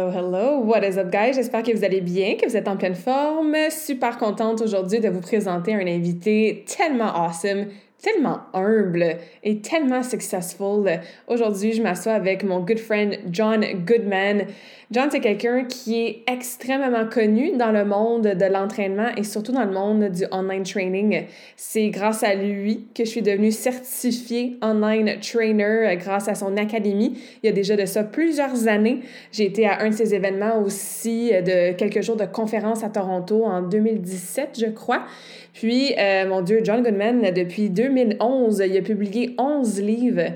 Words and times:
Hello, 0.00 0.10
hello. 0.10 0.58
What 0.60 0.82
is 0.82 0.96
up, 0.96 1.10
guys? 1.10 1.34
J'espère 1.34 1.62
que 1.62 1.76
vous 1.76 1.84
allez 1.84 2.00
bien, 2.00 2.36
que 2.36 2.48
vous 2.48 2.56
êtes 2.56 2.68
en 2.68 2.78
pleine 2.78 2.94
forme. 2.94 3.54
Super 3.68 4.16
contente 4.16 4.62
aujourd'hui 4.62 4.98
de 4.98 5.10
vous 5.10 5.20
présenter 5.20 5.74
un 5.74 5.86
invité 5.86 6.64
tellement 6.66 7.12
awesome, 7.14 7.66
tellement 8.02 8.40
humble 8.54 9.16
et 9.42 9.60
tellement 9.60 10.02
successful. 10.02 11.00
Aujourd'hui, 11.26 11.72
je 11.72 11.82
m'assois 11.82 12.12
avec 12.12 12.44
mon 12.44 12.60
good 12.60 12.78
friend 12.78 13.18
John 13.30 13.64
Goodman. 13.86 14.46
John, 14.90 15.08
c'est 15.10 15.20
quelqu'un 15.20 15.64
qui 15.64 16.00
est 16.00 16.22
extrêmement 16.26 17.06
connu 17.06 17.56
dans 17.56 17.70
le 17.70 17.84
monde 17.84 18.22
de 18.22 18.44
l'entraînement 18.46 19.08
et 19.16 19.22
surtout 19.22 19.52
dans 19.52 19.64
le 19.64 19.72
monde 19.72 20.10
du 20.10 20.24
online 20.32 20.64
training. 20.64 21.26
C'est 21.56 21.90
grâce 21.90 22.24
à 22.24 22.34
lui 22.34 22.86
que 22.94 23.04
je 23.04 23.10
suis 23.10 23.22
devenue 23.22 23.52
certifiée 23.52 24.56
online 24.62 25.18
trainer 25.20 25.96
grâce 25.96 26.26
à 26.26 26.34
son 26.34 26.56
académie. 26.56 27.18
Il 27.42 27.46
y 27.46 27.48
a 27.48 27.52
déjà 27.52 27.76
de 27.76 27.86
ça 27.86 28.02
plusieurs 28.02 28.66
années. 28.66 29.00
J'ai 29.30 29.44
été 29.44 29.66
à 29.66 29.82
un 29.82 29.90
de 29.90 29.94
ses 29.94 30.14
événements 30.14 30.60
aussi 30.60 31.30
de 31.30 31.72
quelques 31.74 32.02
jours 32.02 32.16
de 32.16 32.24
conférence 32.24 32.82
à 32.82 32.88
Toronto 32.88 33.44
en 33.44 33.62
2017, 33.62 34.58
je 34.60 34.70
crois. 34.70 35.04
Puis, 35.60 35.92
euh, 35.98 36.26
mon 36.26 36.40
Dieu, 36.40 36.62
John 36.64 36.82
Goodman, 36.82 37.20
depuis 37.36 37.68
2011, 37.68 38.62
il 38.66 38.78
a 38.78 38.80
publié 38.80 39.34
11 39.36 39.82
livres. 39.82 40.32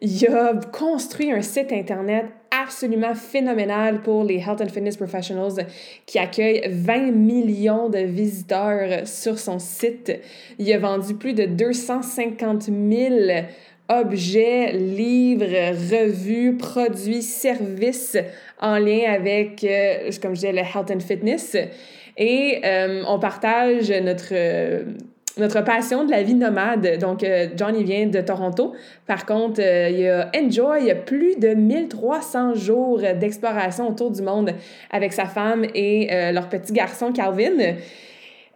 Il 0.00 0.28
a 0.28 0.52
construit 0.70 1.32
un 1.32 1.42
site 1.42 1.72
Internet 1.72 2.26
absolument 2.52 3.16
phénoménal 3.16 4.00
pour 4.00 4.22
les 4.22 4.36
Health 4.36 4.60
and 4.60 4.68
Fitness 4.68 4.96
Professionals 4.96 5.66
qui 6.06 6.20
accueille 6.20 6.62
20 6.68 7.10
millions 7.10 7.88
de 7.88 7.98
visiteurs 7.98 9.08
sur 9.08 9.40
son 9.40 9.58
site. 9.58 10.12
Il 10.60 10.72
a 10.72 10.78
vendu 10.78 11.14
plus 11.14 11.32
de 11.32 11.46
250 11.46 12.62
000 12.62 13.14
objets, 13.88 14.70
livres, 14.72 15.46
revues, 15.46 16.56
produits, 16.56 17.22
services 17.22 18.16
en 18.60 18.78
lien 18.78 19.12
avec, 19.12 19.64
euh, 19.64 20.12
comme 20.22 20.36
je 20.36 20.42
disais, 20.42 20.52
le 20.52 20.58
Health 20.58 20.92
and 20.92 21.00
Fitness. 21.00 21.56
Et 22.16 22.60
euh, 22.64 23.02
on 23.06 23.18
partage 23.18 23.90
notre, 23.90 24.34
notre 25.38 25.62
passion 25.62 26.04
de 26.04 26.10
la 26.10 26.22
vie 26.22 26.34
nomade. 26.34 26.98
Donc, 26.98 27.22
euh, 27.22 27.48
John, 27.56 27.74
il 27.76 27.84
vient 27.84 28.06
de 28.06 28.20
Toronto. 28.20 28.74
Par 29.06 29.26
contre, 29.26 29.60
euh, 29.60 29.88
il 29.90 30.06
a 30.06 30.30
Enjoy, 30.36 30.84
il 30.84 30.90
a 30.90 30.94
plus 30.94 31.36
de 31.36 31.48
1300 31.48 32.54
jours 32.54 33.00
d'exploration 33.18 33.88
autour 33.88 34.10
du 34.10 34.22
monde 34.22 34.52
avec 34.90 35.12
sa 35.12 35.26
femme 35.26 35.64
et 35.74 36.08
leur 36.32 36.48
petit 36.48 36.72
garçon 36.72 37.12
Calvin. 37.12 37.76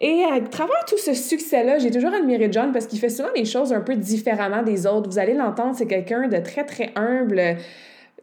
Et 0.01 0.23
à 0.25 0.41
travers 0.41 0.85
tout 0.87 0.99
ce 0.99 1.15
succès-là, 1.15 1.79
j'ai 1.79 1.91
toujours 1.91 2.13
admiré 2.13 2.49
John 2.51 2.73
parce 2.73 2.87
qu'il 2.87 2.99
fait 2.99 3.09
souvent 3.09 3.31
les 3.35 3.45
choses 3.45 3.73
un 3.73 3.81
peu 3.81 3.95
différemment 3.97 4.63
des 4.63 4.87
autres. 4.87 5.09
Vous 5.09 5.19
allez 5.19 5.35
l'entendre, 5.35 5.75
c'est 5.77 5.87
quelqu'un 5.87 6.29
de 6.29 6.37
très, 6.39 6.65
très 6.65 6.91
humble 6.97 7.57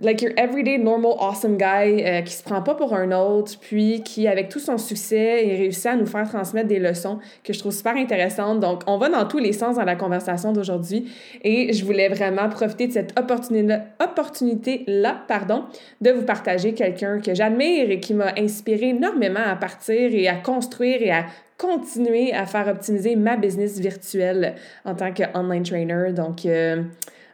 like 0.01 0.21
your 0.21 0.33
everyday 0.35 0.77
normal 0.77 1.15
awesome 1.19 1.57
guy 1.57 2.03
euh, 2.03 2.21
qui 2.21 2.33
se 2.33 2.43
prend 2.43 2.61
pas 2.61 2.75
pour 2.75 2.93
un 2.93 3.11
autre 3.11 3.53
puis 3.61 4.01
qui 4.03 4.27
avec 4.27 4.49
tout 4.49 4.59
son 4.59 4.77
succès 4.77 5.45
il 5.45 5.55
réussit 5.55 5.85
à 5.85 5.95
nous 5.95 6.05
faire 6.05 6.27
transmettre 6.27 6.67
des 6.67 6.79
leçons 6.79 7.19
que 7.43 7.53
je 7.53 7.59
trouve 7.59 7.71
super 7.71 7.95
intéressantes. 7.95 8.59
Donc 8.59 8.81
on 8.87 8.97
va 8.97 9.09
dans 9.09 9.25
tous 9.27 9.37
les 9.37 9.53
sens 9.53 9.75
dans 9.75 9.85
la 9.85 9.95
conversation 9.95 10.51
d'aujourd'hui. 10.51 11.11
Et 11.43 11.71
je 11.73 11.85
voulais 11.85 12.09
vraiment 12.09 12.49
profiter 12.49 12.87
de 12.87 12.93
cette 12.93 13.17
opportunité 13.17 13.77
opportunité 13.99 14.83
là 14.87 15.21
pardon 15.27 15.65
de 16.01 16.11
vous 16.11 16.23
partager 16.23 16.73
quelqu'un 16.73 17.19
que 17.19 17.33
j'admire 17.33 17.89
et 17.89 17.99
qui 17.99 18.13
m'a 18.13 18.33
inspiré 18.37 18.89
énormément 18.89 19.43
à 19.45 19.55
partir 19.55 20.13
et 20.13 20.27
à 20.27 20.35
construire 20.35 21.01
et 21.01 21.11
à 21.11 21.25
continuer 21.57 22.33
à 22.33 22.45
faire 22.47 22.67
optimiser 22.67 23.15
ma 23.15 23.37
business 23.37 23.79
virtuelle 23.79 24.55
en 24.83 24.95
tant 24.95 25.13
que 25.13 25.23
online 25.37 25.63
trainer. 25.63 26.11
Donc 26.11 26.45
euh, 26.45 26.81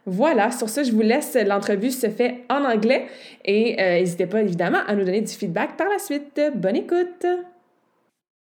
voilà, 0.08 0.50
sur 0.50 0.68
ça, 0.68 0.82
je 0.82 0.92
vous 0.92 1.02
laisse. 1.02 1.36
L'entrevue 1.46 1.90
se 1.90 2.08
fait 2.08 2.44
en 2.48 2.64
anglais 2.64 3.06
et 3.44 3.80
euh, 3.80 4.00
n'hésitez 4.00 4.26
pas 4.26 4.40
évidemment 4.40 4.80
à 4.86 4.94
nous 4.94 5.04
donner 5.04 5.20
du 5.20 5.32
feedback 5.32 5.76
par 5.76 5.88
la 5.88 5.98
suite. 5.98 6.40
Bonne 6.54 6.76
écoute! 6.76 7.26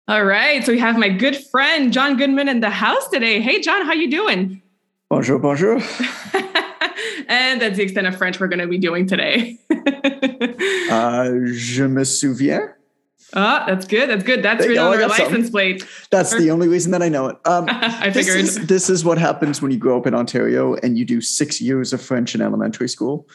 All 0.06 0.24
right, 0.24 0.64
so 0.64 0.72
we 0.72 0.80
have 0.80 0.96
my 0.98 1.08
good 1.08 1.36
friend 1.36 1.92
John 1.92 2.16
Goodman 2.16 2.48
in 2.48 2.60
the 2.60 2.70
house 2.70 3.08
today. 3.12 3.40
Hey, 3.40 3.60
John, 3.60 3.86
how 3.86 3.92
you 3.92 4.10
doing? 4.10 4.60
Bonjour, 5.08 5.38
bonjour. 5.38 5.76
and 7.28 7.60
that's 7.60 7.76
the 7.76 7.82
extent 7.82 8.06
of 8.06 8.16
French 8.16 8.40
we're 8.40 8.48
going 8.48 8.60
to 8.60 8.66
be 8.66 8.78
doing 8.78 9.06
today. 9.06 9.58
uh, 10.90 11.30
je 11.52 11.86
me 11.86 12.04
souviens. 12.04 12.74
Oh, 13.32 13.64
that's 13.66 13.86
good. 13.86 14.08
That's 14.08 14.24
good. 14.24 14.42
That's 14.42 14.66
written 14.66 14.82
on 14.82 15.08
license 15.08 15.50
plate. 15.50 15.86
That's 16.10 16.36
the 16.36 16.50
only 16.50 16.68
reason 16.68 16.92
that 16.92 17.02
I 17.02 17.08
know 17.08 17.28
it. 17.28 17.36
Um, 17.44 17.66
I 17.68 18.10
figured. 18.10 18.38
This 18.38 18.56
is, 18.56 18.66
this 18.66 18.90
is, 18.90 19.04
what 19.04 19.18
happens 19.18 19.62
when 19.62 19.70
you 19.70 19.78
grow 19.78 19.98
up 19.98 20.06
in 20.06 20.14
Ontario 20.14 20.74
and 20.74 20.98
you 20.98 21.04
do 21.04 21.20
six 21.20 21.60
years 21.60 21.92
of 21.92 22.02
French 22.02 22.34
in 22.34 22.40
elementary 22.40 22.88
school. 22.88 23.28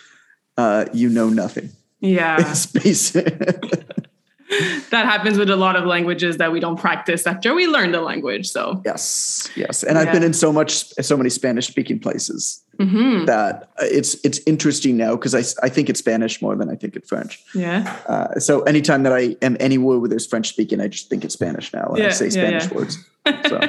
Uh, 0.57 0.85
you 0.93 1.09
know 1.09 1.29
nothing. 1.29 1.69
Yeah. 1.99 2.37
It's 2.49 2.65
basic. 2.65 3.25
that 4.91 5.05
happens 5.05 5.37
with 5.37 5.49
a 5.49 5.55
lot 5.55 5.75
of 5.75 5.85
languages 5.85 6.37
that 6.37 6.51
we 6.51 6.59
don't 6.59 6.79
practice 6.79 7.25
after 7.25 7.53
we 7.55 7.67
learn 7.67 7.91
the 7.91 8.01
language. 8.01 8.47
So 8.47 8.81
yes, 8.85 9.49
yes, 9.55 9.83
and 9.83 9.95
yeah. 9.95 10.01
I've 10.01 10.11
been 10.11 10.23
in 10.23 10.33
so 10.33 10.53
much, 10.53 10.85
so 11.01 11.17
many 11.17 11.29
Spanish 11.29 11.67
speaking 11.67 11.99
places 11.99 12.63
mm-hmm. 12.77 13.25
that 13.25 13.69
it's 13.81 14.15
it's 14.23 14.39
interesting 14.45 14.97
now 14.97 15.15
because 15.15 15.35
I 15.35 15.65
I 15.65 15.69
think 15.69 15.89
it's 15.89 15.99
Spanish 15.99 16.41
more 16.41 16.55
than 16.55 16.69
I 16.69 16.75
think 16.75 16.95
it's 16.95 17.09
French. 17.09 17.43
Yeah. 17.53 17.97
Uh, 18.07 18.39
so 18.39 18.61
anytime 18.63 19.03
that 19.03 19.13
I 19.13 19.35
am 19.41 19.57
anywhere 19.59 19.99
where 19.99 20.09
there's 20.09 20.27
French 20.27 20.49
speaking, 20.49 20.79
I 20.79 20.87
just 20.87 21.09
think 21.09 21.23
it's 21.23 21.33
Spanish 21.33 21.73
now, 21.73 21.87
and 21.89 21.99
yeah, 21.99 22.07
I 22.07 22.09
say 22.09 22.29
Spanish 22.29 22.69
yeah, 22.69 22.77
words. 22.77 22.97
So 23.47 23.59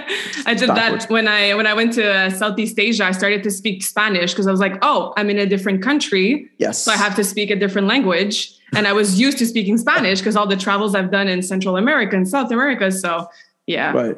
I 0.45 0.53
did 0.53 0.69
that 0.69 1.09
when 1.09 1.27
I 1.27 1.55
when 1.55 1.67
I 1.67 1.73
went 1.73 1.95
to 1.95 2.07
uh, 2.07 2.29
Southeast 2.29 2.79
Asia. 2.79 3.07
I 3.07 3.13
started 3.13 3.43
to 3.45 3.51
speak 3.51 3.83
Spanish 3.83 4.33
because 4.33 4.47
I 4.47 4.51
was 4.51 4.61
like, 4.61 4.77
oh, 4.83 5.15
I'm 5.17 5.31
in 5.31 5.39
a 5.39 5.47
different 5.47 5.83
country. 5.83 6.51
Yes. 6.59 6.83
So 6.83 6.93
I 6.93 6.97
have 6.97 7.17
to 7.17 7.25
speak 7.25 7.51
a 7.51 7.57
different 7.57 7.89
language 7.89 8.53
and 8.75 8.87
I 8.87 8.93
was 8.93 9.19
used 9.19 9.39
to 9.39 9.47
speaking 9.47 9.79
Spanish 9.79 10.21
because 10.21 10.37
all 10.37 10.47
the 10.47 10.57
travels 10.57 10.95
I've 10.95 11.11
done 11.11 11.29
in 11.29 11.43
Central 11.43 11.77
America 11.77 12.17
and 12.17 12.29
South 12.29 12.51
America. 12.51 12.91
So 12.91 13.29
yeah. 13.67 13.93
Right. 13.93 14.17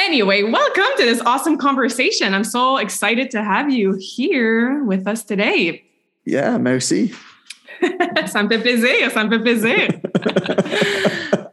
Anyway, 0.00 0.42
welcome 0.42 0.96
to 0.96 1.04
this 1.04 1.20
awesome 1.26 1.58
conversation. 1.58 2.32
I'm 2.32 2.42
so 2.42 2.78
excited 2.78 3.30
to 3.32 3.44
have 3.44 3.70
you 3.70 3.98
here 4.00 4.82
with 4.84 5.06
us 5.06 5.22
today. 5.22 5.84
Yeah, 6.24 6.56
merci. 6.56 7.12
ça 8.26 8.42
me 8.42 8.48
fait 8.48 8.58
plaisir, 8.58 9.10
ça 9.10 9.24
me 9.24 9.30
fait 9.30 9.42
plaisir. 9.42 9.88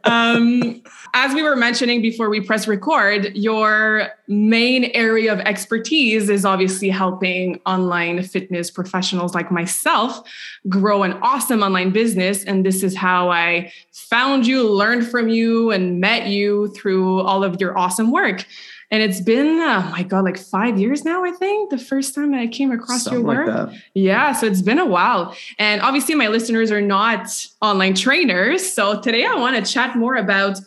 um, 0.04 0.82
as 1.14 1.34
we 1.34 1.42
were 1.42 1.56
mentioning 1.56 2.02
before 2.02 2.28
we 2.28 2.40
press 2.40 2.68
record, 2.68 3.34
your 3.34 4.08
main 4.26 4.84
area 4.94 5.32
of 5.32 5.40
expertise 5.40 6.28
is 6.28 6.44
obviously 6.44 6.88
helping 6.90 7.60
online 7.66 8.22
fitness 8.22 8.70
professionals 8.70 9.34
like 9.34 9.50
myself 9.50 10.22
grow 10.68 11.02
an 11.02 11.14
awesome 11.22 11.62
online 11.62 11.90
business. 11.90 12.44
And 12.44 12.64
this 12.64 12.82
is 12.82 12.94
how 12.94 13.30
I 13.30 13.72
found 13.92 14.46
you, 14.46 14.68
learned 14.68 15.06
from 15.06 15.28
you, 15.28 15.70
and 15.70 16.00
met 16.00 16.26
you 16.26 16.68
through 16.68 17.20
all 17.20 17.42
of 17.42 17.60
your 17.60 17.76
awesome 17.78 18.10
work. 18.10 18.44
And 18.90 19.02
it's 19.02 19.20
been, 19.20 19.46
oh 19.46 19.88
my 19.90 20.02
God, 20.02 20.24
like 20.24 20.38
five 20.38 20.78
years 20.78 21.04
now, 21.04 21.22
I 21.24 21.30
think, 21.30 21.70
the 21.70 21.78
first 21.78 22.14
time 22.14 22.30
that 22.32 22.40
I 22.40 22.46
came 22.46 22.72
across 22.72 23.04
Something 23.04 23.20
your 23.20 23.46
work. 23.46 23.70
Like 23.70 23.80
yeah. 23.94 24.32
So 24.32 24.46
it's 24.46 24.62
been 24.62 24.78
a 24.78 24.86
while. 24.86 25.36
And 25.58 25.82
obviously, 25.82 26.14
my 26.14 26.28
listeners 26.28 26.70
are 26.70 26.80
not 26.80 27.28
online 27.60 27.94
trainers. 27.94 28.72
So 28.72 29.00
today 29.00 29.26
I 29.26 29.34
want 29.34 29.62
to 29.62 29.72
chat 29.72 29.96
more 29.96 30.16
about 30.16 30.58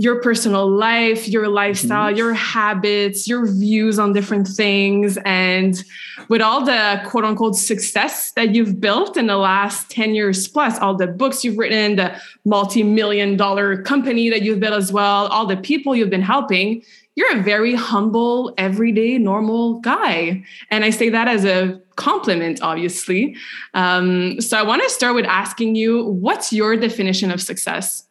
your 0.00 0.22
personal 0.22 0.70
life, 0.70 1.26
your 1.26 1.48
lifestyle, 1.48 2.08
mm-hmm. 2.08 2.18
your 2.18 2.32
habits, 2.32 3.26
your 3.26 3.46
views 3.46 3.98
on 3.98 4.12
different 4.12 4.46
things. 4.46 5.18
And 5.24 5.82
with 6.28 6.40
all 6.40 6.64
the 6.64 7.02
quote 7.04 7.24
unquote 7.24 7.56
success 7.56 8.30
that 8.32 8.54
you've 8.54 8.80
built 8.80 9.16
in 9.16 9.26
the 9.26 9.36
last 9.36 9.90
10 9.90 10.14
years 10.14 10.46
plus, 10.46 10.78
all 10.78 10.94
the 10.94 11.08
books 11.08 11.44
you've 11.44 11.58
written, 11.58 11.96
the 11.96 12.16
multi 12.44 12.84
million 12.84 13.36
dollar 13.36 13.82
company 13.82 14.30
that 14.30 14.42
you've 14.42 14.60
built 14.60 14.74
as 14.74 14.92
well, 14.92 15.26
all 15.26 15.46
the 15.46 15.56
people 15.56 15.96
you've 15.96 16.10
been 16.10 16.22
helping, 16.22 16.84
you're 17.18 17.36
a 17.36 17.42
very 17.42 17.74
humble, 17.74 18.54
everyday, 18.58 19.18
normal 19.18 19.80
guy. 19.80 20.44
And 20.70 20.84
I 20.84 20.90
say 20.90 21.08
that 21.08 21.26
as 21.26 21.44
a 21.44 21.80
compliment, 21.96 22.62
obviously. 22.62 23.36
Um, 23.74 24.40
so 24.40 24.56
I 24.56 24.62
want 24.62 24.84
to 24.84 24.88
start 24.88 25.16
with 25.16 25.24
asking 25.24 25.74
you 25.74 26.04
what's 26.04 26.52
your 26.52 26.76
definition 26.76 27.32
of 27.32 27.42
success? 27.42 28.06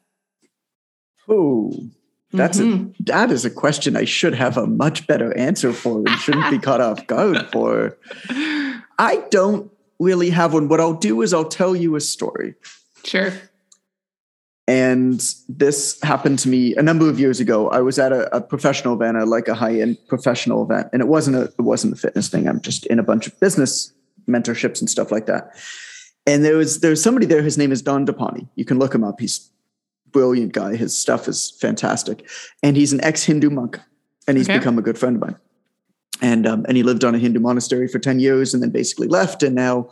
Oh, 1.29 1.71
that's 2.33 2.59
mm-hmm. 2.59 2.87
a, 2.87 3.03
that 3.03 3.31
is 3.31 3.45
a 3.45 3.49
question 3.49 3.95
I 3.95 4.03
should 4.03 4.33
have 4.33 4.57
a 4.57 4.67
much 4.67 5.07
better 5.07 5.35
answer 5.37 5.71
for 5.71 5.99
and 5.99 6.19
shouldn't 6.19 6.51
be 6.51 6.59
caught 6.59 6.81
off 6.81 7.07
guard 7.07 7.49
for. 7.53 7.97
I 8.29 9.23
don't 9.31 9.71
really 9.99 10.31
have 10.31 10.53
one. 10.53 10.67
What 10.67 10.81
I'll 10.81 10.91
do 10.91 11.21
is 11.21 11.33
I'll 11.33 11.45
tell 11.45 11.77
you 11.77 11.95
a 11.95 12.01
story. 12.01 12.55
Sure. 13.05 13.31
And 14.67 15.23
this 15.47 15.97
happened 16.01 16.39
to 16.39 16.49
me 16.49 16.75
a 16.75 16.81
number 16.81 17.09
of 17.09 17.19
years 17.19 17.39
ago. 17.39 17.69
I 17.69 17.79
was 17.79 17.97
at 17.97 18.11
a, 18.11 18.35
a 18.35 18.41
professional 18.41 18.95
event, 18.95 19.25
like 19.27 19.47
a 19.47 19.55
high-end 19.55 19.97
professional 20.07 20.61
event, 20.63 20.89
and 20.91 21.01
it 21.01 21.07
wasn't 21.07 21.37
a 21.37 21.43
it 21.43 21.61
wasn't 21.61 21.93
a 21.93 21.95
fitness 21.95 22.27
thing. 22.27 22.47
I'm 22.47 22.59
just 22.59 22.85
in 22.87 22.99
a 22.99 23.03
bunch 23.03 23.27
of 23.27 23.39
business 23.39 23.93
mentorships 24.27 24.81
and 24.81 24.89
stuff 24.89 25.09
like 25.09 25.25
that. 25.27 25.51
And 26.25 26.43
there 26.43 26.57
was 26.57 26.81
there's 26.81 27.01
somebody 27.01 27.25
there. 27.25 27.41
His 27.41 27.57
name 27.57 27.71
is 27.71 27.81
Dandapani. 27.81 28.49
You 28.55 28.65
can 28.65 28.77
look 28.77 28.93
him 28.93 29.05
up. 29.05 29.21
He's 29.21 29.49
a 30.07 30.09
brilliant 30.09 30.51
guy. 30.51 30.75
His 30.75 30.97
stuff 30.97 31.29
is 31.29 31.51
fantastic, 31.61 32.27
and 32.61 32.75
he's 32.75 32.91
an 32.91 33.01
ex 33.05 33.23
Hindu 33.23 33.49
monk, 33.49 33.79
and 34.27 34.37
he's 34.37 34.49
okay. 34.49 34.57
become 34.57 34.77
a 34.77 34.81
good 34.81 34.97
friend 34.97 35.15
of 35.15 35.21
mine 35.21 35.37
and 36.21 36.47
um, 36.47 36.65
and 36.67 36.77
he 36.77 36.83
lived 36.83 37.03
on 37.03 37.15
a 37.15 37.19
Hindu 37.19 37.39
monastery 37.39 37.87
for 37.87 37.99
ten 37.99 38.19
years, 38.19 38.53
and 38.53 38.61
then 38.61 38.69
basically 38.69 39.07
left, 39.07 39.43
and 39.43 39.55
now 39.55 39.89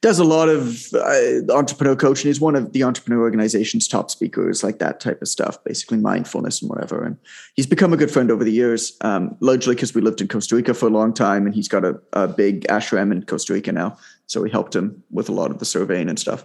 does 0.00 0.18
a 0.18 0.24
lot 0.24 0.48
of 0.48 0.92
uh, 0.94 1.52
entrepreneur 1.52 1.96
coaching. 1.96 2.28
He's 2.28 2.40
one 2.40 2.56
of 2.56 2.72
the 2.72 2.82
entrepreneur 2.82 3.20
organization's 3.20 3.88
top 3.88 4.10
speakers, 4.10 4.62
like 4.62 4.78
that 4.78 5.00
type 5.00 5.22
of 5.22 5.28
stuff, 5.28 5.62
basically 5.64 5.98
mindfulness 5.98 6.62
and 6.62 6.70
whatever. 6.70 7.04
And 7.04 7.16
he's 7.54 7.66
become 7.66 7.92
a 7.92 7.96
good 7.96 8.10
friend 8.10 8.30
over 8.30 8.44
the 8.44 8.52
years, 8.52 8.96
um, 9.00 9.36
largely 9.40 9.74
because 9.74 9.94
we 9.94 10.00
lived 10.00 10.20
in 10.20 10.28
Costa 10.28 10.56
Rica 10.56 10.74
for 10.74 10.86
a 10.86 10.90
long 10.90 11.12
time, 11.12 11.46
and 11.46 11.54
he's 11.54 11.68
got 11.68 11.84
a, 11.84 12.00
a 12.12 12.28
big 12.28 12.66
ashram 12.68 13.12
in 13.12 13.24
Costa 13.24 13.52
Rica 13.52 13.72
now, 13.72 13.96
so 14.26 14.40
we 14.40 14.50
helped 14.50 14.74
him 14.74 15.02
with 15.10 15.28
a 15.28 15.32
lot 15.32 15.50
of 15.50 15.58
the 15.58 15.64
surveying 15.64 16.08
and 16.08 16.18
stuff. 16.18 16.44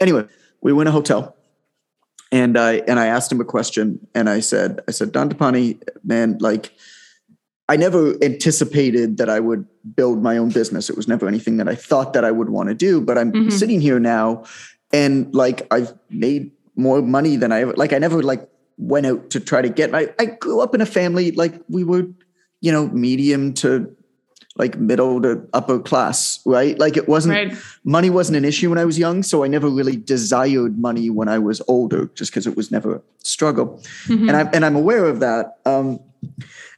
Anyway, 0.00 0.26
we 0.60 0.72
went 0.72 0.86
to 0.86 0.90
a 0.90 0.92
hotel. 0.92 1.36
And 2.32 2.58
I 2.58 2.82
and 2.88 2.98
I 2.98 3.06
asked 3.06 3.30
him 3.30 3.40
a 3.40 3.44
question, 3.44 4.04
and 4.12 4.28
I 4.28 4.40
said, 4.40 4.80
I 4.88 4.90
said, 4.90 5.12
Don 5.12 5.30
man, 6.02 6.38
like, 6.40 6.72
I 7.68 7.76
never 7.76 8.14
anticipated 8.22 9.16
that 9.16 9.30
I 9.30 9.40
would 9.40 9.66
build 9.96 10.22
my 10.22 10.36
own 10.36 10.50
business. 10.50 10.90
It 10.90 10.96
was 10.96 11.08
never 11.08 11.26
anything 11.26 11.56
that 11.56 11.68
I 11.68 11.74
thought 11.74 12.12
that 12.12 12.24
I 12.24 12.30
would 12.30 12.50
want 12.50 12.68
to 12.68 12.74
do. 12.74 13.00
But 13.00 13.16
I'm 13.16 13.32
mm-hmm. 13.32 13.50
sitting 13.50 13.80
here 13.80 13.98
now 13.98 14.44
and 14.92 15.34
like 15.34 15.66
I've 15.70 15.92
made 16.10 16.50
more 16.76 17.00
money 17.00 17.36
than 17.36 17.52
I 17.52 17.62
ever 17.62 17.72
like 17.74 17.92
I 17.92 17.98
never 17.98 18.22
like 18.22 18.48
went 18.76 19.06
out 19.06 19.30
to 19.30 19.40
try 19.40 19.62
to 19.62 19.68
get 19.68 19.94
I, 19.94 20.08
I 20.18 20.26
grew 20.26 20.60
up 20.60 20.74
in 20.74 20.80
a 20.80 20.86
family 20.86 21.30
like 21.30 21.54
we 21.68 21.84
were, 21.84 22.06
you 22.60 22.72
know, 22.72 22.88
medium 22.88 23.54
to 23.54 23.96
like 24.56 24.78
middle 24.78 25.20
to 25.20 25.48
upper 25.52 25.80
class, 25.80 26.40
right? 26.44 26.78
Like 26.78 26.96
it 26.96 27.08
wasn't 27.08 27.34
right. 27.34 27.58
money 27.82 28.08
wasn't 28.08 28.36
an 28.36 28.44
issue 28.44 28.68
when 28.68 28.78
I 28.78 28.84
was 28.84 28.98
young. 28.98 29.22
So 29.22 29.42
I 29.42 29.48
never 29.48 29.68
really 29.68 29.96
desired 29.96 30.78
money 30.78 31.10
when 31.10 31.28
I 31.28 31.38
was 31.38 31.60
older, 31.66 32.06
just 32.14 32.30
because 32.30 32.46
it 32.46 32.56
was 32.56 32.70
never 32.70 32.96
a 32.96 33.02
struggle. 33.18 33.82
Mm-hmm. 34.06 34.28
And 34.28 34.36
I'm 34.36 34.50
and 34.52 34.64
I'm 34.64 34.76
aware 34.76 35.06
of 35.06 35.20
that. 35.20 35.58
Um, 35.64 35.98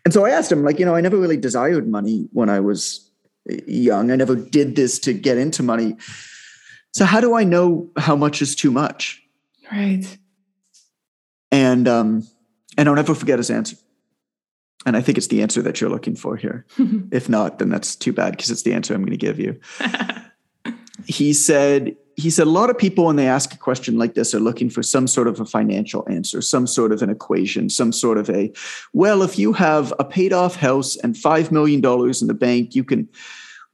and 0.06 0.12
so 0.12 0.25
I 0.25 0.31
asked 0.31 0.53
him, 0.53 0.62
like, 0.62 0.79
you 0.79 0.85
know, 0.87 0.94
I 0.94 1.00
never 1.00 1.17
really 1.17 1.37
desired 1.37 1.88
money 1.88 2.29
when 2.32 2.49
I 2.49 2.61
was 2.61 3.11
young. 3.67 4.12
I 4.12 4.14
never 4.14 4.37
did 4.37 4.76
this 4.76 5.00
to 5.00 5.12
get 5.12 5.37
into 5.37 5.64
money. 5.64 5.97
So 6.94 7.05
how 7.05 7.20
do 7.20 7.35
I 7.35 7.43
know 7.43 7.91
how 7.97 8.14
much 8.14 8.41
is 8.41 8.55
too 8.55 8.70
much? 8.70 9.20
Right. 9.73 10.05
And 11.50 11.88
um, 11.88 12.25
and 12.79 12.88
I'll 12.88 12.94
never 12.94 13.17
forget 13.17 13.41
his 13.41 13.50
answer. 13.50 13.76
And 14.87 14.97
I 14.97 15.00
think 15.00 15.19
it's 15.19 15.26
the 15.26 15.43
answer 15.43 15.61
that 15.62 15.81
you're 15.81 15.91
looking 15.91 16.14
for 16.14 16.37
here. 16.37 16.67
if 17.11 17.29
not, 17.29 17.59
then 17.59 17.69
that's 17.69 17.97
too 17.97 18.12
bad 18.12 18.31
because 18.31 18.49
it's 18.49 18.62
the 18.62 18.75
answer 18.75 18.94
I'm 18.94 19.00
going 19.00 19.11
to 19.11 19.17
give 19.17 19.41
you. 19.41 19.59
he 21.05 21.32
said, 21.32 21.97
he 22.16 22.30
said 22.30 22.46
a 22.46 22.50
lot 22.50 22.70
of 22.70 22.78
people 22.78 23.04
when 23.04 23.16
they 23.16 23.28
ask 23.28 23.52
a 23.52 23.58
question 23.58 23.98
like 23.98 24.14
this 24.14 24.34
are 24.34 24.40
looking 24.40 24.70
for 24.70 24.82
some 24.82 25.06
sort 25.06 25.28
of 25.28 25.38
a 25.38 25.44
financial 25.44 26.06
answer 26.08 26.40
some 26.40 26.66
sort 26.66 26.92
of 26.92 27.02
an 27.02 27.10
equation 27.10 27.68
some 27.68 27.92
sort 27.92 28.18
of 28.18 28.28
a 28.30 28.52
well 28.92 29.22
if 29.22 29.38
you 29.38 29.52
have 29.52 29.92
a 29.98 30.04
paid 30.04 30.32
off 30.32 30.56
house 30.56 30.96
and 30.96 31.16
5 31.16 31.52
million 31.52 31.80
dollars 31.80 32.20
in 32.20 32.28
the 32.28 32.34
bank 32.34 32.74
you 32.74 32.84
can 32.84 33.08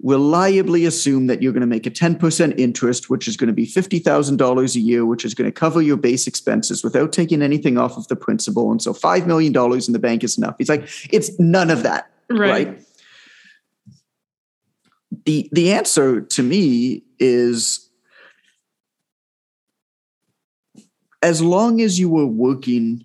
reliably 0.02 0.84
assume 0.84 1.28
that 1.28 1.40
you're 1.40 1.52
going 1.52 1.60
to 1.60 1.66
make 1.66 1.86
a 1.86 1.90
10% 1.90 2.58
interest 2.58 3.08
which 3.08 3.28
is 3.28 3.36
going 3.36 3.46
to 3.46 3.54
be 3.54 3.66
$50,000 3.66 4.74
a 4.74 4.80
year 4.80 5.06
which 5.06 5.24
is 5.24 5.32
going 5.32 5.46
to 5.46 5.52
cover 5.52 5.80
your 5.80 5.96
base 5.96 6.26
expenses 6.26 6.82
without 6.82 7.12
taking 7.12 7.40
anything 7.40 7.78
off 7.78 7.96
of 7.96 8.08
the 8.08 8.16
principal. 8.16 8.72
And 8.72 8.82
so 8.82 8.92
5 8.92 9.28
million 9.28 9.52
dollars 9.52 9.86
in 9.86 9.92
the 9.92 10.00
bank 10.00 10.24
is 10.24 10.36
enough. 10.36 10.56
He's 10.58 10.68
like 10.68 10.88
it's 11.12 11.38
none 11.38 11.70
of 11.70 11.84
that. 11.84 12.10
Right, 12.28 12.66
right? 12.66 12.82
the 15.24 15.48
the 15.52 15.72
answer 15.72 16.20
to 16.20 16.42
me 16.42 17.04
is 17.18 17.88
as 21.22 21.40
long 21.40 21.80
as 21.80 21.98
you 21.98 22.08
were 22.08 22.26
working 22.26 23.04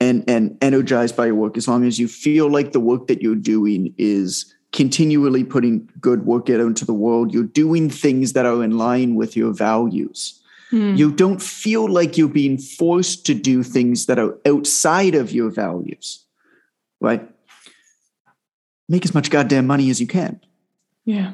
and 0.00 0.24
and 0.28 0.56
energized 0.62 1.16
by 1.16 1.26
your 1.26 1.34
work 1.34 1.56
as 1.56 1.68
long 1.68 1.84
as 1.84 1.98
you 1.98 2.08
feel 2.08 2.50
like 2.50 2.72
the 2.72 2.80
work 2.80 3.06
that 3.08 3.20
you're 3.20 3.34
doing 3.34 3.94
is 3.98 4.54
continually 4.72 5.42
putting 5.42 5.88
good 6.00 6.24
work 6.24 6.48
out 6.48 6.60
into 6.60 6.84
the 6.84 6.94
world 6.94 7.34
you're 7.34 7.44
doing 7.44 7.90
things 7.90 8.32
that 8.32 8.46
are 8.46 8.62
in 8.62 8.78
line 8.78 9.14
with 9.14 9.36
your 9.36 9.52
values. 9.52 10.36
Hmm. 10.70 10.94
you 10.94 11.10
don't 11.10 11.42
feel 11.42 11.90
like 11.90 12.16
you're 12.16 12.28
being 12.28 12.56
forced 12.56 13.26
to 13.26 13.34
do 13.34 13.64
things 13.64 14.06
that 14.06 14.20
are 14.20 14.38
outside 14.46 15.16
of 15.16 15.32
your 15.32 15.50
values 15.50 16.24
right? 17.00 17.28
Make 18.88 19.04
as 19.04 19.14
much 19.14 19.30
goddamn 19.30 19.66
money 19.66 19.90
as 19.90 20.00
you 20.00 20.06
can. 20.06 20.40
Yeah. 21.04 21.32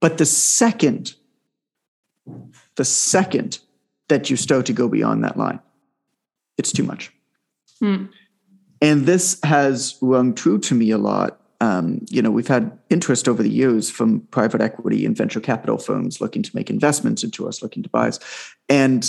But 0.00 0.18
the 0.18 0.26
second 0.26 1.14
the 2.76 2.84
second 2.84 3.58
that 4.12 4.28
you 4.28 4.36
start 4.36 4.66
to 4.66 4.74
go 4.74 4.88
beyond 4.88 5.24
that 5.24 5.38
line. 5.38 5.58
It's 6.58 6.70
too 6.70 6.82
much. 6.82 7.10
Hmm. 7.80 8.06
And 8.82 9.06
this 9.06 9.40
has 9.42 9.96
rung 10.02 10.34
true 10.34 10.58
to 10.58 10.74
me 10.74 10.90
a 10.90 10.98
lot. 10.98 11.40
Um, 11.62 12.04
you 12.10 12.20
know, 12.20 12.30
we've 12.30 12.46
had 12.46 12.76
interest 12.90 13.26
over 13.26 13.42
the 13.42 13.48
years 13.48 13.90
from 13.90 14.20
private 14.30 14.60
equity 14.60 15.06
and 15.06 15.16
venture 15.16 15.40
capital 15.40 15.78
firms 15.78 16.20
looking 16.20 16.42
to 16.42 16.50
make 16.54 16.68
investments 16.68 17.24
into 17.24 17.48
us, 17.48 17.62
looking 17.62 17.82
to 17.84 17.88
buy 17.88 18.08
us. 18.08 18.20
And 18.68 19.02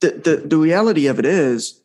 the, 0.00 0.10
the, 0.10 0.36
the 0.48 0.58
reality 0.58 1.06
of 1.06 1.18
it 1.18 1.24
is, 1.24 1.80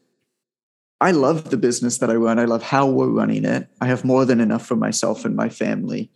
I 0.99 1.11
love 1.11 1.49
the 1.49 1.57
business 1.57 1.99
that 1.99 2.09
I 2.09 2.15
run. 2.15 2.39
I 2.39 2.45
love 2.45 2.63
how 2.63 2.87
we're 2.87 3.07
running 3.07 3.45
it. 3.45 3.69
I 3.79 3.85
have 3.85 4.03
more 4.03 4.25
than 4.25 4.41
enough 4.41 4.65
for 4.65 4.75
myself 4.75 5.23
and 5.23 5.35
my 5.35 5.47
family. 5.47 6.11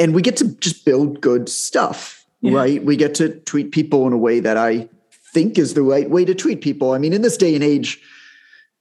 And 0.00 0.14
we 0.14 0.22
get 0.22 0.38
to 0.38 0.48
just 0.56 0.84
build 0.84 1.20
good 1.20 1.48
stuff 1.48 2.19
yeah. 2.40 2.52
right? 2.52 2.84
We 2.84 2.96
get 2.96 3.14
to 3.16 3.40
treat 3.40 3.72
people 3.72 4.06
in 4.06 4.12
a 4.12 4.18
way 4.18 4.40
that 4.40 4.56
I 4.56 4.88
think 5.32 5.58
is 5.58 5.74
the 5.74 5.82
right 5.82 6.08
way 6.08 6.24
to 6.24 6.34
treat 6.34 6.60
people. 6.60 6.92
I 6.92 6.98
mean, 6.98 7.12
in 7.12 7.22
this 7.22 7.36
day 7.36 7.54
and 7.54 7.64
age, 7.64 8.00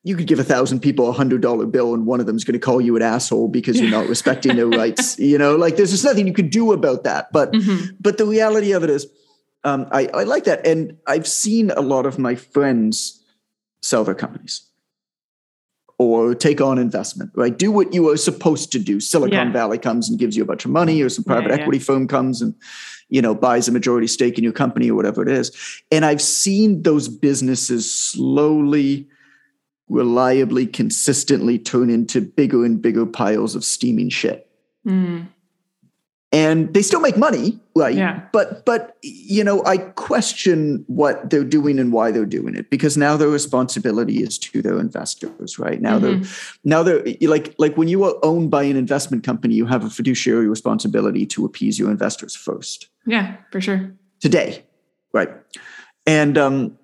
you 0.04 0.16
could 0.16 0.28
give 0.28 0.39
a 0.39 0.44
thousand 0.44 0.80
people 0.80 1.10
a 1.10 1.12
hundred 1.12 1.42
dollar 1.42 1.66
bill 1.66 1.94
and 1.94 2.06
one 2.06 2.20
of 2.20 2.25
them 2.25 2.36
is 2.36 2.46
going 2.46 2.54
to 2.54 2.60
call 2.60 2.80
you 2.80 2.96
an 2.96 3.01
asshole 3.01 3.50
because 3.50 3.80
you're 3.80 3.92
not 3.92 4.08
respecting 4.10 4.56
their 4.56 4.68
rights. 4.68 5.20
You 5.20 5.38
know, 5.38 5.56
like 5.56 5.75
there's 5.75 5.92
just 5.92 6.06
nothing 6.06 6.25
you 6.25 6.34
can 6.34 6.50
do 6.50 6.72
about 6.72 7.04
that. 7.04 7.32
But 7.32 7.51
mm-hmm. 7.51 7.96
but 8.00 8.18
the 8.18 8.25
reality 8.25 8.72
of 8.72 8.84
it 8.84 8.89
is, 8.89 9.08
um, 9.63 9.88
I, 9.92 10.08
I 10.13 10.24
like 10.24 10.46
that, 10.46 10.66
and 10.66 10.98
I've 11.06 11.28
seen 11.28 11.72
a 11.72 11.82
lot 11.82 12.06
of 12.06 12.18
my 12.18 12.36
friends 12.36 13.22
sell 13.82 14.04
their 14.04 14.16
companies 14.16 14.66
or 15.98 16.34
take 16.34 16.62
on 16.62 16.78
investment, 16.78 17.30
right? 17.36 17.58
Do 17.58 17.70
what 17.70 17.94
you 17.94 18.10
are 18.10 18.16
supposed 18.16 18.72
to 18.72 18.80
do. 18.80 19.01
Silicon 19.01 19.48
yeah. 19.48 19.51
Valley 19.51 19.78
comes 19.78 20.10
and 20.10 20.18
gives 20.18 20.38
you 20.38 20.44
a 20.44 20.46
bunch 20.46 20.63
of 20.63 20.72
money, 20.72 21.01
or 21.01 21.10
some 21.10 21.25
private 21.25 21.50
yeah, 21.50 21.58
equity 21.58 21.78
yeah. 21.78 21.84
firm 21.84 22.08
comes 22.08 22.42
and 22.42 22.56
you 23.10 23.22
know 23.22 23.36
buys 23.36 23.68
a 23.68 23.72
majority 23.72 24.08
stake 24.08 24.38
in 24.38 24.44
your 24.44 24.54
company 24.54 24.89
or 24.89 24.96
whatever 24.96 25.22
it 25.22 25.30
is 25.30 25.51
and 25.92 26.06
i've 26.06 26.22
seen 26.22 26.84
those 26.84 27.08
businesses 27.08 27.92
slowly 27.92 29.08
reliably 29.89 30.66
consistently 30.66 31.58
turn 31.58 31.89
into 31.89 32.22
bigger 32.22 32.63
and 32.63 32.82
bigger 32.82 33.06
piles 33.06 33.56
of 33.56 33.63
steaming 33.63 34.10
shit 34.10 34.50
mm. 34.86 35.28
And 36.32 36.74
they 36.76 36.82
still 36.82 37.00
make 37.00 37.18
money 37.18 37.60
right 37.76 37.96
yeah. 37.96 38.22
but 38.32 38.64
but 38.66 38.98
you 39.02 39.44
know 39.44 39.64
i 39.66 39.78
question 39.78 40.84
what 40.88 41.30
they're 41.30 41.44
doing 41.44 41.80
and 41.80 41.92
why 41.92 42.12
they're 42.12 42.26
doing 42.26 42.56
it 42.56 42.70
because 42.70 42.96
now 42.96 43.18
their 43.18 43.30
responsibility 43.30 44.22
is 44.22 44.38
to 44.38 44.62
their 44.62 44.80
investors 44.80 45.58
right 45.58 45.82
now 45.82 45.98
mm-hmm. 45.98 46.22
they're 46.22 46.30
now 46.64 46.84
they're 46.84 47.04
like 47.22 47.56
like 47.58 47.76
when 47.78 47.88
you 47.88 48.04
are 48.04 48.14
owned 48.22 48.52
by 48.52 48.62
an 48.62 48.76
investment 48.76 49.24
company 49.24 49.56
you 49.56 49.66
have 49.66 49.84
a 49.84 49.90
fiduciary 49.90 50.48
responsibility 50.48 51.26
to 51.26 51.46
appease 51.46 51.80
your 51.80 51.90
investors 51.90 52.36
first 52.36 52.90
yeah, 53.10 53.38
for 53.52 53.60
sure. 53.60 53.92
Today, 54.20 54.64
right? 55.14 55.30
And 56.06 56.38
um, 56.38 56.78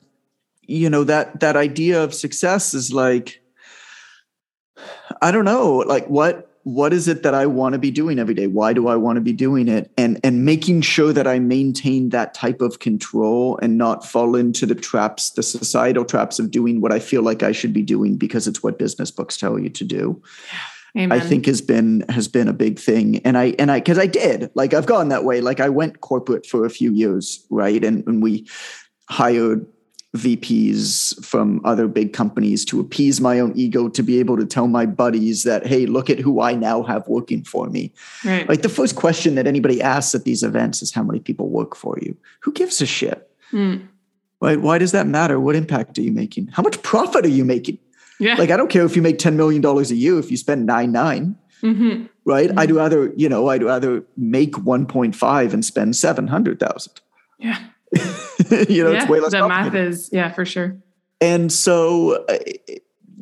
you 0.63 0.89
know 0.89 1.03
that 1.03 1.39
that 1.41 1.55
idea 1.55 2.03
of 2.03 2.13
success 2.13 2.73
is 2.73 2.91
like, 2.91 3.41
I 5.21 5.31
don't 5.31 5.45
know, 5.45 5.77
like 5.87 6.07
what 6.07 6.49
what 6.65 6.93
is 6.93 7.07
it 7.07 7.21
that 7.21 7.35
I 7.35 7.45
want 7.45 7.73
to 7.73 7.79
be 7.79 7.91
doing 7.91 8.17
every 8.17 8.33
day? 8.33 8.47
Why 8.47 8.73
do 8.73 8.87
I 8.87 8.95
want 8.95 9.17
to 9.17 9.21
be 9.21 9.33
doing 9.33 9.67
it? 9.67 9.91
And 9.97 10.19
and 10.23 10.45
making 10.45 10.81
sure 10.81 11.13
that 11.13 11.27
I 11.27 11.37
maintain 11.37 12.09
that 12.09 12.33
type 12.33 12.59
of 12.59 12.79
control 12.79 13.59
and 13.61 13.77
not 13.77 14.03
fall 14.03 14.35
into 14.35 14.65
the 14.65 14.73
traps, 14.73 15.29
the 15.29 15.43
societal 15.43 16.03
traps 16.03 16.39
of 16.39 16.49
doing 16.49 16.81
what 16.81 16.91
I 16.91 16.97
feel 16.97 17.21
like 17.21 17.43
I 17.43 17.51
should 17.51 17.71
be 17.71 17.83
doing 17.83 18.17
because 18.17 18.47
it's 18.47 18.63
what 18.63 18.79
business 18.79 19.11
books 19.11 19.37
tell 19.37 19.59
you 19.59 19.69
to 19.69 19.83
do. 19.83 20.23
Amen. 20.97 21.11
I 21.11 21.23
think 21.23 21.45
has 21.45 21.61
been 21.61 22.03
has 22.09 22.27
been 22.27 22.47
a 22.47 22.53
big 22.53 22.79
thing. 22.79 23.17
And 23.19 23.37
I 23.37 23.53
and 23.59 23.71
I 23.71 23.77
because 23.77 23.99
I 23.99 24.07
did 24.07 24.49
like 24.55 24.73
I've 24.73 24.87
gone 24.87 25.09
that 25.09 25.23
way. 25.23 25.41
Like 25.41 25.59
I 25.59 25.69
went 25.69 26.01
corporate 26.01 26.47
for 26.47 26.65
a 26.65 26.71
few 26.71 26.91
years, 26.91 27.45
right? 27.51 27.83
And 27.83 28.03
and 28.07 28.23
we 28.23 28.47
hired 29.07 29.67
VPs 30.15 31.23
from 31.23 31.61
other 31.63 31.87
big 31.87 32.13
companies 32.13 32.65
to 32.65 32.79
appease 32.79 33.21
my 33.21 33.39
own 33.39 33.51
ego 33.55 33.89
to 33.89 34.03
be 34.03 34.19
able 34.19 34.37
to 34.37 34.45
tell 34.45 34.67
my 34.67 34.85
buddies 34.85 35.43
that, 35.43 35.65
hey, 35.65 35.85
look 35.85 36.09
at 36.09 36.19
who 36.19 36.41
I 36.41 36.53
now 36.53 36.83
have 36.83 37.07
working 37.07 37.43
for 37.43 37.67
me. 37.69 37.93
Right. 38.23 38.47
Like 38.47 38.61
the 38.61 38.69
first 38.69 38.95
question 38.95 39.35
that 39.35 39.47
anybody 39.47 39.81
asks 39.81 40.15
at 40.15 40.23
these 40.23 40.43
events 40.43 40.81
is 40.81 40.91
how 40.91 41.03
many 41.03 41.19
people 41.19 41.49
work 41.49 41.75
for 41.75 41.97
you? 42.01 42.15
Who 42.41 42.51
gives 42.51 42.81
a 42.81 42.85
shit? 42.85 43.29
Mm. 43.51 43.87
Right? 44.41 44.59
Why 44.59 44.77
does 44.77 44.91
that 44.91 45.07
matter? 45.07 45.39
What 45.39 45.55
impact 45.55 45.97
are 45.97 46.01
you 46.01 46.11
making? 46.11 46.47
How 46.47 46.63
much 46.63 46.81
profit 46.81 47.25
are 47.25 47.29
you 47.29 47.45
making? 47.45 47.77
Yeah. 48.19 48.35
Like 48.35 48.51
I 48.51 48.57
don't 48.57 48.69
care 48.69 48.85
if 48.85 48.95
you 48.95 49.01
make 49.01 49.17
$10 49.17 49.35
million 49.35 49.65
a 49.65 49.81
year 49.93 50.19
if 50.19 50.31
you 50.31 50.37
spend 50.37 50.65
nine 50.65 50.91
nine. 50.91 51.37
Mm-hmm. 51.61 52.05
Right. 52.25 52.49
Mm-hmm. 52.49 52.59
I'd 52.59 52.71
rather, 52.71 53.13
you 53.15 53.29
know, 53.29 53.49
I'd 53.49 53.63
rather 53.63 54.03
make 54.17 54.53
1.5 54.53 55.53
and 55.53 55.65
spend 55.65 55.95
700,000. 55.95 57.01
Yeah. 57.39 57.59
you 58.69 58.83
know, 58.83 58.91
yeah, 58.91 59.01
it's 59.01 59.09
way 59.09 59.19
less. 59.19 59.31
The 59.31 59.47
math 59.47 59.75
is, 59.75 60.09
yeah, 60.11 60.31
for 60.31 60.45
sure. 60.45 60.77
And 61.21 61.51
so, 61.51 62.25
uh, 62.25 62.37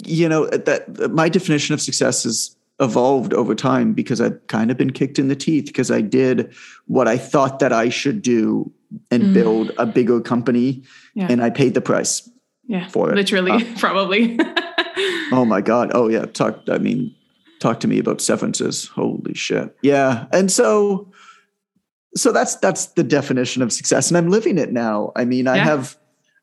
you 0.06 0.27
know, 0.27 0.48
that 0.48 1.12
my 1.12 1.30
definition 1.30 1.74
of 1.74 1.82
success 1.82 2.24
has 2.24 2.56
evolved 2.80 3.34
over 3.34 3.56
time 3.56 3.94
because 3.94 4.20
I've 4.20 4.46
kind 4.48 4.72
of 4.72 4.77
been 4.77 4.92
kicked 4.92 5.20
in 5.20 5.27
the 5.27 5.36
teeth 5.36 5.65
because 5.65 5.92
I 5.92 6.01
did 6.01 6.53
what 6.88 7.08
I 7.08 7.18
thought 7.18 7.60
that 7.60 7.72
I 7.72 7.89
should 7.89 8.22
do 8.22 8.72
and 9.12 9.24
mm. 9.24 9.34
build 9.34 9.72
a 9.77 9.86
bigger 9.86 10.22
company, 10.22 10.84
yeah. 11.15 11.27
and 11.30 11.42
I 11.42 11.50
paid 11.50 11.74
the 11.74 11.82
price. 11.82 12.30
Yeah, 12.65 12.88
for 12.88 13.12
it. 13.12 13.15
Literally, 13.15 13.51
uh, 13.51 13.62
probably. 13.77 14.39
oh 15.32 15.46
my 15.48 15.62
god! 15.62 15.92
Oh 15.94 16.10
yeah, 16.10 16.25
talk. 16.25 16.62
I 16.70 16.77
mean, 16.77 17.13
talk 17.60 17.80
to 17.82 17.88
me 17.88 18.00
about 18.00 18.22
severances. 18.22 18.88
Holy 18.88 19.34
shit! 19.34 19.75
Yeah, 19.82 20.27
and 20.32 20.51
so 20.51 21.12
so 22.15 22.32
that's 22.32 22.55
that's 22.58 22.88
the 22.88 23.03
definition 23.03 23.62
of 23.62 23.72
success 23.72 24.10
and 24.10 24.17
i'm 24.17 24.29
living 24.29 24.58
it 24.58 24.72
now. 24.72 25.12
I 25.15 25.25
mean 25.25 25.48
i 25.48 25.58
have 25.58 25.98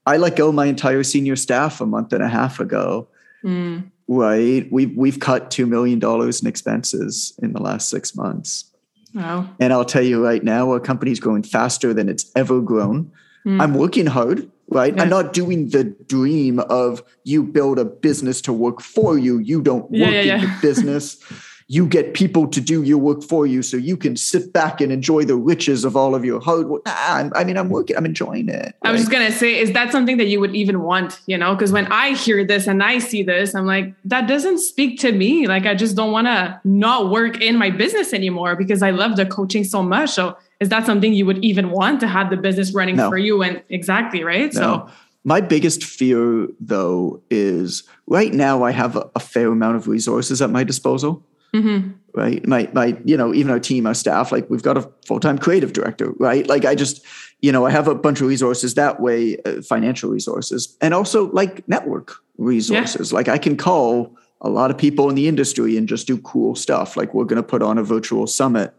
i 0.07 0.17
let 0.17 0.37
go 0.37 0.53
my 0.53 0.67
entire 0.67 1.03
senior 1.03 1.37
staff 1.37 1.81
a 1.81 1.87
month 1.87 2.13
and 2.13 2.23
a 2.23 2.29
half 2.29 2.61
ago. 2.61 3.09
Mm. 3.45 3.91
right? 4.07 4.71
We've 4.71 4.95
we've 4.95 5.19
cut 5.19 5.51
$2 5.51 5.67
million 5.67 5.99
in 6.03 6.47
expenses 6.47 7.33
in 7.43 7.55
the 7.55 7.63
last 7.63 7.89
six 7.89 8.15
months. 8.15 8.71
Wow. 9.15 9.49
And 9.59 9.73
i'll 9.73 9.85
tell 9.85 10.03
you 10.03 10.23
right 10.23 10.45
now 10.45 10.71
our 10.71 10.81
company's 10.81 11.21
growing 11.21 11.43
faster 11.43 11.95
than 11.95 12.09
it's 12.09 12.31
ever 12.37 12.61
grown. 12.61 13.13
Mm. 13.47 13.63
i'm 13.63 13.73
working 13.73 14.07
hard 14.07 14.51
right? 14.71 14.95
Yeah. 14.95 15.03
i'm 15.03 15.09
not 15.09 15.33
doing 15.33 15.69
the 15.71 15.85
dream 15.85 16.61
of 16.61 17.03
you 17.25 17.43
build 17.43 17.79
a 17.79 17.85
business 17.85 18.41
to 18.43 18.53
work 18.53 18.81
for 18.81 19.19
you. 19.19 19.39
You 19.39 19.63
don't 19.63 19.91
work 19.91 20.13
yeah, 20.13 20.21
yeah, 20.21 20.35
in 20.37 20.41
the 20.43 20.59
business 20.63 21.17
you 21.71 21.87
get 21.87 22.15
people 22.15 22.49
to 22.49 22.61
do 22.61 22.83
your 22.83 22.99
work 22.99 23.23
for 23.23 23.47
you 23.47 23.63
so 23.63 23.77
you 23.77 23.97
can 23.97 24.17
sit 24.17 24.53
back 24.53 24.81
and 24.81 24.91
enjoy 24.91 25.25
the 25.25 25.37
riches 25.37 25.85
of 25.85 25.95
all 25.95 26.17
of 26.17 26.25
your 26.25 26.41
hard 26.41 26.67
work. 26.67 26.85
Nah, 26.85 27.31
I 27.33 27.45
mean, 27.45 27.57
I'm 27.57 27.69
working, 27.69 27.97
I'm 27.97 28.05
enjoying 28.05 28.49
it. 28.49 28.55
Right? 28.61 28.75
I 28.83 28.91
was 28.91 29.03
just 29.03 29.13
going 29.13 29.25
to 29.25 29.33
say, 29.33 29.57
is 29.57 29.71
that 29.75 29.93
something 29.93 30.17
that 30.17 30.27
you 30.27 30.41
would 30.41 30.53
even 30.57 30.83
want, 30.83 31.21
you 31.27 31.39
know? 31.39 31.55
Because 31.55 31.71
when 31.71 31.87
I 31.87 32.17
hear 32.17 32.45
this 32.45 32.67
and 32.67 32.83
I 32.83 32.99
see 32.99 33.23
this, 33.23 33.55
I'm 33.55 33.67
like, 33.67 33.95
that 34.05 34.27
doesn't 34.27 34.59
speak 34.59 34.99
to 35.03 35.13
me. 35.13 35.47
Like, 35.47 35.65
I 35.65 35.77
just 35.77 35.95
don't 35.95 36.11
want 36.11 36.27
to 36.27 36.61
not 36.65 37.09
work 37.09 37.41
in 37.41 37.57
my 37.57 37.71
business 37.71 38.13
anymore 38.13 38.57
because 38.57 38.83
I 38.83 38.91
love 38.91 39.15
the 39.15 39.25
coaching 39.25 39.63
so 39.63 39.81
much. 39.81 40.11
So, 40.11 40.37
is 40.59 40.71
that 40.71 40.87
something 40.87 41.13
you 41.13 41.25
would 41.25 41.39
even 41.45 41.71
want 41.71 42.01
to 42.01 42.09
have 42.09 42.31
the 42.31 42.37
business 42.37 42.75
running 42.75 42.97
no. 42.97 43.09
for 43.09 43.17
you? 43.17 43.45
And 43.45 43.63
exactly, 43.69 44.25
right? 44.25 44.53
No. 44.55 44.61
So, 44.61 44.91
my 45.23 45.41
biggest 45.41 45.85
fear, 45.85 46.49
though, 46.59 47.23
is 47.31 47.85
right 48.09 48.33
now 48.35 48.65
I 48.65 48.73
have 48.73 48.97
a, 48.97 49.09
a 49.15 49.21
fair 49.21 49.53
amount 49.53 49.77
of 49.77 49.87
resources 49.87 50.43
at 50.43 50.51
my 50.51 50.65
disposal. 50.65 51.25
Mm-hmm. 51.55 51.93
Right. 52.13 52.47
My, 52.47 52.69
my, 52.73 52.97
you 53.05 53.17
know, 53.17 53.33
even 53.33 53.51
our 53.51 53.61
team, 53.61 53.87
our 53.87 53.95
staff, 53.95 54.33
like 54.33 54.51
we've 54.51 54.63
got 54.63 54.77
a 54.77 54.91
full 55.07 55.21
time 55.21 55.39
creative 55.39 55.73
director, 55.73 56.13
right? 56.19 56.47
Like 56.47 56.65
I 56.65 56.75
just, 56.75 57.05
you 57.41 57.53
know, 57.53 57.67
I 57.67 57.71
have 57.71 57.89
a 57.89 57.95
bunch 57.95 58.21
of 58.21 58.27
resources 58.27 58.75
that 58.75 59.01
way, 59.01 59.37
uh, 59.45 59.63
financial 59.63 60.11
resources, 60.11 60.77
and 60.81 60.93
also 60.93 61.31
like 61.31 61.67
network 61.69 62.17
resources. 62.37 63.13
Yeah. 63.13 63.17
Like 63.17 63.29
I 63.29 63.39
can 63.39 63.57
call 63.57 64.17
a 64.41 64.49
lot 64.49 64.71
of 64.71 64.79
people 64.79 65.09
in 65.09 65.15
the 65.15 65.29
industry 65.29 65.77
and 65.77 65.89
just 65.89 66.07
do 66.07 66.19
cool 66.19 66.55
stuff. 66.55 66.97
Like 66.97 67.15
we're 67.15 67.25
going 67.25 67.43
to 67.43 67.49
put 67.49 67.63
on 67.63 67.79
a 67.79 67.83
virtual 67.83 68.27
summit 68.27 68.75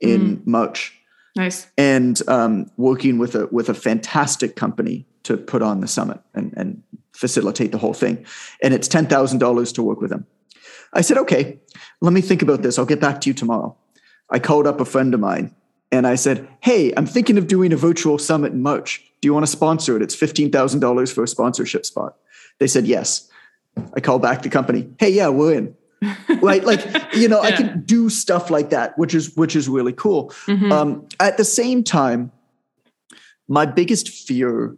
in 0.00 0.38
mm. 0.38 0.46
March. 0.46 0.94
Nice. 1.36 1.68
And 1.76 2.20
um, 2.28 2.70
working 2.76 3.18
with 3.18 3.34
a 3.34 3.46
with 3.50 3.68
a 3.68 3.74
fantastic 3.74 4.56
company 4.56 5.06
to 5.24 5.36
put 5.36 5.62
on 5.62 5.80
the 5.80 5.88
summit 5.88 6.20
and, 6.34 6.52
and 6.56 6.82
facilitate 7.12 7.72
the 7.72 7.78
whole 7.78 7.94
thing. 7.94 8.24
And 8.62 8.74
it's 8.74 8.88
ten 8.88 9.06
thousand 9.06 9.38
dollars 9.38 9.72
to 9.72 9.82
work 9.82 10.00
with 10.00 10.10
them. 10.10 10.26
I 10.94 11.02
said, 11.02 11.18
okay, 11.18 11.60
let 12.00 12.12
me 12.12 12.20
think 12.20 12.42
about 12.42 12.62
this. 12.62 12.78
I'll 12.78 12.86
get 12.86 13.00
back 13.00 13.20
to 13.22 13.30
you 13.30 13.34
tomorrow. 13.34 13.76
I 14.30 14.38
called 14.38 14.66
up 14.66 14.80
a 14.80 14.84
friend 14.84 15.14
of 15.14 15.20
mine 15.20 15.54
and 15.90 16.06
I 16.06 16.14
said, 16.14 16.48
hey, 16.60 16.92
I'm 16.96 17.06
thinking 17.06 17.38
of 17.38 17.46
doing 17.46 17.72
a 17.72 17.76
virtual 17.76 18.18
summit 18.18 18.52
in 18.52 18.62
March. 18.62 19.02
Do 19.20 19.26
you 19.26 19.34
want 19.34 19.46
to 19.46 19.50
sponsor 19.50 19.96
it? 19.96 20.02
It's 20.02 20.14
$15,000 20.14 21.12
for 21.12 21.24
a 21.24 21.28
sponsorship 21.28 21.86
spot. 21.86 22.16
They 22.58 22.66
said, 22.66 22.86
yes. 22.86 23.28
I 23.94 24.00
called 24.00 24.22
back 24.22 24.42
the 24.42 24.50
company. 24.50 24.88
Hey, 24.98 25.10
yeah, 25.10 25.28
we're 25.28 25.54
in. 25.54 25.74
right 26.42 26.64
like 26.64 26.80
you 27.12 27.26
know 27.26 27.42
yeah. 27.42 27.48
i 27.48 27.50
can 27.50 27.82
do 27.82 28.08
stuff 28.08 28.50
like 28.50 28.70
that 28.70 28.96
which 28.96 29.16
is 29.16 29.34
which 29.34 29.56
is 29.56 29.68
really 29.68 29.92
cool 29.92 30.30
mm-hmm. 30.46 30.70
um, 30.70 31.04
at 31.18 31.36
the 31.36 31.44
same 31.44 31.82
time 31.82 32.30
my 33.48 33.66
biggest 33.66 34.08
fear 34.08 34.76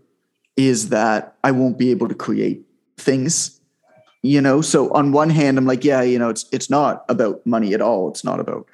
is 0.57 0.89
that 0.89 1.37
i 1.45 1.51
won't 1.51 1.77
be 1.77 1.91
able 1.91 2.09
to 2.09 2.15
create 2.15 2.63
things 2.97 3.60
you 4.23 4.41
know 4.41 4.61
so 4.61 4.93
on 4.93 5.13
one 5.13 5.31
hand 5.31 5.59
i'm 5.59 5.67
like 5.67 5.85
yeah 5.85 6.03
you 6.03 6.19
know 6.19 6.29
it's 6.29 6.45
it's 6.53 6.69
not 6.69 7.05
about 7.09 7.45
money 7.47 7.75
at 7.75 7.81
all 7.81 8.09
it's 8.09 8.25
not 8.25 8.41
about 8.41 8.67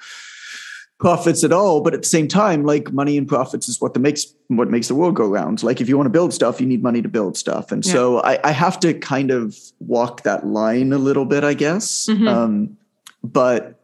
profits 0.99 1.43
at 1.43 1.53
all 1.53 1.81
but 1.81 1.93
at 1.93 2.01
the 2.01 2.07
same 2.07 2.27
time 2.27 2.65
like 2.65 2.91
money 2.91 3.17
and 3.17 3.27
profits 3.27 3.69
is 3.69 3.79
what 3.79 3.93
the 3.93 3.99
makes 3.99 4.33
what 4.47 4.69
makes 4.69 4.87
the 4.87 4.95
world 4.95 5.15
go 5.15 5.27
round 5.27 5.61
like 5.63 5.79
if 5.79 5.87
you 5.87 5.95
want 5.95 6.07
to 6.07 6.11
build 6.11 6.33
stuff 6.33 6.59
you 6.59 6.67
need 6.67 6.81
money 6.81 7.01
to 7.01 7.09
build 7.09 7.37
stuff 7.37 7.71
and 7.71 7.85
yeah. 7.85 7.93
so 7.93 8.19
I, 8.21 8.39
I 8.43 8.51
have 8.51 8.79
to 8.81 8.93
kind 8.93 9.31
of 9.31 9.55
walk 9.79 10.23
that 10.23 10.45
line 10.45 10.91
a 10.91 10.97
little 10.97 11.25
bit 11.25 11.43
i 11.43 11.53
guess 11.53 12.07
mm-hmm. 12.07 12.27
um, 12.27 12.77
but 13.23 13.79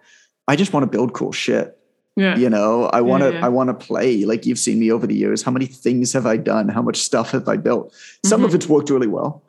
i 0.48 0.56
just 0.56 0.74
want 0.74 0.84
to 0.84 0.88
build 0.88 1.14
cool 1.14 1.32
shit 1.32 1.78
yeah. 2.16 2.38
You 2.38 2.48
know, 2.48 2.92
I 2.94 3.02
want 3.02 3.24
to 3.24 3.32
yeah, 3.32 3.40
yeah. 3.40 3.46
I 3.48 3.50
want 3.50 3.70
to 3.70 3.74
play. 3.74 4.24
Like 4.26 4.46
you've 4.46 4.60
seen 4.60 4.80
me 4.80 4.92
over 4.92 5.08
the 5.08 5.16
years. 5.16 5.42
How 5.42 5.50
many 5.50 5.66
things 5.66 6.14
have 6.14 6.28
I 6.28 6.38
done? 6.38 6.70
How 6.70 6.84
much 6.84 6.98
stuff 6.98 7.32
have 7.32 7.48
I 7.48 7.58
built? 7.58 7.92
Some 8.24 8.42
mm-hmm. 8.42 8.50
of 8.50 8.54
it's 8.54 8.68
worked 8.68 8.92
really 8.92 9.08
well 9.08 9.42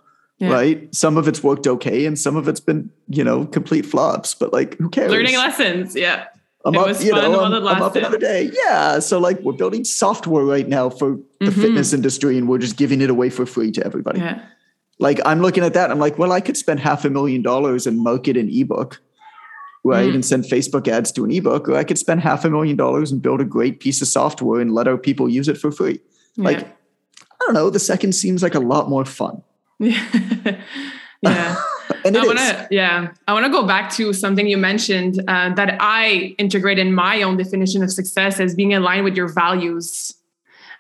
yeah. 0.44 0.52
right? 0.52 0.94
Some 0.94 1.16
of 1.16 1.28
it's 1.28 1.42
worked 1.42 1.66
okay, 1.66 2.06
and 2.06 2.18
some 2.18 2.36
of 2.36 2.48
it's 2.48 2.60
been, 2.60 2.90
you 3.08 3.24
know, 3.24 3.46
complete 3.46 3.86
flops. 3.86 4.34
But 4.34 4.52
like, 4.52 4.76
who 4.78 4.88
cares? 4.88 5.10
Learning 5.10 5.36
lessons, 5.36 5.94
yeah. 5.94 6.26
I'm 6.66 6.74
it 6.74 6.78
up, 6.78 6.86
was 6.86 7.04
you 7.04 7.10
fun 7.10 7.30
know, 7.30 7.40
I'm, 7.40 7.52
I'm 7.52 7.82
up 7.82 7.94
another 7.94 8.18
day. 8.18 8.50
Yeah. 8.52 8.98
So 8.98 9.18
like, 9.18 9.38
we're 9.40 9.52
building 9.52 9.84
software 9.84 10.44
right 10.44 10.66
now 10.66 10.88
for 10.88 11.18
the 11.40 11.46
mm-hmm. 11.46 11.60
fitness 11.60 11.92
industry, 11.92 12.38
and 12.38 12.48
we're 12.48 12.58
just 12.58 12.76
giving 12.76 13.00
it 13.00 13.10
away 13.10 13.30
for 13.30 13.44
free 13.44 13.70
to 13.72 13.84
everybody. 13.84 14.20
Yeah. 14.20 14.42
Like, 14.98 15.20
I'm 15.24 15.40
looking 15.42 15.64
at 15.64 15.74
that. 15.74 15.90
I'm 15.90 15.98
like, 15.98 16.18
well, 16.18 16.32
I 16.32 16.40
could 16.40 16.56
spend 16.56 16.80
half 16.80 17.04
a 17.04 17.10
million 17.10 17.42
dollars 17.42 17.86
and 17.86 17.98
market 17.98 18.36
an 18.36 18.48
ebook 18.48 19.00
right? 19.84 20.10
Mm. 20.10 20.14
And 20.14 20.24
send 20.24 20.44
Facebook 20.44 20.88
ads 20.88 21.12
to 21.12 21.24
an 21.24 21.30
ebook, 21.30 21.68
or 21.68 21.76
I 21.76 21.84
could 21.84 21.98
spend 21.98 22.22
half 22.22 22.44
a 22.44 22.50
million 22.50 22.76
dollars 22.76 23.12
and 23.12 23.22
build 23.22 23.40
a 23.40 23.44
great 23.44 23.80
piece 23.80 24.00
of 24.00 24.08
software 24.08 24.60
and 24.60 24.74
let 24.74 24.88
our 24.88 24.96
people 24.96 25.28
use 25.28 25.46
it 25.46 25.58
for 25.58 25.70
free. 25.70 26.00
Yeah. 26.36 26.44
Like, 26.44 26.60
I 26.60 27.36
don't 27.40 27.54
know, 27.54 27.70
the 27.70 27.78
second 27.78 28.14
seems 28.14 28.42
like 28.42 28.54
a 28.54 28.60
lot 28.60 28.88
more 28.88 29.04
fun. 29.04 29.42
Yeah. 29.78 29.96
and 32.04 32.16
I 32.16 32.24
want 32.24 32.38
to, 32.38 32.68
yeah, 32.70 33.12
I 33.26 33.32
want 33.32 33.46
to 33.46 33.52
go 33.52 33.66
back 33.66 33.92
to 33.94 34.12
something 34.12 34.46
you 34.46 34.58
mentioned 34.58 35.22
uh, 35.28 35.54
that 35.54 35.76
I 35.80 36.34
integrate 36.38 36.78
in 36.78 36.94
my 36.94 37.22
own 37.22 37.36
definition 37.36 37.82
of 37.82 37.90
success 37.90 38.40
as 38.40 38.54
being 38.54 38.74
aligned 38.74 39.04
with 39.04 39.16
your 39.16 39.28
values. 39.28 40.14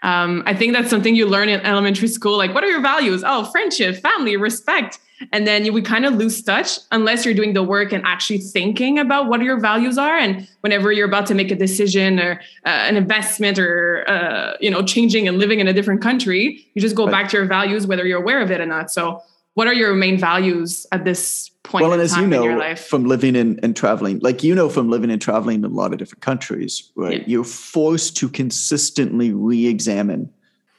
Um, 0.02 0.42
I 0.44 0.54
think 0.54 0.74
that's 0.74 0.90
something 0.90 1.16
you 1.16 1.26
learn 1.26 1.48
in 1.48 1.60
elementary 1.60 2.08
school. 2.08 2.36
Like, 2.36 2.54
what 2.54 2.62
are 2.62 2.68
your 2.68 2.82
values? 2.82 3.22
Oh, 3.26 3.44
friendship, 3.44 3.96
family, 3.96 4.36
respect. 4.36 4.98
And 5.32 5.46
then 5.46 5.64
you 5.64 5.72
would 5.72 5.84
kind 5.84 6.04
of 6.04 6.14
lose 6.14 6.42
touch 6.42 6.78
unless 6.90 7.24
you're 7.24 7.34
doing 7.34 7.54
the 7.54 7.62
work 7.62 7.92
and 7.92 8.04
actually 8.04 8.38
thinking 8.38 8.98
about 8.98 9.28
what 9.28 9.40
your 9.42 9.60
values 9.60 9.98
are. 9.98 10.16
And 10.16 10.48
whenever 10.60 10.92
you're 10.92 11.06
about 11.06 11.26
to 11.26 11.34
make 11.34 11.50
a 11.50 11.56
decision 11.56 12.18
or 12.18 12.40
uh, 12.66 12.68
an 12.68 12.96
investment 12.96 13.58
or, 13.58 14.04
uh, 14.08 14.56
you 14.60 14.70
know, 14.70 14.82
changing 14.82 15.28
and 15.28 15.38
living 15.38 15.60
in 15.60 15.68
a 15.68 15.72
different 15.72 16.02
country, 16.02 16.66
you 16.74 16.82
just 16.82 16.96
go 16.96 17.06
right. 17.06 17.12
back 17.12 17.30
to 17.30 17.36
your 17.36 17.46
values, 17.46 17.86
whether 17.86 18.06
you're 18.06 18.20
aware 18.20 18.40
of 18.40 18.50
it 18.50 18.60
or 18.60 18.66
not. 18.66 18.90
So, 18.90 19.22
what 19.54 19.68
are 19.68 19.72
your 19.72 19.94
main 19.94 20.18
values 20.18 20.84
at 20.90 21.04
this 21.04 21.50
point 21.62 21.84
well, 21.84 21.92
and 21.92 22.02
as 22.02 22.16
you 22.16 22.26
know, 22.26 22.74
from 22.74 23.04
living 23.04 23.36
in 23.36 23.60
and 23.62 23.76
traveling, 23.76 24.18
like 24.18 24.42
you 24.42 24.54
know, 24.54 24.68
from 24.68 24.90
living 24.90 25.10
and 25.10 25.22
traveling 25.22 25.60
in 25.60 25.64
a 25.64 25.68
lot 25.68 25.92
of 25.92 25.98
different 25.98 26.22
countries, 26.22 26.90
right? 26.96 27.20
Yeah. 27.20 27.26
You're 27.28 27.44
forced 27.44 28.16
to 28.16 28.28
consistently 28.28 29.32
re-examine 29.32 30.32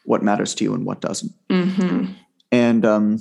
what 0.04 0.24
matters 0.24 0.54
to 0.56 0.64
you 0.64 0.74
and 0.74 0.86
what 0.86 1.02
doesn't. 1.02 1.34
Mm-hmm. 1.50 2.12
And 2.52 2.86
um, 2.86 3.20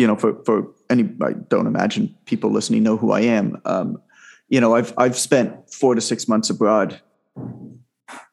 you 0.00 0.06
know, 0.06 0.16
for 0.16 0.42
for 0.44 0.66
any, 0.88 1.02
I 1.22 1.32
don't 1.32 1.66
imagine 1.66 2.16
people 2.24 2.50
listening 2.50 2.82
know 2.82 2.96
who 2.96 3.12
I 3.12 3.20
am. 3.20 3.60
Um, 3.66 4.00
you 4.48 4.58
know, 4.58 4.74
I've 4.74 4.94
I've 4.96 5.16
spent 5.16 5.70
four 5.70 5.94
to 5.94 6.00
six 6.00 6.26
months 6.26 6.48
abroad, 6.48 6.98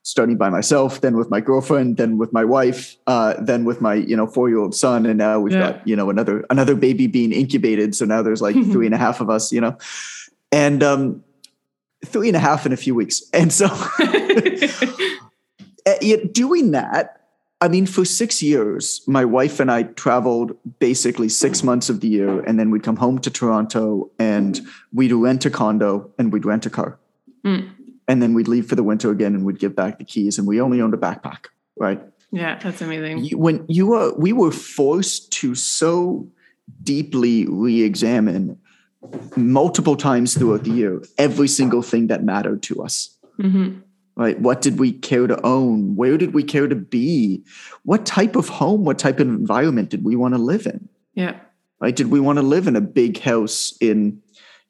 starting 0.01 0.37
by 0.37 0.49
myself, 0.49 1.01
then 1.01 1.17
with 1.17 1.29
my 1.29 1.41
girlfriend, 1.41 1.97
then 1.97 2.17
with 2.17 2.31
my 2.31 2.45
wife, 2.45 2.95
uh, 3.05 3.33
then 3.41 3.65
with 3.65 3.81
my 3.81 3.95
you 3.95 4.15
know 4.15 4.27
four 4.27 4.47
year 4.47 4.59
old 4.59 4.75
son, 4.75 5.05
and 5.05 5.17
now 5.17 5.41
we've 5.41 5.53
yeah. 5.53 5.73
got 5.73 5.85
you 5.85 5.97
know 5.97 6.09
another 6.09 6.45
another 6.49 6.73
baby 6.73 7.05
being 7.05 7.33
incubated. 7.33 7.93
So 7.95 8.05
now 8.05 8.21
there's 8.21 8.41
like 8.41 8.55
three 8.71 8.85
and 8.85 8.95
a 8.95 8.97
half 8.97 9.19
of 9.19 9.29
us, 9.29 9.51
you 9.51 9.59
know, 9.59 9.77
and 10.53 10.81
um, 10.81 11.21
three 12.05 12.29
and 12.29 12.37
a 12.37 12.39
half 12.39 12.65
in 12.65 12.71
a 12.71 12.77
few 12.77 12.95
weeks, 12.95 13.21
and 13.33 13.51
so 13.51 13.67
eh, 15.85 16.15
doing 16.31 16.71
that 16.71 17.26
I 17.59 17.67
mean, 17.67 17.87
for 17.87 18.05
six 18.05 18.43
years, 18.43 19.01
my 19.07 19.25
wife 19.25 19.59
and 19.59 19.71
I 19.71 19.83
traveled 19.83 20.55
basically 20.77 21.27
six 21.27 21.63
months 21.63 21.89
of 21.89 22.01
the 22.01 22.07
year, 22.07 22.41
and 22.41 22.59
then 22.59 22.69
we'd 22.69 22.83
come 22.83 22.97
home 22.97 23.19
to 23.19 23.31
Toronto 23.31 24.11
and 24.19 24.61
we'd 24.93 25.11
rent 25.11 25.45
a 25.45 25.49
condo 25.49 26.11
and 26.19 26.31
we'd 26.31 26.45
rent 26.45 26.67
a 26.67 26.69
car. 26.69 26.99
Mm. 27.43 27.69
And 28.07 28.21
then 28.21 28.35
we'd 28.35 28.47
leave 28.47 28.67
for 28.67 28.75
the 28.75 28.83
winter 28.83 29.09
again 29.09 29.33
and 29.33 29.43
we'd 29.43 29.59
give 29.59 29.75
back 29.75 29.97
the 29.97 30.03
keys. 30.03 30.37
And 30.37 30.47
we 30.47 30.61
only 30.61 30.81
owned 30.81 30.93
a 30.93 30.97
backpack, 30.97 31.47
right? 31.77 32.01
Yeah, 32.31 32.59
that's 32.59 32.81
amazing. 32.81 33.37
When 33.37 33.65
you 33.67 33.87
were, 33.87 34.13
we 34.13 34.33
were 34.33 34.51
forced 34.51 35.31
to 35.33 35.55
so 35.55 36.27
deeply 36.83 37.47
re 37.47 37.81
examine 37.81 38.59
multiple 39.35 39.95
times 39.95 40.35
throughout 40.35 40.63
the 40.63 40.71
year 40.71 41.01
every 41.17 41.47
single 41.47 41.81
thing 41.81 42.07
that 42.07 42.23
mattered 42.23 42.61
to 42.63 42.83
us. 42.83 43.17
Mm-hmm 43.39 43.79
right 44.17 44.39
what 44.39 44.61
did 44.61 44.79
we 44.79 44.91
care 44.91 45.27
to 45.27 45.39
own 45.45 45.95
where 45.95 46.17
did 46.17 46.33
we 46.33 46.43
care 46.43 46.67
to 46.67 46.75
be 46.75 47.43
what 47.83 48.05
type 48.05 48.35
of 48.35 48.49
home 48.49 48.83
what 48.83 48.99
type 48.99 49.19
of 49.19 49.27
environment 49.27 49.89
did 49.89 50.03
we 50.03 50.15
want 50.15 50.33
to 50.33 50.39
live 50.39 50.65
in 50.65 50.89
yeah 51.13 51.39
right 51.79 51.95
did 51.95 52.11
we 52.11 52.19
want 52.19 52.37
to 52.37 52.43
live 52.43 52.67
in 52.67 52.75
a 52.75 52.81
big 52.81 53.19
house 53.19 53.77
in 53.79 54.21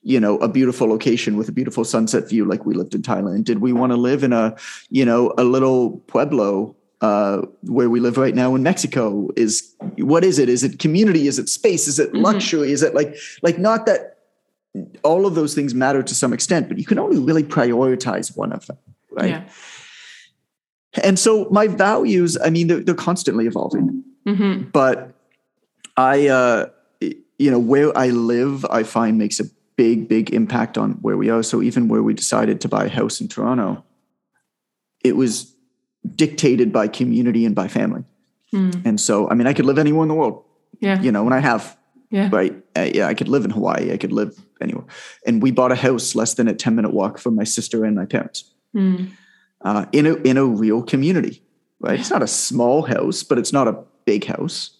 you 0.03 0.19
know 0.19 0.37
a 0.37 0.47
beautiful 0.47 0.87
location 0.87 1.37
with 1.37 1.49
a 1.49 1.51
beautiful 1.51 1.83
sunset 1.83 2.29
view 2.29 2.45
like 2.45 2.65
we 2.65 2.75
lived 2.75 2.93
in 2.93 3.01
thailand 3.01 3.45
did 3.45 3.59
we 3.59 3.73
want 3.73 3.91
to 3.91 3.97
live 3.97 4.23
in 4.23 4.33
a 4.33 4.55
you 4.89 5.05
know 5.05 5.33
a 5.37 5.43
little 5.43 5.97
pueblo 6.07 6.75
uh, 6.99 7.43
where 7.61 7.91
we 7.91 7.99
live 7.99 8.17
right 8.17 8.33
now 8.33 8.55
in 8.55 8.63
Mexico 8.63 9.29
is 9.35 9.75
what 9.97 10.23
is 10.23 10.39
it? 10.39 10.49
Is 10.49 10.63
it 10.63 10.79
community? 10.79 11.27
Is 11.27 11.37
it 11.37 11.47
space? 11.47 11.87
Is 11.87 11.99
it 11.99 12.11
mm-hmm. 12.11 12.23
luxury? 12.23 12.71
Is 12.71 12.81
it 12.81 12.95
like 12.95 13.15
like 13.43 13.59
not 13.59 13.85
that 13.85 14.17
all 15.03 15.27
of 15.27 15.35
those 15.35 15.53
things 15.53 15.75
matter 15.75 16.01
to 16.01 16.15
some 16.15 16.33
extent, 16.33 16.67
but 16.67 16.79
you 16.79 16.85
can 16.85 16.97
only 16.97 17.19
really 17.19 17.43
prioritize 17.43 18.35
one 18.35 18.51
of 18.51 18.65
them 18.65 18.79
right? 19.17 19.29
Yeah. 19.29 19.49
And 21.03 21.19
so 21.19 21.47
my 21.49 21.67
values, 21.67 22.37
I 22.43 22.49
mean, 22.49 22.67
they're, 22.67 22.79
they're 22.79 22.95
constantly 22.95 23.45
evolving, 23.45 24.03
mm-hmm. 24.25 24.69
but 24.69 25.13
I, 25.95 26.27
uh, 26.27 26.69
you 27.01 27.51
know, 27.51 27.59
where 27.59 27.95
I 27.97 28.09
live, 28.09 28.65
I 28.65 28.83
find 28.83 29.17
makes 29.17 29.39
a 29.39 29.45
big, 29.75 30.07
big 30.07 30.33
impact 30.33 30.77
on 30.77 30.93
where 31.01 31.17
we 31.17 31.29
are. 31.29 31.43
So 31.43 31.61
even 31.61 31.87
where 31.87 32.01
we 32.01 32.13
decided 32.13 32.61
to 32.61 32.69
buy 32.69 32.85
a 32.85 32.89
house 32.89 33.21
in 33.21 33.27
Toronto, 33.27 33.83
it 35.03 35.15
was 35.15 35.53
dictated 36.15 36.73
by 36.73 36.87
community 36.87 37.45
and 37.45 37.53
by 37.55 37.67
family. 37.67 38.03
Mm. 38.53 38.85
And 38.85 38.99
so, 38.99 39.29
I 39.29 39.35
mean, 39.35 39.45
I 39.45 39.53
could 39.53 39.65
live 39.65 39.77
anywhere 39.77 40.03
in 40.03 40.09
the 40.09 40.15
world. 40.15 40.43
Yeah. 40.79 40.99
You 41.01 41.11
know, 41.11 41.25
and 41.25 41.33
I 41.33 41.39
have. 41.39 41.77
Yeah. 42.09 42.29
Right. 42.31 42.55
Uh, 42.75 42.89
yeah. 42.93 43.07
I 43.07 43.13
could 43.13 43.27
live 43.27 43.43
in 43.43 43.51
Hawaii. 43.51 43.91
I 43.91 43.97
could 43.97 44.13
live 44.13 44.33
anywhere. 44.61 44.85
And 45.25 45.41
we 45.43 45.51
bought 45.51 45.73
a 45.73 45.75
house 45.75 46.15
less 46.15 46.35
than 46.35 46.47
a 46.47 46.53
10 46.53 46.73
minute 46.75 46.93
walk 46.93 47.17
from 47.17 47.35
my 47.35 47.43
sister 47.43 47.83
and 47.83 47.95
my 47.95 48.05
parents 48.05 48.45
mm. 48.75 49.09
uh, 49.61 49.85
in 49.91 50.05
a 50.05 50.15
in 50.15 50.37
a 50.37 50.45
real 50.45 50.81
community. 50.83 51.43
Right, 51.79 51.99
it's 51.99 52.09
not 52.09 52.23
a 52.23 52.27
small 52.27 52.81
house, 52.83 53.21
but 53.21 53.37
it's 53.37 53.53
not 53.53 53.67
a 53.67 53.83
big 54.05 54.25
house. 54.25 54.71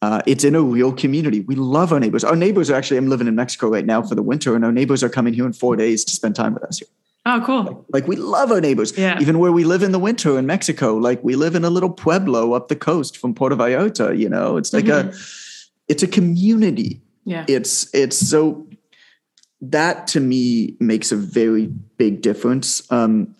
Uh, 0.00 0.22
it's 0.26 0.44
in 0.44 0.54
a 0.54 0.62
real 0.62 0.92
community. 0.92 1.40
We 1.40 1.54
love 1.54 1.92
our 1.92 2.00
neighbors. 2.00 2.24
Our 2.24 2.36
neighbors 2.36 2.70
are 2.70 2.74
actually. 2.74 2.96
I'm 2.98 3.08
living 3.08 3.26
in 3.26 3.34
Mexico 3.34 3.68
right 3.68 3.84
now 3.84 4.00
for 4.00 4.14
the 4.14 4.22
winter, 4.22 4.54
and 4.54 4.64
our 4.64 4.72
neighbors 4.72 5.02
are 5.02 5.08
coming 5.08 5.34
here 5.34 5.44
in 5.44 5.52
four 5.52 5.76
days 5.76 6.04
to 6.04 6.12
spend 6.14 6.36
time 6.36 6.54
with 6.54 6.62
us 6.62 6.78
here. 6.78 6.88
Oh, 7.26 7.42
cool! 7.44 7.62
Like, 7.64 7.76
like 7.92 8.06
we 8.08 8.16
love 8.16 8.52
our 8.52 8.60
neighbors. 8.60 8.96
Yeah. 8.96 9.20
Even 9.20 9.38
where 9.38 9.52
we 9.52 9.64
live 9.64 9.82
in 9.82 9.92
the 9.92 9.98
winter 9.98 10.38
in 10.38 10.46
Mexico, 10.46 10.94
like 10.94 11.22
we 11.22 11.34
live 11.34 11.54
in 11.54 11.64
a 11.64 11.70
little 11.70 11.90
pueblo 11.90 12.54
up 12.54 12.68
the 12.68 12.76
coast 12.76 13.18
from 13.18 13.34
Puerto 13.34 13.56
Vallarta. 13.56 14.16
You 14.16 14.28
know, 14.28 14.56
it's 14.56 14.72
like 14.72 14.86
mm-hmm. 14.86 15.08
a, 15.08 15.92
it's 15.92 16.02
a 16.02 16.06
community. 16.06 17.02
Yeah. 17.24 17.44
It's 17.48 17.92
it's 17.92 18.16
so 18.16 18.66
that 19.60 20.06
to 20.08 20.20
me 20.20 20.76
makes 20.80 21.12
a 21.12 21.16
very 21.16 21.66
big 21.96 22.22
difference. 22.22 22.90
Um, 22.92 23.34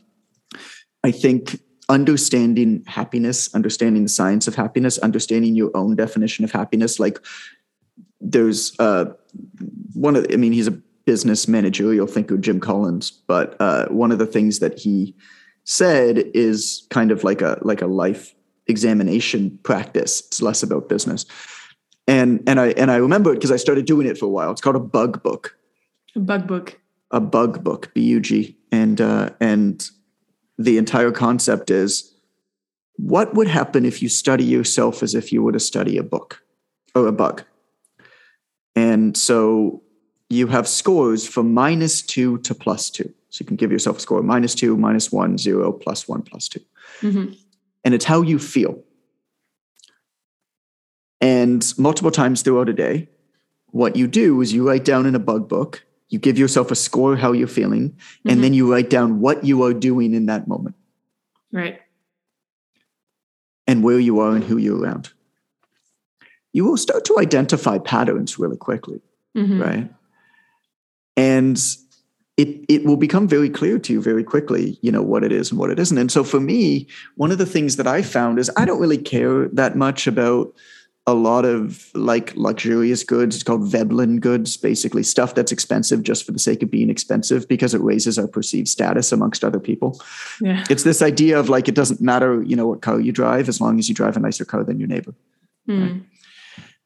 I 1.04 1.10
think 1.10 1.60
understanding 1.88 2.84
happiness, 2.86 3.54
understanding 3.54 4.02
the 4.02 4.08
science 4.08 4.46
of 4.48 4.54
happiness, 4.54 4.98
understanding 4.98 5.54
your 5.54 5.70
own 5.74 5.96
definition 5.96 6.44
of 6.44 6.52
happiness. 6.52 6.98
Like 6.98 7.18
there's 8.20 8.78
uh, 8.78 9.06
one 9.94 10.16
of, 10.16 10.26
I 10.32 10.36
mean, 10.36 10.52
he's 10.52 10.66
a 10.66 10.72
business 11.06 11.48
managerial 11.48 12.06
thinker, 12.06 12.36
Jim 12.36 12.60
Collins, 12.60 13.10
but 13.10 13.56
uh, 13.60 13.86
one 13.88 14.12
of 14.12 14.18
the 14.18 14.26
things 14.26 14.58
that 14.58 14.78
he 14.78 15.14
said 15.64 16.18
is 16.34 16.86
kind 16.90 17.10
of 17.10 17.24
like 17.24 17.42
a 17.42 17.58
like 17.62 17.82
a 17.82 17.86
life 17.86 18.34
examination 18.66 19.58
practice. 19.62 20.20
It's 20.26 20.42
less 20.42 20.62
about 20.62 20.88
business. 20.88 21.26
And 22.06 22.42
and 22.46 22.58
I 22.58 22.68
and 22.68 22.90
I 22.90 22.96
remember 22.96 23.32
it 23.32 23.36
because 23.36 23.50
I 23.50 23.56
started 23.56 23.86
doing 23.86 24.06
it 24.06 24.18
for 24.18 24.26
a 24.26 24.30
while. 24.30 24.50
It's 24.50 24.60
called 24.60 24.76
a 24.76 24.80
bug 24.80 25.22
book. 25.22 25.57
A 26.16 26.20
bug 26.20 26.46
book. 26.46 26.80
A 27.10 27.20
bug 27.20 27.64
book, 27.64 27.92
B 27.94 28.02
U 28.02 28.20
G, 28.20 28.56
and 28.70 29.00
uh, 29.00 29.30
and 29.40 29.88
the 30.58 30.76
entire 30.76 31.12
concept 31.12 31.70
is 31.70 32.12
what 32.96 33.34
would 33.34 33.48
happen 33.48 33.86
if 33.86 34.02
you 34.02 34.08
study 34.08 34.44
yourself 34.44 35.02
as 35.02 35.14
if 35.14 35.32
you 35.32 35.42
were 35.42 35.52
to 35.52 35.60
study 35.60 35.96
a 35.96 36.02
book 36.02 36.42
or 36.94 37.06
a 37.06 37.12
bug. 37.12 37.44
And 38.74 39.16
so 39.16 39.82
you 40.28 40.48
have 40.48 40.68
scores 40.68 41.26
from 41.26 41.54
minus 41.54 42.02
two 42.02 42.38
to 42.38 42.54
plus 42.54 42.90
two. 42.90 43.14
So 43.30 43.42
you 43.42 43.46
can 43.46 43.56
give 43.56 43.70
yourself 43.70 43.98
a 43.98 44.00
score 44.00 44.22
minus 44.22 44.54
two, 44.54 44.76
minus 44.76 45.12
one, 45.12 45.38
zero, 45.38 45.72
plus 45.72 46.08
one, 46.08 46.22
plus 46.22 46.48
2 46.48 46.60
mm-hmm. 47.02 47.32
And 47.84 47.94
it's 47.94 48.04
how 48.04 48.22
you 48.22 48.38
feel. 48.38 48.82
And 51.20 51.64
multiple 51.78 52.10
times 52.10 52.42
throughout 52.42 52.68
a 52.68 52.72
day, 52.72 53.08
what 53.66 53.96
you 53.96 54.06
do 54.06 54.40
is 54.40 54.52
you 54.52 54.66
write 54.66 54.84
down 54.84 55.06
in 55.06 55.14
a 55.14 55.18
bug 55.18 55.48
book 55.48 55.84
you 56.08 56.18
give 56.18 56.38
yourself 56.38 56.70
a 56.70 56.74
score 56.74 57.16
how 57.16 57.32
you're 57.32 57.46
feeling 57.46 57.90
mm-hmm. 57.90 58.30
and 58.30 58.42
then 58.44 58.54
you 58.54 58.70
write 58.70 58.90
down 58.90 59.20
what 59.20 59.44
you 59.44 59.62
are 59.62 59.74
doing 59.74 60.14
in 60.14 60.26
that 60.26 60.48
moment 60.48 60.76
right 61.52 61.80
and 63.66 63.82
where 63.82 63.98
you 63.98 64.20
are 64.20 64.34
and 64.34 64.44
who 64.44 64.56
you're 64.56 64.80
around 64.80 65.10
you 66.52 66.64
will 66.64 66.76
start 66.76 67.04
to 67.04 67.18
identify 67.18 67.78
patterns 67.78 68.38
really 68.38 68.56
quickly 68.56 69.00
mm-hmm. 69.36 69.60
right 69.60 69.90
and 71.16 71.58
it, 72.38 72.64
it 72.68 72.84
will 72.84 72.96
become 72.96 73.26
very 73.26 73.50
clear 73.50 73.80
to 73.80 73.92
you 73.92 74.00
very 74.00 74.22
quickly, 74.22 74.78
you 74.80 74.92
know, 74.92 75.02
what 75.02 75.24
it 75.24 75.32
is 75.32 75.50
and 75.50 75.58
what 75.58 75.70
it 75.70 75.78
isn't. 75.80 75.98
And 75.98 76.10
so 76.10 76.22
for 76.22 76.38
me, 76.38 76.86
one 77.16 77.32
of 77.32 77.38
the 77.38 77.44
things 77.44 77.74
that 77.76 77.88
I 77.88 78.00
found 78.00 78.38
is 78.38 78.48
I 78.56 78.64
don't 78.64 78.80
really 78.80 78.96
care 78.96 79.48
that 79.48 79.76
much 79.76 80.06
about 80.06 80.54
a 81.08 81.14
lot 81.14 81.46
of 81.46 81.90
like 81.94 82.36
luxurious 82.36 83.02
goods. 83.02 83.34
It's 83.34 83.42
called 83.42 83.64
Veblen 83.64 84.20
goods, 84.20 84.58
basically 84.58 85.02
stuff 85.02 85.34
that's 85.34 85.50
expensive 85.50 86.02
just 86.02 86.26
for 86.26 86.32
the 86.32 86.38
sake 86.38 86.62
of 86.62 86.70
being 86.70 86.90
expensive 86.90 87.48
because 87.48 87.72
it 87.72 87.80
raises 87.80 88.18
our 88.18 88.28
perceived 88.28 88.68
status 88.68 89.10
amongst 89.10 89.42
other 89.42 89.58
people. 89.58 89.98
Yeah. 90.42 90.66
It's 90.68 90.82
this 90.82 91.00
idea 91.00 91.40
of 91.40 91.48
like 91.48 91.66
it 91.66 91.74
doesn't 91.74 92.02
matter, 92.02 92.42
you 92.42 92.54
know, 92.54 92.66
what 92.66 92.82
car 92.82 93.00
you 93.00 93.10
drive 93.10 93.48
as 93.48 93.58
long 93.58 93.78
as 93.78 93.88
you 93.88 93.94
drive 93.94 94.18
a 94.18 94.20
nicer 94.20 94.44
car 94.44 94.62
than 94.62 94.78
your 94.78 94.86
neighbor. 94.86 95.14
Mm. 95.66 95.80
Right? 95.80 96.02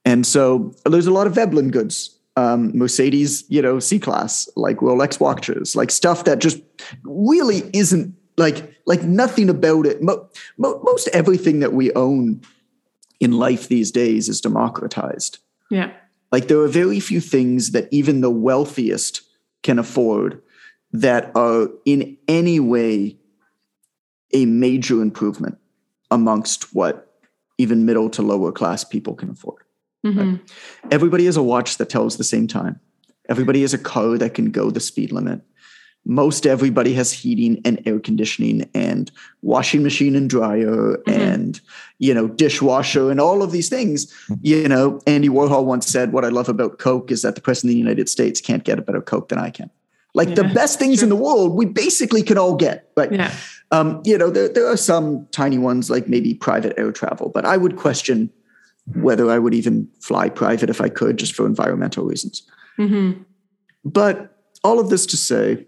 And 0.05 0.25
so 0.25 0.73
there's 0.87 1.09
a 1.09 1.13
lot 1.13 1.27
of 1.27 1.35
Veblen 1.35 1.73
goods. 1.73 2.17
Um, 2.37 2.71
Mercedes, 2.79 3.45
you 3.49 3.61
know, 3.61 3.81
C 3.81 3.99
class, 3.99 4.49
like 4.55 4.77
Rolex 4.77 5.19
watches, 5.19 5.75
like 5.75 5.91
stuff 5.91 6.25
that 6.25 6.39
just 6.39 6.63
really 7.03 7.69
isn't 7.75 8.15
like 8.37 8.73
like 8.87 9.03
nothing 9.03 9.51
about 9.51 9.85
it. 9.85 10.01
Mo- 10.01 10.29
mo- 10.59 10.81
most 10.85 11.09
everything 11.09 11.59
that 11.59 11.73
we 11.73 11.93
own 11.95 12.41
in 13.23 13.31
life 13.31 13.69
these 13.69 13.93
days 13.93 14.29
is 14.29 14.41
democratized. 14.41 15.39
Yeah. 15.71 15.93
Like 16.33 16.49
there 16.49 16.59
are 16.59 16.69
very 16.69 16.99
few 16.99 17.21
things 17.21 17.71
that 17.71 17.87
even 17.93 18.21
the 18.21 18.31
wealthiest 18.31 19.23
can 19.63 19.79
afford 19.79 20.43
that 20.91 21.31
are 21.37 21.69
in 21.85 22.19
any 22.27 22.59
way 22.59 23.17
a 24.35 24.45
major 24.45 25.01
improvement 25.01 25.57
amongst 26.11 26.75
what 26.75 27.15
even 27.59 27.87
middle 27.87 28.11
to 28.11 28.23
lower 28.23 28.51
class 28.51 28.83
people 28.83 29.15
can 29.15 29.31
afford. 29.31 29.63
Mm-hmm. 30.05 30.19
Right? 30.19 30.41
Everybody 30.91 31.27
has 31.27 31.37
a 31.37 31.43
watch 31.45 31.77
that 31.77 31.89
tells 31.89 32.17
the 32.17 32.25
same 32.25 32.49
time. 32.49 32.81
Everybody 33.29 33.61
has 33.61 33.73
a 33.73 33.79
car 33.79 34.19
that 34.19 34.35
can 34.35 34.51
go 34.51 34.69
the 34.73 34.81
speed 34.81 35.13
limit 35.13 35.43
most 36.05 36.47
everybody 36.47 36.95
has 36.95 37.13
heating 37.13 37.61
and 37.65 37.81
air 37.87 38.01
conditioning 38.01 38.69
and 38.75 39.11
washing 39.43 39.83
machine 39.83 40.17
and 40.17 40.29
dryer 40.29 40.67
mm-hmm. 40.67 41.11
and 41.11 41.61
you 41.99 42.13
know 42.13 42.29
dishwasher 42.29 43.11
and 43.11 43.21
all 43.21 43.43
of 43.43 43.53
these 43.53 43.69
things 43.69 44.13
you 44.43 44.69
know 44.69 45.01
andy 45.07 45.29
warhol 45.29 45.65
once 45.65 45.87
said 45.87 46.13
what 46.13 46.25
i 46.25 46.29
love 46.29 46.49
about 46.49 46.79
coke 46.79 47.11
is 47.11 47.23
that 47.23 47.35
the 47.35 47.41
president 47.41 47.71
of 47.71 47.75
the 47.75 47.79
united 47.79 48.09
states 48.09 48.41
can't 48.41 48.65
get 48.65 48.79
a 48.79 48.83
better 48.83 49.01
coke 49.01 49.29
than 49.29 49.39
i 49.39 49.51
can 49.51 49.71
like 50.15 50.29
yeah, 50.31 50.35
the 50.35 50.45
best 50.45 50.79
things 50.79 50.99
true. 50.99 51.07
in 51.07 51.09
the 51.09 51.17
world 51.17 51.55
we 51.55 51.67
basically 51.67 52.23
can 52.23 52.37
all 52.37 52.57
get 52.57 52.91
right 52.97 53.13
yeah. 53.13 53.33
um, 53.71 54.03
you 54.05 54.19
know 54.19 54.31
there, 54.31 54.49
there 54.49 54.67
are 54.67 54.77
some 54.77 55.27
tiny 55.31 55.59
ones 55.59 55.89
like 55.89 56.09
maybe 56.09 56.35
private 56.35 56.75
air 56.77 56.91
travel 56.91 57.31
but 57.33 57.45
i 57.45 57.57
would 57.57 57.77
question 57.77 58.31
whether 58.97 59.31
i 59.31 59.39
would 59.39 59.55
even 59.55 59.89
fly 60.01 60.29
private 60.29 60.69
if 60.69 60.81
i 60.81 60.89
could 60.89 61.17
just 61.17 61.35
for 61.35 61.47
environmental 61.47 62.05
reasons 62.05 62.43
mm-hmm. 62.79 63.23
but 63.85 64.33
all 64.65 64.79
of 64.79 64.91
this 64.91 65.07
to 65.07 65.17
say, 65.17 65.67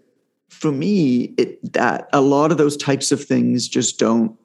for 0.55 0.71
me, 0.71 1.33
it 1.37 1.73
that 1.73 2.07
a 2.13 2.21
lot 2.21 2.51
of 2.51 2.57
those 2.57 2.77
types 2.77 3.11
of 3.11 3.23
things 3.23 3.67
just 3.67 3.99
don't 3.99 4.35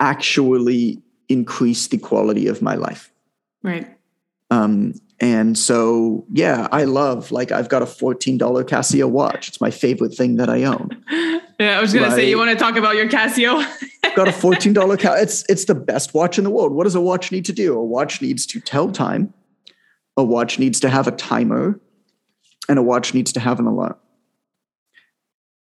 actually 0.00 1.02
increase 1.28 1.88
the 1.88 1.98
quality 1.98 2.46
of 2.46 2.62
my 2.62 2.74
life. 2.74 3.12
Right. 3.62 3.88
Um, 4.50 4.94
and 5.20 5.56
so, 5.56 6.24
yeah, 6.32 6.68
I 6.72 6.84
love 6.84 7.32
like 7.32 7.52
I've 7.52 7.68
got 7.68 7.82
a 7.82 7.86
fourteen 7.86 8.38
dollar 8.38 8.64
Casio 8.64 9.10
watch. 9.10 9.48
It's 9.48 9.60
my 9.60 9.70
favorite 9.70 10.14
thing 10.14 10.36
that 10.36 10.48
I 10.48 10.64
own. 10.64 11.04
Yeah, 11.60 11.78
I 11.78 11.80
was 11.80 11.92
gonna 11.92 12.06
right. 12.06 12.16
say 12.16 12.28
you 12.28 12.38
want 12.38 12.50
to 12.50 12.56
talk 12.56 12.74
about 12.74 12.96
your 12.96 13.08
Casio. 13.08 13.62
got 14.16 14.26
a 14.26 14.32
fourteen 14.32 14.72
dollar. 14.72 14.96
It's 14.98 15.44
it's 15.48 15.66
the 15.66 15.76
best 15.76 16.12
watch 16.12 16.36
in 16.36 16.42
the 16.42 16.50
world. 16.50 16.72
What 16.72 16.84
does 16.84 16.96
a 16.96 17.00
watch 17.00 17.30
need 17.30 17.44
to 17.44 17.52
do? 17.52 17.78
A 17.78 17.84
watch 17.84 18.20
needs 18.20 18.46
to 18.46 18.58
tell 18.58 18.90
time. 18.90 19.32
A 20.16 20.24
watch 20.24 20.58
needs 20.58 20.80
to 20.80 20.88
have 20.88 21.06
a 21.06 21.12
timer, 21.12 21.78
and 22.68 22.80
a 22.80 22.82
watch 22.82 23.14
needs 23.14 23.32
to 23.34 23.38
have 23.38 23.60
an 23.60 23.66
alarm 23.66 23.94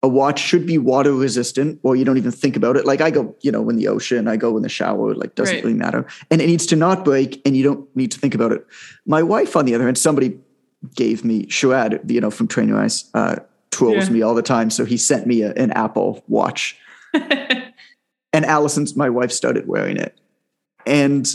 a 0.02 0.08
watch 0.08 0.40
should 0.40 0.66
be 0.66 0.78
water 0.78 1.14
resistant. 1.14 1.80
Or 1.84 1.96
you 1.96 2.06
don't 2.06 2.18
even 2.18 2.32
think 2.32 2.56
about 2.56 2.78
it. 2.78 2.86
Like 2.86 3.02
i 3.02 3.12
go 3.12 3.36
you 3.42 3.52
know 3.52 3.70
in 3.70 3.76
the 3.76 3.88
ocean 3.88 4.28
i 4.28 4.38
go 4.38 4.56
in 4.58 4.64
the 4.64 4.70
shower 4.70 5.14
like 5.14 5.36
doesn't 5.36 5.56
right. 5.56 5.64
really 5.64 5.78
matter. 5.78 6.08
And 6.32 6.42
it 6.42 6.48
needs 6.48 6.66
to 6.68 6.76
not 6.76 7.04
break 7.04 7.42
and 7.46 7.56
you 7.56 7.64
don't 7.64 7.94
need 7.96 8.12
to 8.12 8.20
think 8.20 8.36
about 8.36 8.52
it. 8.52 8.66
My 9.06 9.24
wife 9.24 9.56
on 9.56 9.66
the 9.66 9.76
other 9.76 9.86
hand 9.86 9.98
somebody 9.98 10.38
gave 10.96 11.26
me 11.26 11.46
Shuad, 11.48 12.10
you 12.10 12.22
know 12.22 12.32
from 12.32 12.48
Trainerize 12.48 13.10
uh 13.14 13.38
trolls 13.72 14.08
yeah. 14.08 14.14
me 14.14 14.22
all 14.22 14.34
the 14.34 14.42
time 14.42 14.70
so 14.70 14.84
he 14.84 14.98
sent 14.98 15.28
me 15.28 15.42
a, 15.42 15.54
an 15.54 15.72
apple 15.72 16.24
watch. 16.28 16.78
And 18.32 18.46
allison's 18.46 18.96
my 18.96 19.10
wife 19.10 19.32
started 19.32 19.68
wearing 19.68 19.98
it. 19.98 20.20
And 20.86 21.28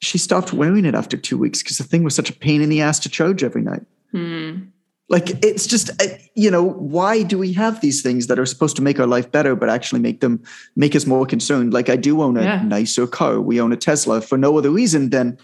she 0.00 0.18
stopped 0.18 0.52
wearing 0.52 0.84
it 0.84 0.94
after 0.94 1.16
two 1.16 1.38
weeks 1.38 1.62
because 1.62 1.78
the 1.78 1.84
thing 1.84 2.02
was 2.02 2.14
such 2.14 2.28
a 2.28 2.32
pain 2.32 2.60
in 2.60 2.68
the 2.68 2.80
ass 2.80 2.98
to 3.00 3.08
charge 3.08 3.44
every 3.44 3.62
night. 3.62 3.86
Hmm. 4.10 4.64
Like 5.08 5.44
it's 5.44 5.66
just 5.66 5.90
uh, 6.00 6.06
you 6.34 6.50
know 6.50 6.62
why 6.62 7.22
do 7.22 7.36
we 7.36 7.52
have 7.52 7.80
these 7.80 8.02
things 8.02 8.28
that 8.28 8.38
are 8.38 8.46
supposed 8.46 8.76
to 8.76 8.82
make 8.82 8.98
our 8.98 9.06
life 9.06 9.30
better 9.30 9.54
but 9.54 9.68
actually 9.68 10.00
make 10.00 10.20
them 10.20 10.42
make 10.74 10.96
us 10.96 11.06
more 11.06 11.26
concerned? 11.26 11.74
Like 11.74 11.88
I 11.88 11.96
do 11.96 12.22
own 12.22 12.36
a 12.36 12.42
yeah. 12.42 12.62
nicer 12.62 13.06
car. 13.06 13.40
We 13.40 13.60
own 13.60 13.72
a 13.72 13.76
Tesla 13.76 14.20
for 14.20 14.38
no 14.38 14.56
other 14.56 14.70
reason 14.70 15.10
than 15.10 15.38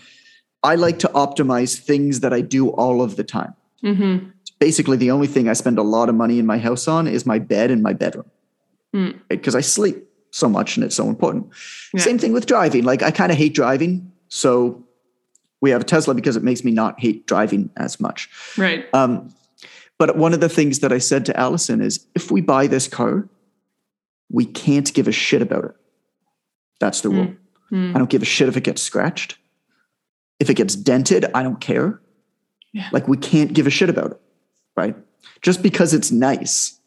I 0.62 0.74
like 0.74 0.98
to 1.00 1.08
optimize 1.08 1.78
things 1.78 2.20
that 2.20 2.32
I 2.32 2.40
do 2.40 2.70
all 2.70 3.02
of 3.02 3.16
the 3.16 3.24
time. 3.24 3.54
Mm-hmm. 3.84 4.30
Basically, 4.58 4.96
the 4.96 5.10
only 5.10 5.26
thing 5.26 5.48
I 5.48 5.52
spend 5.52 5.78
a 5.78 5.82
lot 5.82 6.08
of 6.08 6.14
money 6.14 6.38
in 6.38 6.46
my 6.46 6.58
house 6.58 6.88
on 6.88 7.06
is 7.06 7.26
my 7.26 7.38
bed 7.38 7.70
and 7.70 7.82
my 7.82 7.92
bedroom 7.92 8.30
because 9.28 9.54
mm. 9.54 9.58
I 9.58 9.60
sleep 9.60 10.04
so 10.30 10.48
much 10.48 10.76
and 10.76 10.84
it's 10.84 10.96
so 10.96 11.08
important. 11.08 11.48
Yeah. 11.94 12.02
Same 12.02 12.18
thing 12.18 12.32
with 12.32 12.46
driving. 12.46 12.84
Like 12.84 13.02
I 13.02 13.10
kind 13.10 13.30
of 13.30 13.38
hate 13.38 13.54
driving, 13.54 14.10
so 14.28 14.84
we 15.60 15.70
have 15.70 15.82
a 15.82 15.84
Tesla 15.84 16.14
because 16.14 16.36
it 16.36 16.42
makes 16.42 16.64
me 16.64 16.70
not 16.70 16.98
hate 17.00 17.26
driving 17.26 17.70
as 17.76 18.00
much. 18.00 18.28
Right. 18.56 18.86
Um, 18.94 19.34
but 19.98 20.16
one 20.16 20.32
of 20.32 20.40
the 20.40 20.48
things 20.48 20.78
that 20.78 20.92
I 20.92 20.98
said 20.98 21.26
to 21.26 21.36
Allison 21.36 21.80
is 21.80 22.06
if 22.14 22.30
we 22.30 22.40
buy 22.40 22.68
this 22.68 22.86
car, 22.86 23.28
we 24.30 24.44
can't 24.44 24.92
give 24.94 25.08
a 25.08 25.12
shit 25.12 25.42
about 25.42 25.64
it. 25.64 25.74
That's 26.78 27.00
the 27.00 27.10
rule. 27.10 27.34
Mm. 27.72 27.94
I 27.94 27.98
don't 27.98 28.10
give 28.10 28.22
a 28.22 28.26
shit 28.26 28.48
if 28.48 28.56
it 28.56 28.64
gets 28.64 28.80
scratched. 28.80 29.36
If 30.38 30.48
it 30.48 30.54
gets 30.54 30.76
dented, 30.76 31.26
I 31.34 31.42
don't 31.42 31.60
care. 31.60 32.00
Yeah. 32.72 32.88
Like 32.92 33.08
we 33.08 33.16
can't 33.16 33.52
give 33.52 33.66
a 33.66 33.70
shit 33.70 33.90
about 33.90 34.12
it, 34.12 34.20
right? 34.76 34.96
Just 35.42 35.62
because 35.62 35.92
it's 35.94 36.12
nice, 36.12 36.78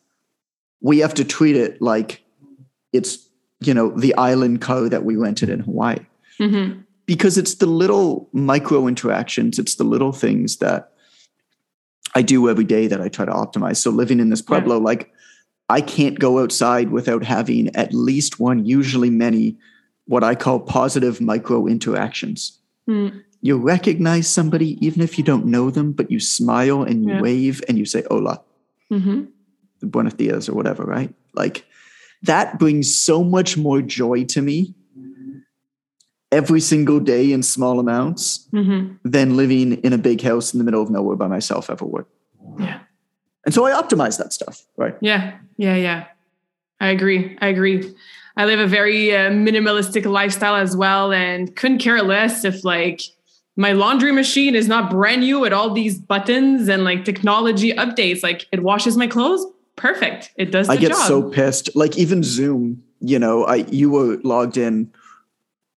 we 0.79 0.99
have 0.99 1.13
to 1.15 1.25
treat 1.25 1.57
it 1.57 1.81
like 1.81 2.23
it's, 2.93 3.27
you 3.59 3.73
know, 3.73 3.89
the 3.89 4.15
island 4.15 4.61
co 4.61 4.87
that 4.87 5.03
we 5.03 5.15
rented 5.17 5.49
in 5.49 5.59
Hawaii. 5.59 5.99
Mm-hmm. 6.39 6.81
Because 7.05 7.37
it's 7.37 7.55
the 7.55 7.65
little 7.65 8.29
micro 8.31 8.87
interactions, 8.87 9.59
it's 9.59 9.75
the 9.75 9.83
little 9.83 10.13
things 10.13 10.57
that 10.57 10.90
I 12.15 12.21
do 12.21 12.49
every 12.49 12.65
day 12.65 12.87
that 12.87 13.01
I 13.01 13.07
try 13.07 13.25
to 13.25 13.31
optimize. 13.31 13.77
So 13.77 13.89
living 13.89 14.19
in 14.19 14.29
this 14.29 14.41
pueblo, 14.41 14.77
yeah. 14.77 14.83
like 14.83 15.11
I 15.69 15.81
can't 15.81 16.19
go 16.19 16.39
outside 16.39 16.91
without 16.91 17.23
having 17.23 17.73
at 17.75 17.93
least 17.93 18.39
one, 18.39 18.65
usually 18.65 19.09
many, 19.09 19.57
what 20.05 20.23
I 20.23 20.35
call 20.35 20.59
positive 20.59 21.21
micro 21.21 21.67
interactions. 21.67 22.59
Mm. 22.89 23.23
You 23.41 23.57
recognize 23.57 24.27
somebody 24.27 24.77
even 24.85 25.01
if 25.01 25.17
you 25.17 25.23
don't 25.23 25.45
know 25.45 25.71
them, 25.71 25.93
but 25.93 26.11
you 26.11 26.19
smile 26.19 26.83
and 26.83 27.05
you 27.05 27.13
yeah. 27.13 27.21
wave 27.21 27.63
and 27.67 27.77
you 27.77 27.85
say 27.85 28.03
hola, 28.09 28.41
mm-hmm. 28.91 29.23
buenos 29.81 30.13
dias 30.13 30.49
or 30.49 30.53
whatever, 30.53 30.83
right? 30.83 31.13
Like 31.33 31.65
that 32.23 32.59
brings 32.59 32.93
so 32.95 33.23
much 33.23 33.57
more 33.57 33.81
joy 33.81 34.25
to 34.25 34.41
me 34.41 34.75
every 36.31 36.61
single 36.61 36.99
day 36.99 37.31
in 37.31 37.43
small 37.43 37.79
amounts 37.79 38.47
mm-hmm. 38.53 38.95
than 39.03 39.35
living 39.35 39.73
in 39.81 39.93
a 39.93 39.97
big 39.97 40.21
house 40.21 40.53
in 40.53 40.57
the 40.57 40.63
middle 40.63 40.81
of 40.81 40.89
nowhere 40.89 41.15
by 41.15 41.27
myself 41.27 41.69
ever 41.69 41.85
would. 41.85 42.05
Yeah. 42.59 42.79
And 43.45 43.53
so 43.53 43.65
I 43.65 43.71
optimize 43.71 44.17
that 44.17 44.31
stuff, 44.33 44.63
right? 44.77 44.95
Yeah. 45.01 45.37
Yeah. 45.57 45.75
Yeah. 45.75 46.05
I 46.79 46.87
agree. 46.87 47.37
I 47.41 47.47
agree. 47.47 47.93
I 48.37 48.45
live 48.45 48.59
a 48.59 48.67
very 48.67 49.15
uh, 49.15 49.29
minimalistic 49.29 50.05
lifestyle 50.05 50.55
as 50.55 50.75
well 50.75 51.11
and 51.11 51.55
couldn't 51.55 51.79
care 51.79 52.01
less 52.01 52.45
if 52.45 52.63
like 52.63 53.01
my 53.57 53.73
laundry 53.73 54.11
machine 54.11 54.55
is 54.55 54.67
not 54.67 54.89
brand 54.89 55.21
new 55.21 55.39
with 55.39 55.53
all 55.53 55.73
these 55.73 55.99
buttons 55.99 56.69
and 56.69 56.83
like 56.83 57.03
technology 57.03 57.73
updates. 57.73 58.23
Like 58.23 58.47
it 58.51 58.63
washes 58.63 58.95
my 58.95 59.07
clothes. 59.07 59.45
Perfect. 59.75 60.31
It 60.37 60.51
does 60.51 60.69
I 60.69 60.77
get 60.77 60.91
job. 60.91 61.07
so 61.07 61.23
pissed. 61.23 61.75
Like 61.75 61.97
even 61.97 62.23
Zoom, 62.23 62.83
you 62.99 63.19
know, 63.19 63.43
I 63.45 63.57
you 63.69 63.89
were 63.89 64.17
logged 64.23 64.57
in 64.57 64.91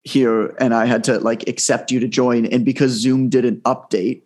here 0.04 0.56
and 0.60 0.74
I 0.74 0.86
had 0.86 1.04
to 1.06 1.20
like 1.20 1.48
accept 1.48 1.92
you 1.92 2.00
to 2.00 2.08
join. 2.08 2.46
And 2.46 2.66
because 2.66 2.92
Zoom 2.92 3.30
didn't 3.30 3.64
update, 3.64 4.24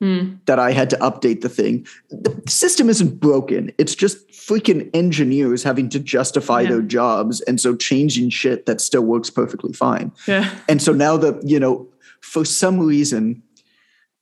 mm. 0.00 0.38
that 0.46 0.58
I 0.58 0.72
had 0.72 0.90
to 0.90 0.96
update 0.96 1.40
the 1.40 1.48
thing. 1.48 1.86
The 2.10 2.42
system 2.48 2.88
isn't 2.88 3.20
broken. 3.20 3.72
It's 3.78 3.94
just 3.94 4.28
freaking 4.28 4.90
engineers 4.94 5.62
having 5.62 5.88
to 5.90 5.98
justify 5.98 6.62
yeah. 6.62 6.70
their 6.70 6.82
jobs. 6.82 7.40
And 7.42 7.60
so 7.60 7.74
changing 7.74 8.30
shit 8.30 8.66
that 8.66 8.80
still 8.80 9.02
works 9.02 9.30
perfectly 9.30 9.72
fine. 9.72 10.12
Yeah. 10.28 10.54
And 10.68 10.82
so 10.82 10.92
now 10.92 11.16
that, 11.16 11.42
you 11.46 11.58
know, 11.58 11.88
for 12.20 12.44
some 12.44 12.80
reason, 12.80 13.42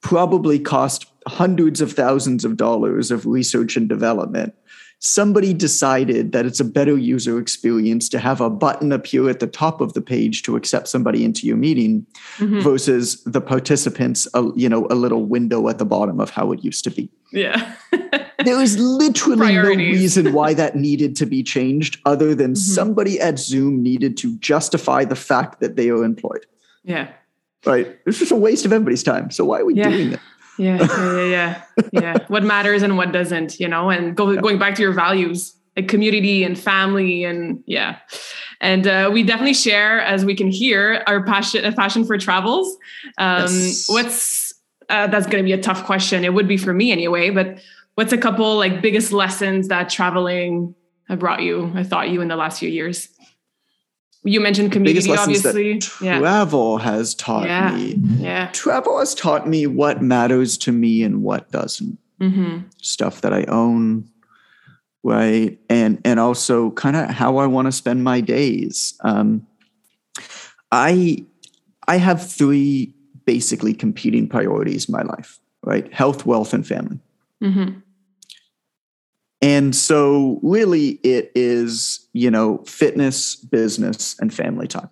probably 0.00 0.58
cost 0.58 1.06
hundreds 1.26 1.80
of 1.80 1.92
thousands 1.92 2.44
of 2.44 2.56
dollars 2.56 3.10
of 3.10 3.26
research 3.26 3.76
and 3.76 3.88
development 3.88 4.54
somebody 5.02 5.52
decided 5.52 6.30
that 6.30 6.46
it's 6.46 6.60
a 6.60 6.64
better 6.64 6.96
user 6.96 7.40
experience 7.40 8.08
to 8.08 8.20
have 8.20 8.40
a 8.40 8.48
button 8.48 8.92
appear 8.92 9.28
at 9.28 9.40
the 9.40 9.48
top 9.48 9.80
of 9.80 9.94
the 9.94 10.00
page 10.00 10.44
to 10.44 10.54
accept 10.54 10.86
somebody 10.86 11.24
into 11.24 11.44
your 11.44 11.56
meeting 11.56 12.06
mm-hmm. 12.36 12.60
versus 12.60 13.22
the 13.24 13.40
participants 13.40 14.28
a, 14.34 14.44
you 14.54 14.68
know 14.68 14.86
a 14.90 14.94
little 14.94 15.26
window 15.26 15.68
at 15.68 15.78
the 15.78 15.84
bottom 15.84 16.20
of 16.20 16.30
how 16.30 16.52
it 16.52 16.64
used 16.64 16.84
to 16.84 16.90
be. 16.90 17.10
Yeah. 17.32 17.74
There 18.44 18.60
is 18.60 18.76
literally 18.76 19.54
no 19.54 19.68
reason 19.68 20.32
why 20.32 20.52
that 20.60 20.74
needed 20.74 21.14
to 21.16 21.26
be 21.26 21.44
changed 21.44 22.00
other 22.04 22.34
than 22.34 22.54
mm-hmm. 22.54 22.74
somebody 22.74 23.20
at 23.20 23.38
zoom 23.38 23.84
needed 23.84 24.16
to 24.16 24.36
justify 24.38 25.04
the 25.04 25.14
fact 25.14 25.60
that 25.60 25.76
they 25.76 25.90
are 25.90 26.02
employed. 26.02 26.44
Yeah. 26.82 27.12
Right? 27.64 27.96
It's 28.04 28.18
just 28.18 28.32
a 28.32 28.36
waste 28.36 28.64
of 28.64 28.72
everybody's 28.72 29.04
time 29.04 29.30
so 29.30 29.44
why 29.44 29.60
are 29.60 29.64
we 29.64 29.74
yeah. 29.74 29.90
doing 29.90 30.12
it 30.14 30.20
yeah, 30.62 30.78
yeah, 30.80 31.24
yeah, 31.24 31.62
yeah. 31.92 32.18
what 32.28 32.42
matters 32.42 32.82
and 32.82 32.96
what 32.96 33.12
doesn't, 33.12 33.58
you 33.58 33.68
know, 33.68 33.90
and 33.90 34.16
go, 34.16 34.36
going 34.36 34.58
back 34.58 34.74
to 34.76 34.82
your 34.82 34.92
values, 34.92 35.54
like 35.76 35.88
community 35.88 36.44
and 36.44 36.58
family, 36.58 37.24
and 37.24 37.62
yeah. 37.66 37.98
And 38.60 38.86
uh, 38.86 39.10
we 39.12 39.22
definitely 39.24 39.54
share, 39.54 40.00
as 40.00 40.24
we 40.24 40.36
can 40.36 40.48
hear, 40.48 41.02
our 41.06 41.24
passion, 41.24 41.64
a 41.64 41.72
passion 41.72 42.04
for 42.04 42.16
travels. 42.16 42.76
Um, 43.18 43.42
yes. 43.42 43.88
What's 43.88 44.54
uh, 44.88 45.06
that's 45.08 45.26
going 45.26 45.38
to 45.38 45.44
be 45.44 45.52
a 45.52 45.60
tough 45.60 45.84
question. 45.84 46.24
It 46.24 46.34
would 46.34 46.46
be 46.46 46.56
for 46.56 46.72
me 46.72 46.92
anyway. 46.92 47.30
But 47.30 47.60
what's 47.94 48.12
a 48.12 48.18
couple 48.18 48.56
like 48.56 48.82
biggest 48.82 49.12
lessons 49.12 49.68
that 49.68 49.90
traveling 49.90 50.74
have 51.08 51.18
brought 51.18 51.42
you? 51.42 51.72
I 51.74 51.82
thought 51.82 52.10
you 52.10 52.20
in 52.20 52.28
the 52.28 52.36
last 52.36 52.60
few 52.60 52.68
years 52.68 53.08
you 54.24 54.40
mentioned 54.40 54.70
community 54.72 55.10
obviously 55.10 55.80
yeah. 56.00 56.18
travel 56.18 56.78
has 56.78 57.14
taught 57.14 57.46
yeah. 57.46 57.74
me 57.74 57.96
yeah 58.18 58.48
travel 58.52 58.98
has 58.98 59.14
taught 59.14 59.48
me 59.48 59.66
what 59.66 60.02
matters 60.02 60.56
to 60.56 60.72
me 60.72 61.02
and 61.02 61.22
what 61.22 61.50
doesn't 61.50 61.98
mm-hmm. 62.20 62.58
stuff 62.80 63.20
that 63.22 63.32
i 63.32 63.44
own 63.44 64.08
right 65.02 65.58
and 65.68 66.00
and 66.04 66.20
also 66.20 66.70
kind 66.72 66.96
of 66.96 67.10
how 67.10 67.38
i 67.38 67.46
want 67.46 67.66
to 67.66 67.72
spend 67.72 68.04
my 68.04 68.20
days 68.20 68.94
um 69.00 69.44
i 70.70 71.24
i 71.88 71.96
have 71.96 72.24
three 72.30 72.94
basically 73.24 73.74
competing 73.74 74.28
priorities 74.28 74.88
in 74.88 74.92
my 74.92 75.02
life 75.02 75.40
right 75.64 75.92
health 75.92 76.24
wealth 76.26 76.54
and 76.54 76.66
family 76.66 76.98
mm-hmm. 77.42 77.78
And 79.42 79.74
so, 79.74 80.38
really, 80.42 81.00
it 81.02 81.32
is, 81.34 82.08
you 82.12 82.30
know, 82.30 82.58
fitness, 82.58 83.34
business, 83.34 84.16
and 84.20 84.32
family 84.32 84.68
time. 84.68 84.88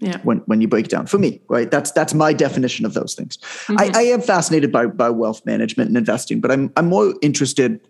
Yeah. 0.00 0.18
When, 0.22 0.38
when 0.46 0.60
you 0.60 0.68
break 0.68 0.86
it 0.86 0.90
down 0.90 1.06
for 1.06 1.18
me, 1.18 1.40
right? 1.48 1.70
That's 1.70 1.90
that's 1.90 2.14
my 2.14 2.32
definition 2.32 2.86
of 2.86 2.94
those 2.94 3.14
things. 3.14 3.36
Mm-hmm. 3.36 3.76
I, 3.78 3.90
I 3.94 4.02
am 4.04 4.22
fascinated 4.22 4.72
by, 4.72 4.86
by 4.86 5.10
wealth 5.10 5.44
management 5.44 5.88
and 5.88 5.96
investing, 5.96 6.40
but 6.40 6.50
I'm 6.50 6.72
I'm 6.76 6.86
more 6.86 7.14
interested 7.20 7.86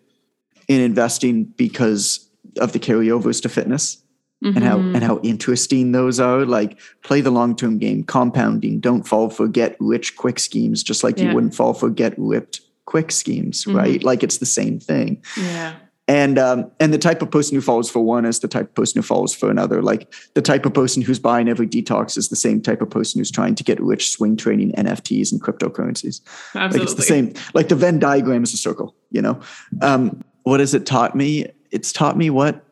in 0.66 0.80
investing 0.80 1.44
because 1.44 2.28
of 2.58 2.72
the 2.72 2.80
carryovers 2.80 3.40
to 3.42 3.48
fitness 3.48 4.02
mm-hmm. 4.42 4.56
and 4.56 4.66
how 4.66 4.78
and 4.78 5.04
how 5.04 5.20
interesting 5.22 5.92
those 5.92 6.18
are. 6.18 6.44
Like 6.44 6.80
play 7.02 7.20
the 7.20 7.30
long 7.30 7.54
term 7.54 7.78
game, 7.78 8.02
compounding. 8.02 8.80
Don't 8.80 9.04
fall 9.04 9.30
for 9.30 9.46
get 9.46 9.76
rich 9.78 10.16
quick 10.16 10.40
schemes, 10.40 10.82
just 10.82 11.04
like 11.04 11.18
yeah. 11.18 11.28
you 11.28 11.34
wouldn't 11.34 11.54
fall 11.54 11.74
for 11.74 11.90
get 11.90 12.14
ripped 12.16 12.60
quick 12.94 13.10
schemes, 13.10 13.64
mm-hmm. 13.64 13.76
right? 13.76 14.04
Like 14.04 14.22
it's 14.22 14.38
the 14.38 14.46
same 14.46 14.78
thing. 14.78 15.20
Yeah. 15.36 15.74
And 16.06 16.38
um, 16.38 16.70
and 16.78 16.94
the 16.94 16.98
type 16.98 17.22
of 17.22 17.30
person 17.32 17.56
who 17.56 17.60
falls 17.60 17.90
for 17.90 17.98
one 18.04 18.24
is 18.24 18.38
the 18.38 18.46
type 18.46 18.68
of 18.68 18.74
person 18.76 19.00
who 19.00 19.02
falls 19.02 19.34
for 19.34 19.50
another. 19.50 19.82
Like 19.82 20.14
the 20.34 20.42
type 20.42 20.64
of 20.64 20.74
person 20.74 21.02
who's 21.02 21.18
buying 21.18 21.48
every 21.48 21.66
detox 21.66 22.16
is 22.16 22.28
the 22.28 22.36
same 22.36 22.60
type 22.62 22.80
of 22.80 22.90
person 22.90 23.18
who's 23.18 23.32
trying 23.32 23.56
to 23.56 23.64
get 23.64 23.80
rich 23.80 24.12
swing 24.12 24.36
trading 24.36 24.70
NFTs 24.74 25.32
and 25.32 25.42
cryptocurrencies. 25.42 26.20
Absolutely. 26.54 26.78
Like 26.78 26.82
it's 26.82 26.94
the 26.94 27.02
same. 27.02 27.32
Like 27.52 27.66
the 27.66 27.74
Venn 27.74 27.98
diagram 27.98 28.44
is 28.44 28.54
a 28.54 28.58
circle. 28.58 28.94
You 29.10 29.22
know, 29.22 29.40
um, 29.82 30.22
what 30.44 30.60
has 30.60 30.72
it 30.72 30.86
taught 30.86 31.16
me? 31.16 31.46
It's 31.72 31.92
taught 31.92 32.16
me 32.16 32.30
what 32.30 32.64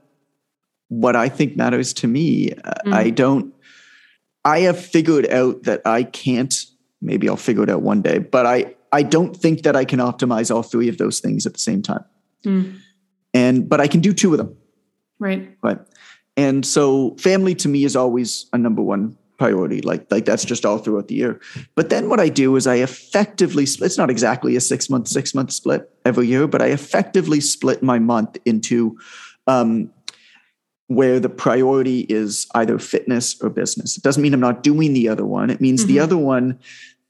what 0.87 1.17
I 1.17 1.29
think 1.29 1.57
matters 1.57 1.93
to 1.95 2.07
me. 2.07 2.51
Mm. 2.51 2.93
I 2.93 3.11
don't. 3.11 3.53
I 4.45 4.61
have 4.61 4.79
figured 4.79 5.29
out 5.33 5.65
that 5.65 5.83
I 5.85 6.05
can't. 6.05 6.55
Maybe 7.01 7.29
I'll 7.29 7.37
figure 7.37 7.65
it 7.65 7.71
out 7.71 7.83
one 7.83 8.03
day, 8.03 8.19
but 8.19 8.47
I 8.47 8.77
I 8.93 9.03
don't 9.03 9.37
think 9.37 9.63
that 9.63 9.75
I 9.75 9.85
can 9.85 9.99
optimize 9.99 10.55
all 10.55 10.63
three 10.63 10.89
of 10.89 10.99
those 10.99 11.21
things 11.21 11.47
at 11.47 11.55
the 11.55 11.59
same 11.59 11.83
time. 11.83 12.05
Mm 12.45 12.81
and 13.35 13.69
but 13.69 13.81
I 13.81 13.89
can 13.89 14.01
do 14.01 14.13
two 14.13 14.33
of 14.33 14.39
them. 14.39 14.57
Right. 15.19 15.57
Right. 15.63 15.79
And 16.37 16.65
so 16.65 17.17
family 17.17 17.55
to 17.57 17.69
me 17.69 17.85
is 17.85 17.97
always 17.97 18.47
a 18.53 18.59
number 18.59 18.83
one 18.83 19.17
priority. 19.39 19.81
Like 19.81 20.11
like 20.11 20.25
that's 20.25 20.45
just 20.45 20.65
all 20.65 20.79
throughout 20.79 21.09
the 21.09 21.15
year. 21.15 21.41
But 21.75 21.91
then 21.91 22.09
what 22.09 22.21
I 22.21 22.29
do 22.29 22.57
is 22.57 22.67
I 22.67 22.77
effectively 22.77 23.67
split. 23.67 23.87
It's 23.87 23.99
not 23.99 24.11
exactly 24.11 24.57
a 24.57 24.61
six 24.61 24.89
month 24.91 25.09
six 25.09 25.35
month 25.35 25.53
split 25.53 25.91
every 26.05 26.27
year, 26.27 26.47
but 26.47 26.63
I 26.63 26.67
effectively 26.67 27.41
split 27.41 27.83
my 27.83 27.99
month 27.99 28.39
into. 28.45 28.99
Um, 29.47 29.91
where 30.89 31.19
the 31.19 31.29
priority 31.31 32.01
is 32.11 32.47
either 32.55 32.79
fitness 32.79 33.41
or 33.41 33.49
business. 33.49 33.97
It 33.97 34.03
doesn't 34.03 34.23
mean 34.23 34.35
I'm 34.35 34.41
not 34.41 34.63
doing 34.63 34.93
the 34.93 35.09
other 35.09 35.25
one. 35.25 35.49
It 35.49 35.59
means 35.59 35.81
mm-hmm. 35.83 35.89
the 35.89 36.01
other 36.01 36.19
one 36.19 36.59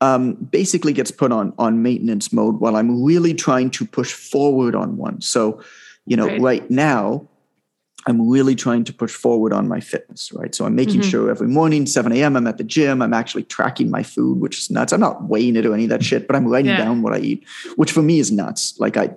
um, 0.03 0.35
basically 0.35 0.93
gets 0.93 1.13
put 1.13 1.31
on 1.31 1.53
on 1.59 1.83
maintenance 1.83 2.33
mode 2.33 2.59
while 2.59 2.77
I'm 2.77 3.03
really 3.03 3.35
trying 3.35 3.71
to 3.71 3.87
push 3.87 4.13
forward 4.13 4.75
on 4.75 4.97
one. 4.97 5.21
So 5.21 5.63
you 6.07 6.17
know, 6.17 6.27
right, 6.27 6.41
right 6.41 6.71
now, 6.71 7.29
I'm 8.07 8.29
really 8.29 8.57
trying 8.57 8.83
to 8.85 8.93
push 8.93 9.13
forward 9.13 9.53
on 9.53 9.69
my 9.69 9.79
fitness, 9.79 10.33
right? 10.33 10.53
So 10.53 10.65
I'm 10.65 10.75
making 10.75 11.03
mm-hmm. 11.03 11.11
sure 11.11 11.31
every 11.31 11.47
morning, 11.47 11.87
7 11.87 12.11
a.m., 12.11 12.37
I'm 12.37 12.49
at 12.49 12.59
the 12.59 12.65
gym. 12.65 13.01
I'm 13.01 13.15
actually 13.15 13.45
tracking 13.45 13.89
my 13.91 14.03
food, 14.03 14.41
which 14.41 14.59
is 14.59 14.71
nuts. 14.71 14.93
I'm 14.93 15.01
not 15.01 15.23
weighing 15.29 15.55
it 15.55 15.65
or 15.65 15.73
any 15.73 15.85
of 15.85 15.91
that 15.91 16.03
shit, 16.03 16.27
but 16.27 16.35
I'm 16.35 16.49
writing 16.49 16.73
yeah. 16.73 16.79
down 16.79 17.03
what 17.03 17.13
I 17.13 17.19
eat, 17.19 17.47
which 17.77 17.93
for 17.93 18.03
me 18.03 18.19
is 18.19 18.33
nuts. 18.33 18.75
Like 18.81 18.97
I, 18.97 19.11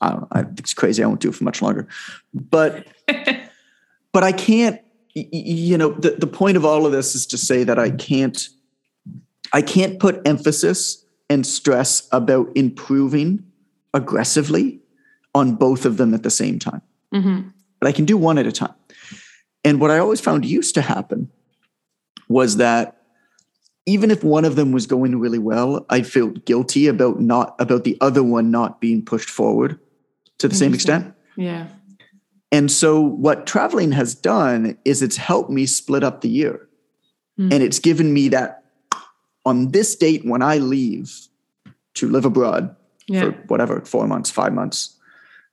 I 0.00 0.10
don't 0.10 0.20
know, 0.20 0.28
I, 0.30 0.40
it's 0.56 0.72
crazy. 0.72 1.02
I 1.02 1.06
won't 1.06 1.20
do 1.20 1.30
it 1.30 1.34
for 1.34 1.42
much 1.42 1.60
longer, 1.60 1.88
but, 2.32 2.86
but 4.12 4.22
I 4.22 4.30
can't, 4.30 4.80
you 5.14 5.76
know, 5.76 5.90
the, 5.90 6.10
the 6.10 6.28
point 6.28 6.56
of 6.56 6.64
all 6.64 6.86
of 6.86 6.92
this 6.92 7.16
is 7.16 7.26
to 7.26 7.38
say 7.38 7.64
that 7.64 7.80
I 7.80 7.90
can't, 7.90 8.48
I 9.52 9.62
can't 9.62 9.98
put 9.98 10.20
emphasis 10.26 11.04
and 11.28 11.46
stress 11.46 12.08
about 12.12 12.50
improving 12.54 13.44
aggressively 13.94 14.80
on 15.34 15.54
both 15.54 15.84
of 15.84 15.96
them 15.96 16.14
at 16.14 16.22
the 16.22 16.30
same 16.30 16.58
time. 16.58 16.82
Mm-hmm. 17.14 17.48
But 17.80 17.88
I 17.88 17.92
can 17.92 18.04
do 18.04 18.16
one 18.16 18.38
at 18.38 18.46
a 18.46 18.52
time. 18.52 18.74
And 19.64 19.80
what 19.80 19.90
I 19.90 19.98
always 19.98 20.20
found 20.20 20.44
used 20.44 20.74
to 20.74 20.82
happen 20.82 21.30
was 22.28 22.56
that 22.56 22.96
even 23.86 24.10
if 24.10 24.22
one 24.22 24.44
of 24.44 24.56
them 24.56 24.72
was 24.72 24.86
going 24.86 25.18
really 25.18 25.38
well, 25.38 25.84
I 25.88 26.02
felt 26.02 26.44
guilty 26.44 26.86
about 26.86 27.20
not 27.20 27.56
about 27.58 27.84
the 27.84 27.96
other 28.00 28.22
one 28.22 28.50
not 28.50 28.80
being 28.80 29.04
pushed 29.04 29.30
forward 29.30 29.78
to 30.38 30.48
the 30.48 30.54
same 30.54 30.74
extent. 30.74 31.14
Yeah. 31.36 31.68
And 32.52 32.70
so 32.70 33.00
what 33.00 33.46
traveling 33.46 33.92
has 33.92 34.14
done 34.14 34.76
is 34.84 35.02
it's 35.02 35.16
helped 35.16 35.50
me 35.50 35.66
split 35.66 36.02
up 36.02 36.20
the 36.20 36.28
year. 36.28 36.68
Mm-hmm. 37.38 37.52
And 37.52 37.62
it's 37.62 37.78
given 37.78 38.12
me 38.12 38.28
that 38.28 38.59
on 39.44 39.70
this 39.70 39.94
date 39.96 40.24
when 40.24 40.42
I 40.42 40.58
leave 40.58 41.28
to 41.94 42.08
live 42.08 42.24
abroad 42.24 42.74
yeah. 43.06 43.22
for 43.22 43.30
whatever, 43.48 43.80
four 43.82 44.06
months, 44.06 44.30
five 44.30 44.52
months, 44.52 44.96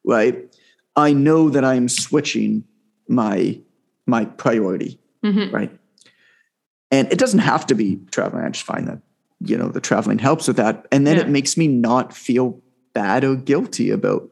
right? 0.06 0.54
I 0.96 1.14
know 1.14 1.50
that 1.50 1.64
I'm 1.64 1.90
switching 1.90 2.64
my 3.08 3.60
my 4.06 4.26
priority, 4.26 5.00
mm-hmm. 5.24 5.54
right? 5.54 5.78
And 6.92 7.12
it 7.12 7.20
doesn't 7.20 7.40
have 7.40 7.68
to 7.68 7.76
be 7.76 8.00
traveling. 8.12 8.46
I 8.46 8.50
just 8.50 8.66
find 8.66 8.88
that 8.88 9.02
you 9.40 9.58
know 9.58 9.70
the 9.70 9.82
traveling 9.82 10.20
helps 10.20 10.48
with 10.48 10.58
that, 10.58 10.88
and 10.92 11.06
then 11.06 11.18
yeah. 11.18 11.24
it 11.24 11.30
makes 11.30 11.58
me 11.58 11.68
not 11.68 12.14
feel 12.14 12.62
bad 12.94 13.24
or 13.24 13.36
guilty 13.36 13.92
about 13.92 14.30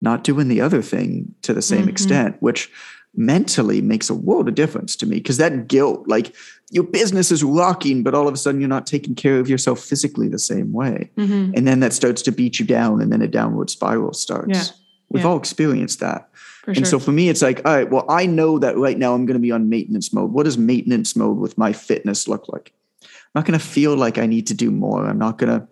not 0.00 0.24
doing 0.24 0.48
the 0.48 0.60
other 0.60 0.82
thing 0.82 1.34
to 1.42 1.52
the 1.52 1.62
same 1.62 1.82
mm-hmm. 1.82 1.90
extent, 1.90 2.36
which 2.40 2.70
mentally 3.14 3.80
makes 3.80 4.10
a 4.10 4.14
world 4.14 4.48
of 4.48 4.54
difference 4.54 4.94
to 4.96 5.06
me 5.06 5.16
because 5.16 5.38
that 5.38 5.66
guilt, 5.68 6.06
like 6.06 6.34
your 6.70 6.84
business 6.84 7.30
is 7.30 7.42
rocking, 7.42 8.02
but 8.02 8.14
all 8.14 8.28
of 8.28 8.34
a 8.34 8.36
sudden 8.36 8.60
you're 8.60 8.68
not 8.68 8.86
taking 8.86 9.14
care 9.14 9.38
of 9.38 9.48
yourself 9.48 9.80
physically 9.80 10.28
the 10.28 10.38
same 10.38 10.72
way. 10.72 11.10
Mm-hmm. 11.16 11.52
And 11.56 11.66
then 11.66 11.80
that 11.80 11.92
starts 11.92 12.20
to 12.22 12.32
beat 12.32 12.58
you 12.58 12.66
down 12.66 13.00
and 13.00 13.10
then 13.10 13.22
a 13.22 13.28
downward 13.28 13.70
spiral 13.70 14.12
starts. 14.12 14.50
Yeah. 14.50 14.64
We've 15.08 15.22
yeah. 15.22 15.30
all 15.30 15.38
experienced 15.38 16.00
that. 16.00 16.28
For 16.64 16.72
and 16.72 16.78
sure. 16.78 16.86
so 16.86 16.98
for 16.98 17.12
me, 17.12 17.30
it's 17.30 17.40
like, 17.40 17.62
all 17.64 17.74
right, 17.74 17.90
well, 17.90 18.04
I 18.10 18.26
know 18.26 18.58
that 18.58 18.76
right 18.76 18.98
now 18.98 19.14
I'm 19.14 19.24
going 19.24 19.36
to 19.36 19.40
be 19.40 19.50
on 19.50 19.70
maintenance 19.70 20.12
mode. 20.12 20.32
What 20.32 20.44
does 20.44 20.58
maintenance 20.58 21.16
mode 21.16 21.38
with 21.38 21.56
my 21.56 21.72
fitness 21.72 22.28
look 22.28 22.46
like? 22.48 22.74
I'm 23.02 23.08
not 23.34 23.46
going 23.46 23.58
to 23.58 23.64
feel 23.64 23.96
like 23.96 24.18
I 24.18 24.26
need 24.26 24.46
to 24.48 24.54
do 24.54 24.70
more. 24.70 25.06
I'm 25.06 25.18
not 25.18 25.38
going 25.38 25.60
to 25.60 25.66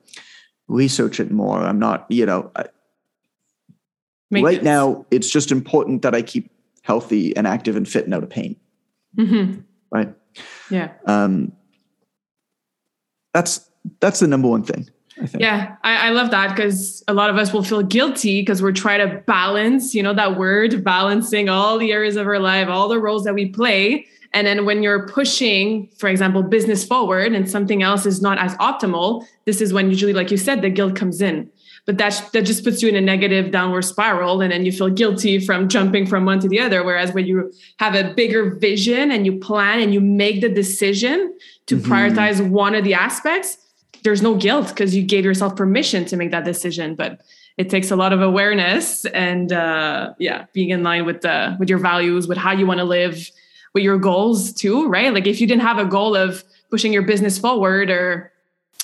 research 0.68 1.20
it 1.20 1.30
more. 1.30 1.58
I'm 1.60 1.78
not, 1.78 2.06
you 2.08 2.24
know, 2.24 2.50
I, 2.56 2.64
right 4.30 4.62
now 4.62 5.04
it's 5.10 5.28
just 5.28 5.52
important 5.52 6.02
that 6.02 6.14
I 6.14 6.22
keep 6.22 6.50
healthy 6.82 7.36
and 7.36 7.46
active 7.46 7.76
and 7.76 7.86
fit 7.86 8.06
and 8.06 8.14
out 8.14 8.22
of 8.22 8.30
pain. 8.30 8.56
Mm-hmm. 9.18 9.60
Right. 9.90 10.14
Yeah. 10.70 10.92
Um, 11.06 11.52
that's 13.32 13.68
that's 14.00 14.20
the 14.20 14.26
number 14.26 14.48
one 14.48 14.62
thing. 14.62 14.88
I 15.20 15.28
yeah, 15.38 15.76
I, 15.82 16.08
I, 16.08 16.10
love 16.10 16.30
that 16.32 16.54
because 16.54 17.02
a 17.08 17.14
lot 17.14 17.30
of 17.30 17.36
us 17.36 17.50
will 17.52 17.62
feel 17.62 17.82
guilty 17.82 18.42
because 18.42 18.60
we're 18.60 18.72
trying 18.72 19.08
to 19.08 19.16
balance, 19.22 19.94
you 19.94 20.02
know, 20.02 20.12
that 20.12 20.36
word 20.36 20.84
balancing 20.84 21.48
all 21.48 21.78
the 21.78 21.90
areas 21.90 22.16
of 22.16 22.26
our 22.26 22.38
life, 22.38 22.68
all 22.68 22.86
the 22.88 22.98
roles 22.98 23.24
that 23.24 23.32
we 23.32 23.48
play. 23.48 24.06
And 24.34 24.46
then 24.46 24.66
when 24.66 24.82
you're 24.82 25.08
pushing, 25.08 25.88
for 25.96 26.08
example, 26.08 26.42
business 26.42 26.84
forward 26.84 27.32
and 27.32 27.48
something 27.48 27.82
else 27.82 28.04
is 28.04 28.20
not 28.20 28.36
as 28.38 28.54
optimal, 28.56 29.24
this 29.46 29.62
is 29.62 29.72
when 29.72 29.88
usually, 29.88 30.12
like 30.12 30.30
you 30.30 30.36
said, 30.36 30.60
the 30.60 30.68
guilt 30.68 30.94
comes 30.96 31.22
in. 31.22 31.50
But 31.86 31.98
that, 31.98 32.30
that 32.32 32.42
just 32.42 32.64
puts 32.64 32.82
you 32.82 32.88
in 32.88 32.96
a 32.96 33.00
negative 33.00 33.52
downward 33.52 33.82
spiral. 33.82 34.40
And 34.40 34.50
then 34.50 34.66
you 34.66 34.72
feel 34.72 34.90
guilty 34.90 35.38
from 35.38 35.68
jumping 35.68 36.04
from 36.04 36.24
one 36.24 36.40
to 36.40 36.48
the 36.48 36.58
other. 36.58 36.82
Whereas 36.82 37.12
when 37.12 37.26
you 37.26 37.52
have 37.78 37.94
a 37.94 38.12
bigger 38.12 38.56
vision 38.56 39.12
and 39.12 39.24
you 39.24 39.38
plan 39.38 39.78
and 39.78 39.94
you 39.94 40.00
make 40.00 40.40
the 40.40 40.48
decision 40.48 41.32
to 41.66 41.76
mm-hmm. 41.76 41.92
prioritize 41.92 42.46
one 42.46 42.74
of 42.74 42.82
the 42.82 42.94
aspects, 42.94 43.58
there's 44.06 44.22
no 44.22 44.36
guilt 44.36 44.68
because 44.68 44.94
you 44.94 45.02
gave 45.02 45.24
yourself 45.24 45.56
permission 45.56 46.04
to 46.04 46.16
make 46.16 46.30
that 46.30 46.44
decision 46.44 46.94
but 46.94 47.20
it 47.56 47.68
takes 47.68 47.90
a 47.90 47.96
lot 47.96 48.12
of 48.12 48.22
awareness 48.22 49.04
and 49.06 49.52
uh, 49.52 50.12
yeah 50.20 50.46
being 50.52 50.70
in 50.70 50.84
line 50.84 51.04
with 51.04 51.22
the 51.22 51.56
with 51.58 51.68
your 51.68 51.80
values 51.80 52.28
with 52.28 52.38
how 52.38 52.52
you 52.52 52.66
want 52.66 52.78
to 52.78 52.84
live 52.84 53.30
with 53.74 53.82
your 53.82 53.98
goals 53.98 54.52
too 54.52 54.86
right 54.86 55.12
like 55.12 55.26
if 55.26 55.40
you 55.40 55.46
didn't 55.46 55.62
have 55.62 55.78
a 55.78 55.84
goal 55.84 56.14
of 56.14 56.44
pushing 56.70 56.92
your 56.92 57.02
business 57.02 57.36
forward 57.36 57.90
or 57.90 58.32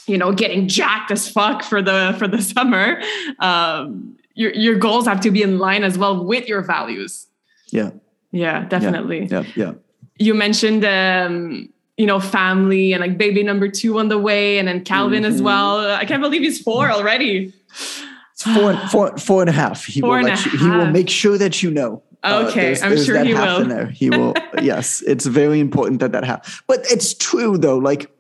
you 0.07 0.19
know 0.19 0.33
getting 0.33 0.69
jacked 0.69 1.11
as 1.11 1.29
fuck 1.29 1.63
for 1.63 1.83
the 1.83 2.15
for 2.19 2.29
the 2.29 2.43
summer 2.55 3.03
um, 3.41 4.17
your 4.35 4.53
your 4.55 4.77
goals 4.77 5.07
have 5.07 5.21
to 5.21 5.31
be 5.31 5.43
in 5.43 5.59
line 5.59 5.85
as 5.85 5.99
well 5.99 6.25
with 6.25 6.49
your 6.49 6.63
values 6.63 7.27
yeah 7.69 7.91
yeah 8.31 8.65
definitely 8.67 9.27
yeah 9.27 9.43
yeah, 9.55 9.67
yeah. 9.67 9.73
you 10.19 10.35
mentioned 10.35 10.85
um, 10.85 11.69
you 11.97 12.07
know, 12.07 12.21
family 12.21 12.93
and 12.93 13.01
like 13.01 13.19
baby 13.19 13.43
number 13.43 13.69
two 13.69 13.99
on 13.99 14.09
the 14.09 14.19
way, 14.19 14.59
and 14.59 14.67
then 14.67 14.85
Calvin 14.85 15.23
mm-hmm. 15.23 15.33
as 15.33 15.43
well. 15.43 15.79
I 15.91 16.05
can't 16.05 16.23
believe 16.23 16.43
he's 16.43 16.61
four 16.61 16.91
already. 16.91 17.53
It's 18.33 18.43
four, 18.43 18.77
four, 18.91 19.17
four 19.19 19.43
and 19.43 19.51
a 19.51 19.53
half. 19.53 19.85
He 19.85 20.01
four 20.01 20.17
will 20.17 20.25
let 20.25 20.45
you, 20.45 20.51
half. 20.51 20.61
he 20.61 20.69
will 20.69 20.91
make 20.91 21.09
sure 21.09 21.39
that 21.39 21.63
you 21.63 21.71
know. 21.71 22.03
Uh, 22.25 22.47
okay, 22.49 22.51
uh, 22.51 22.65
there's, 22.65 22.83
I'm 22.83 22.89
there's 22.91 23.07
sure 23.07 23.25
he 23.25 23.35
will. 23.35 23.65
There. 23.67 23.87
He 23.87 24.11
will. 24.11 24.35
yes, 24.63 25.03
it's 25.03 25.27
very 25.27 25.61
important 25.61 26.01
that 26.01 26.13
that 26.13 26.25
happens. 26.25 26.61
But 26.67 26.81
it's 26.91 27.15
true 27.15 27.59
though. 27.59 27.79
Like, 27.79 28.11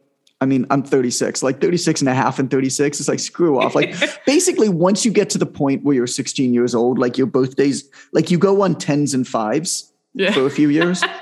I 0.42 0.44
mean, 0.44 0.66
I'm 0.70 0.82
36. 0.82 1.42
Like 1.44 1.60
36 1.60 2.00
and 2.00 2.08
a 2.08 2.14
half 2.14 2.40
and 2.40 2.50
36. 2.50 2.98
It's 2.98 3.08
like 3.08 3.20
screw 3.20 3.60
off. 3.60 3.76
Like 3.76 3.94
basically, 4.26 4.68
once 4.68 5.04
you 5.04 5.12
get 5.12 5.30
to 5.30 5.38
the 5.38 5.46
point 5.46 5.84
where 5.84 5.94
you're 5.94 6.08
16 6.08 6.52
years 6.52 6.74
old, 6.74 6.98
like 6.98 7.16
your 7.16 7.28
birthdays, 7.28 7.88
like 8.12 8.30
you 8.30 8.38
go 8.38 8.62
on 8.62 8.74
tens 8.74 9.14
and 9.14 9.26
fives 9.26 9.92
yeah. 10.14 10.32
for 10.32 10.44
a 10.44 10.50
few 10.50 10.68
years. 10.68 11.02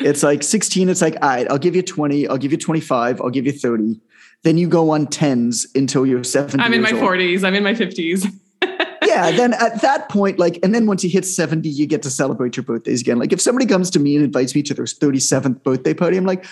It's 0.00 0.22
like 0.22 0.44
16, 0.44 0.88
it's 0.88 1.02
like, 1.02 1.16
all 1.22 1.28
right, 1.28 1.50
I'll 1.50 1.58
give 1.58 1.74
you 1.74 1.82
20, 1.82 2.28
I'll 2.28 2.38
give 2.38 2.52
you 2.52 2.58
25, 2.58 3.20
I'll 3.20 3.30
give 3.30 3.46
you 3.46 3.52
30. 3.52 4.00
Then 4.44 4.56
you 4.56 4.68
go 4.68 4.90
on 4.90 5.08
tens 5.08 5.66
until 5.74 6.06
you're 6.06 6.22
70. 6.22 6.62
I'm 6.62 6.72
in 6.72 6.82
my 6.82 6.92
old. 6.92 7.02
40s, 7.02 7.42
I'm 7.42 7.56
in 7.56 7.64
my 7.64 7.74
50s. 7.74 8.32
yeah, 9.04 9.32
then 9.32 9.54
at 9.54 9.80
that 9.82 10.08
point, 10.08 10.38
like, 10.38 10.60
and 10.62 10.72
then 10.72 10.86
once 10.86 11.02
you 11.02 11.10
hit 11.10 11.24
70, 11.24 11.68
you 11.68 11.86
get 11.86 12.02
to 12.02 12.10
celebrate 12.10 12.56
your 12.56 12.62
birthdays 12.62 13.00
again. 13.00 13.18
Like, 13.18 13.32
if 13.32 13.40
somebody 13.40 13.66
comes 13.66 13.90
to 13.90 13.98
me 13.98 14.14
and 14.14 14.24
invites 14.24 14.54
me 14.54 14.62
to 14.62 14.74
their 14.74 14.84
37th 14.84 15.64
birthday 15.64 15.94
party, 15.94 16.16
I'm 16.16 16.26
like, 16.26 16.46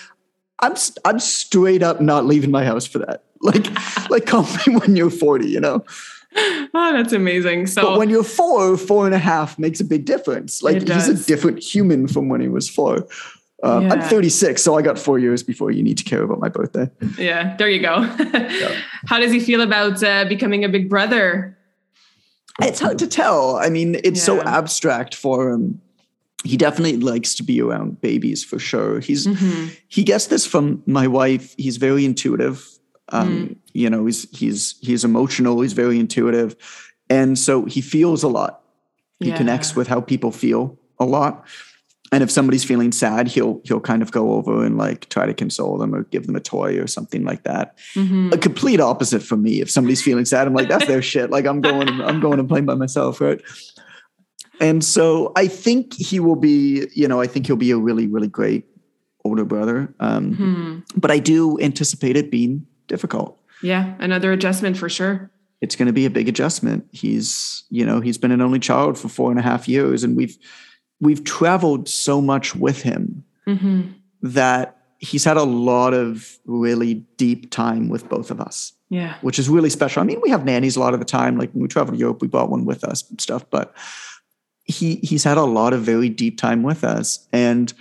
I'm 0.59 0.75
I'm 1.05 1.19
straight 1.19 1.83
up 1.83 2.01
not 2.01 2.25
leaving 2.25 2.51
my 2.51 2.65
house 2.65 2.85
for 2.85 2.99
that. 2.99 3.23
Like, 3.39 3.67
like 4.09 4.25
call 4.25 4.47
me 4.65 4.75
when 4.79 4.95
you're 4.95 5.11
40, 5.11 5.47
you 5.47 5.59
know? 5.59 5.85
oh, 6.35 6.69
that's 6.91 7.13
amazing. 7.13 7.67
So 7.67 7.83
but 7.83 7.99
when 7.99 8.09
you're 8.09 8.23
four, 8.23 8.77
four 8.77 9.05
and 9.05 9.13
a 9.13 9.19
half 9.19 9.59
makes 9.59 9.79
a 9.79 9.85
big 9.85 10.05
difference. 10.05 10.63
Like 10.63 10.81
he's 10.81 11.07
a 11.07 11.23
different 11.23 11.59
human 11.59 12.07
from 12.07 12.29
when 12.29 12.41
he 12.41 12.47
was 12.47 12.67
four. 12.67 13.07
Um, 13.61 13.83
Yeah. 13.83 13.93
I'm 13.93 14.01
36, 14.01 14.59
so 14.61 14.75
I 14.75 14.81
got 14.81 14.97
four 14.97 15.19
years 15.19 15.43
before 15.43 15.69
you 15.69 15.83
need 15.83 15.99
to 15.99 16.03
care 16.03 16.23
about 16.23 16.39
my 16.39 16.49
birthday. 16.49 16.89
Yeah, 17.19 17.55
there 17.57 17.69
you 17.69 17.79
go. 17.79 18.01
How 19.05 19.19
does 19.19 19.31
he 19.31 19.39
feel 19.39 19.61
about 19.61 20.01
uh, 20.01 20.25
becoming 20.25 20.63
a 20.63 20.69
big 20.69 20.89
brother? 20.89 21.55
It's 22.59 22.79
hard 22.79 22.97
to 22.99 23.07
tell. 23.07 23.57
I 23.57 23.69
mean, 23.69 23.99
it's 24.03 24.23
so 24.23 24.41
abstract 24.41 25.13
for 25.13 25.51
him. 25.51 25.79
He 26.43 26.55
definitely 26.55 26.97
likes 26.97 27.35
to 27.35 27.43
be 27.43 27.61
around 27.61 27.99
babies 28.01 28.43
for 28.43 28.59
sure. 28.59 28.99
He's 28.99 29.25
Mhm. 29.27 29.71
he 29.87 30.03
gets 30.03 30.27
this 30.27 30.45
from 30.45 30.83
my 30.85 31.07
wife. 31.07 31.55
He's 31.57 31.77
very 31.77 32.05
intuitive. 32.05 32.65
Um, 33.09 33.29
Mm. 33.29 33.55
You 33.73 33.89
know, 33.89 34.05
he's 34.05 34.27
he's 34.37 34.75
he's 34.81 35.03
emotional. 35.03 35.61
He's 35.61 35.73
very 35.73 35.99
intuitive, 35.99 36.55
and 37.09 37.37
so 37.39 37.65
he 37.65 37.81
feels 37.81 38.23
a 38.23 38.27
lot. 38.27 38.61
He 39.19 39.29
Yeah. 39.29 39.37
connects 39.37 39.75
with 39.75 39.87
how 39.87 40.01
people 40.01 40.31
feel 40.31 40.77
a 40.99 41.05
lot. 41.05 41.43
And 42.11 42.23
if 42.23 42.31
somebody's 42.31 42.63
feeling 42.63 42.91
sad, 42.91 43.27
he'll 43.27 43.59
he'll 43.65 43.79
kind 43.81 44.01
of 44.01 44.11
go 44.11 44.33
over 44.33 44.63
and 44.63 44.77
like 44.77 45.09
try 45.09 45.25
to 45.25 45.33
console 45.33 45.77
them 45.77 45.93
or 45.95 46.03
give 46.03 46.25
them 46.27 46.35
a 46.35 46.39
toy 46.39 46.77
or 46.79 46.87
something 46.87 47.23
like 47.25 47.43
that. 47.43 47.77
Mhm. 47.95 48.33
A 48.33 48.37
complete 48.37 48.79
opposite 48.79 49.23
for 49.23 49.35
me. 49.37 49.59
If 49.61 49.69
somebody's 49.71 50.01
feeling 50.01 50.25
sad, 50.25 50.47
I'm 50.47 50.53
like, 50.53 50.69
that's 50.69 50.85
their 50.87 51.01
shit. 51.01 51.31
Like 51.31 51.45
I'm 51.45 51.61
going, 51.61 51.89
I'm 52.01 52.19
going 52.21 52.39
and 52.39 52.47
playing 52.47 52.65
by 52.65 52.75
myself, 52.75 53.19
right? 53.19 53.41
And 54.59 54.83
so 54.83 55.31
I 55.35 55.47
think 55.47 55.93
he 55.93 56.19
will 56.19 56.35
be, 56.35 56.87
you 56.93 57.07
know, 57.07 57.21
I 57.21 57.27
think 57.27 57.45
he'll 57.47 57.55
be 57.55 57.71
a 57.71 57.77
really, 57.77 58.07
really 58.07 58.27
great 58.27 58.65
older 59.25 59.45
brother. 59.45 59.93
Um, 59.99 60.35
Mhm. 60.35 60.83
But 60.99 61.11
I 61.11 61.19
do 61.19 61.59
anticipate 61.59 62.15
it 62.15 62.31
being 62.31 62.65
difficult. 62.87 63.37
Yeah, 63.61 63.93
another 63.99 64.31
adjustment 64.31 64.77
for 64.77 64.89
sure. 64.89 65.29
It's 65.61 65.75
going 65.75 65.87
to 65.87 65.93
be 65.93 66.05
a 66.05 66.09
big 66.09 66.29
adjustment. 66.29 66.85
He's, 66.91 67.63
you 67.69 67.85
know, 67.85 67.99
he's 67.99 68.17
been 68.17 68.31
an 68.31 68.41
only 68.41 68.59
child 68.59 68.97
for 68.97 69.09
four 69.09 69.31
and 69.31 69.39
a 69.39 69.43
half 69.43 69.67
years, 69.67 70.03
and 70.03 70.15
we've 70.15 70.37
we've 70.99 71.23
traveled 71.23 71.87
so 71.87 72.21
much 72.21 72.55
with 72.55 72.81
him 72.81 73.23
hmm 73.45 73.81
that 74.23 74.77
he's 74.99 75.23
had 75.23 75.37
a 75.37 75.43
lot 75.43 75.93
of 75.93 76.39
really 76.45 76.95
deep 77.17 77.51
time 77.51 77.87
with 77.87 78.09
both 78.09 78.31
of 78.31 78.41
us. 78.41 78.73
Yeah. 78.89 79.15
which 79.21 79.37
is 79.37 79.49
really 79.49 79.69
special. 79.69 80.01
I 80.01 80.05
mean, 80.05 80.21
we 80.23 80.29
have 80.29 80.45
nannies 80.45 80.77
a 80.77 80.79
lot 80.79 80.93
of 80.93 80.99
the 81.01 81.05
time. 81.05 81.37
Like 81.37 81.51
when 81.51 81.61
we 81.61 81.67
travel 81.67 81.93
to 81.93 81.99
Europe, 81.99 82.21
we 82.21 82.29
brought 82.29 82.49
one 82.49 82.63
with 82.63 82.85
us 82.85 83.03
and 83.09 83.19
stuff. 83.19 83.43
But 83.49 83.73
he 84.67 84.97
he's 84.97 85.23
had 85.23 85.37
a 85.37 85.43
lot 85.43 85.73
of 85.73 85.81
very 85.81 86.09
deep 86.09 86.37
time 86.37 86.61
with 86.61 86.83
us, 86.83 87.27
and 87.31 87.73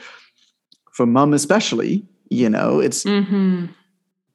for 0.93 1.05
mom 1.07 1.35
especially, 1.35 2.07
you 2.31 2.49
know, 2.49 2.81
it's 2.81 3.03
hmm 3.03 3.67